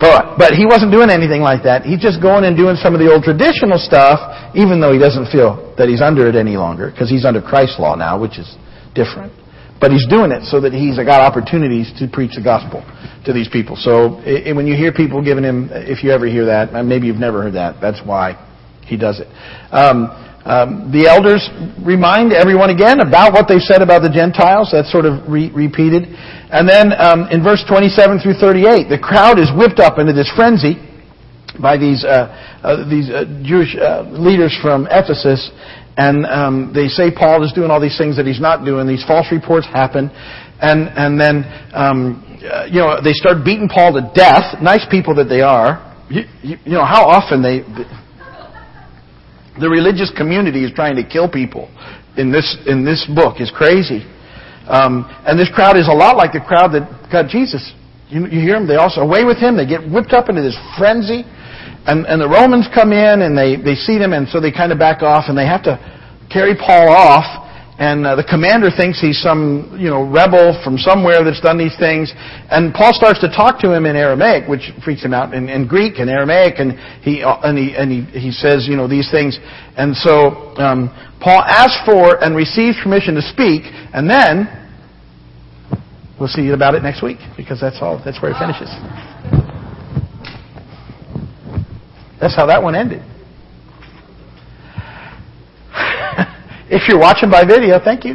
But, 0.00 0.40
but 0.40 0.56
he 0.56 0.64
wasn't 0.64 0.96
doing 0.96 1.12
anything 1.12 1.44
like 1.44 1.62
that. 1.68 1.84
He's 1.84 2.00
just 2.00 2.24
going 2.24 2.48
and 2.48 2.56
doing 2.56 2.74
some 2.80 2.96
of 2.96 3.00
the 3.04 3.12
old 3.12 3.22
traditional 3.22 3.76
stuff, 3.76 4.16
even 4.56 4.80
though 4.80 4.96
he 4.96 4.98
doesn't 4.98 5.28
feel 5.28 5.76
that 5.76 5.92
he's 5.92 6.00
under 6.00 6.24
it 6.24 6.34
any 6.34 6.56
longer, 6.56 6.88
because 6.88 7.12
he's 7.12 7.28
under 7.28 7.44
Christ's 7.44 7.78
law 7.78 7.94
now, 7.94 8.16
which 8.16 8.40
is 8.40 8.48
different. 8.96 9.28
But 9.76 9.92
he's 9.92 10.08
doing 10.08 10.32
it 10.32 10.48
so 10.48 10.60
that 10.60 10.72
he's 10.72 10.96
got 10.96 11.20
opportunities 11.20 11.92
to 12.00 12.08
preach 12.08 12.32
the 12.36 12.44
gospel 12.44 12.80
to 13.24 13.32
these 13.32 13.48
people. 13.48 13.76
So 13.76 14.20
it, 14.24 14.56
when 14.56 14.66
you 14.66 14.74
hear 14.74 14.92
people 14.92 15.20
giving 15.20 15.44
him, 15.44 15.68
if 15.72 16.02
you 16.02 16.10
ever 16.12 16.24
hear 16.24 16.48
that, 16.48 16.72
maybe 16.84 17.06
you've 17.06 17.20
never 17.20 17.44
heard 17.44 17.54
that, 17.60 17.80
that's 17.80 18.00
why 18.04 18.40
he 18.84 18.96
does 18.96 19.20
it. 19.20 19.28
Um, 19.68 20.08
um, 20.44 20.88
the 20.88 21.04
elders 21.04 21.44
remind 21.84 22.32
everyone 22.32 22.72
again 22.72 23.00
about 23.04 23.36
what 23.36 23.44
they 23.44 23.60
said 23.60 23.84
about 23.84 24.00
the 24.00 24.08
Gentiles. 24.08 24.72
That's 24.72 24.90
sort 24.90 25.04
of 25.04 25.28
re- 25.28 25.52
repeated. 25.52 26.08
And 26.50 26.68
then 26.68 26.92
um, 26.98 27.28
in 27.30 27.42
verse 27.42 27.62
27 27.68 28.20
through 28.20 28.34
38, 28.34 28.88
the 28.90 28.98
crowd 28.98 29.38
is 29.38 29.50
whipped 29.54 29.78
up 29.78 29.98
into 29.98 30.12
this 30.12 30.30
frenzy 30.34 30.82
by 31.62 31.76
these 31.76 32.04
uh, 32.04 32.30
uh, 32.62 32.88
these 32.88 33.10
uh, 33.10 33.24
Jewish 33.42 33.76
uh, 33.76 34.02
leaders 34.10 34.56
from 34.62 34.86
Ephesus, 34.90 35.50
and 35.96 36.26
um, 36.26 36.72
they 36.74 36.88
say 36.88 37.10
Paul 37.10 37.44
is 37.44 37.52
doing 37.52 37.70
all 37.70 37.80
these 37.80 37.98
things 37.98 38.16
that 38.16 38.26
he's 38.26 38.40
not 38.40 38.64
doing. 38.64 38.86
These 38.86 39.04
false 39.06 39.26
reports 39.30 39.66
happen, 39.66 40.10
and 40.60 40.90
and 40.94 41.20
then 41.20 41.44
um, 41.74 42.22
uh, 42.42 42.66
you 42.66 42.80
know 42.80 42.98
they 43.02 43.14
start 43.14 43.44
beating 43.44 43.68
Paul 43.68 43.94
to 43.94 44.10
death. 44.14 44.58
Nice 44.62 44.86
people 44.90 45.14
that 45.16 45.28
they 45.28 45.42
are. 45.42 45.86
You, 46.08 46.22
you, 46.42 46.56
you 46.64 46.72
know 46.74 46.84
how 46.84 47.06
often 47.06 47.42
they 47.42 47.62
the 49.60 49.68
religious 49.68 50.10
community 50.16 50.64
is 50.64 50.72
trying 50.72 50.96
to 50.96 51.04
kill 51.04 51.28
people 51.28 51.68
in 52.16 52.32
this, 52.32 52.56
in 52.66 52.84
this 52.84 53.06
book 53.14 53.40
is 53.40 53.52
crazy. 53.54 54.02
Um, 54.70 55.04
and 55.26 55.34
this 55.38 55.50
crowd 55.50 55.76
is 55.76 55.88
a 55.88 55.92
lot 55.92 56.16
like 56.16 56.32
the 56.32 56.40
crowd 56.40 56.70
that 56.78 56.86
got 57.10 57.26
Jesus. 57.26 57.74
You, 58.08 58.26
you 58.30 58.40
hear 58.40 58.54
them? 58.54 58.66
They 58.66 58.78
also 58.78 59.02
away 59.02 59.24
with 59.24 59.38
him. 59.38 59.56
They 59.56 59.66
get 59.66 59.82
whipped 59.82 60.14
up 60.14 60.30
into 60.30 60.42
this 60.42 60.56
frenzy. 60.78 61.26
And, 61.86 62.06
and 62.06 62.22
the 62.22 62.28
Romans 62.28 62.70
come 62.70 62.92
in 62.92 63.22
and 63.26 63.34
they, 63.36 63.56
they 63.56 63.74
see 63.74 63.98
them 63.98 64.12
and 64.12 64.28
so 64.28 64.38
they 64.38 64.52
kind 64.52 64.70
of 64.70 64.78
back 64.78 65.02
off 65.02 65.26
and 65.28 65.36
they 65.36 65.46
have 65.46 65.64
to 65.64 65.74
carry 66.30 66.54
Paul 66.54 66.92
off 66.92 67.26
and 67.80 68.04
uh, 68.04 68.14
the 68.14 68.28
commander 68.28 68.68
thinks 68.68 69.00
he's 69.00 69.18
some 69.24 69.74
you 69.80 69.88
know 69.88 70.04
rebel 70.04 70.52
from 70.62 70.76
somewhere 70.76 71.24
that's 71.24 71.40
done 71.40 71.56
these 71.56 71.74
things. 71.80 72.12
And 72.52 72.74
Paul 72.74 72.92
starts 72.92 73.24
to 73.24 73.28
talk 73.32 73.58
to 73.64 73.72
him 73.72 73.86
in 73.86 73.96
Aramaic, 73.96 74.46
which 74.46 74.68
freaks 74.84 75.02
him 75.02 75.14
out, 75.14 75.32
in, 75.32 75.48
in 75.48 75.66
Greek 75.66 75.96
and 75.96 76.10
Aramaic, 76.10 76.60
and 76.60 76.76
he 77.00 77.24
uh, 77.24 77.40
and 77.40 77.56
he 77.56 77.74
and 77.74 77.90
he, 77.90 78.04
he 78.20 78.30
says 78.32 78.68
you 78.68 78.76
know 78.76 78.86
these 78.86 79.10
things. 79.10 79.40
And 79.80 79.96
so 79.96 80.52
um, 80.60 80.92
Paul 81.24 81.40
asks 81.40 81.80
for 81.88 82.22
and 82.22 82.36
receives 82.36 82.76
permission 82.84 83.14
to 83.14 83.22
speak, 83.22 83.64
and 83.96 84.04
then 84.04 84.59
we'll 86.20 86.28
see 86.28 86.48
about 86.50 86.74
it 86.74 86.82
next 86.82 87.02
week 87.02 87.18
because 87.36 87.58
that's 87.60 87.78
all. 87.80 88.00
That's 88.04 88.20
where 88.20 88.30
it 88.30 88.38
finishes. 88.38 88.68
That's 92.20 92.36
how 92.36 92.46
that 92.46 92.62
one 92.62 92.76
ended. 92.76 93.02
If 96.72 96.86
you're 96.86 97.00
watching 97.00 97.32
by 97.32 97.42
video, 97.42 97.80
thank 97.82 98.04
you. 98.04 98.14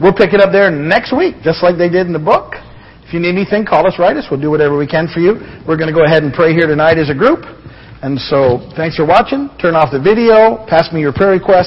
We'll 0.00 0.16
pick 0.16 0.32
it 0.32 0.40
up 0.40 0.48
there 0.50 0.70
next 0.70 1.12
week, 1.12 1.36
just 1.44 1.62
like 1.62 1.76
they 1.76 1.90
did 1.90 2.06
in 2.06 2.12
the 2.12 2.18
book. 2.18 2.54
If 3.04 3.12
you 3.12 3.20
need 3.20 3.36
anything, 3.36 3.64
call 3.64 3.86
us, 3.86 3.96
write 3.98 4.16
us. 4.16 4.26
We'll 4.30 4.40
do 4.40 4.50
whatever 4.50 4.76
we 4.76 4.86
can 4.86 5.08
for 5.08 5.20
you. 5.20 5.40
We're 5.68 5.76
going 5.76 5.88
to 5.88 5.96
go 5.96 6.04
ahead 6.04 6.22
and 6.22 6.32
pray 6.32 6.52
here 6.52 6.66
tonight 6.66 6.96
as 6.96 7.08
a 7.08 7.14
group. 7.14 7.44
And 8.04 8.20
so, 8.20 8.60
thanks 8.76 8.96
for 8.96 9.06
watching. 9.06 9.48
Turn 9.56 9.72
off 9.72 9.88
the 9.88 10.00
video. 10.00 10.64
Pass 10.68 10.92
me 10.92 11.00
your 11.00 11.12
prayer 11.16 11.32
requests. 11.32 11.64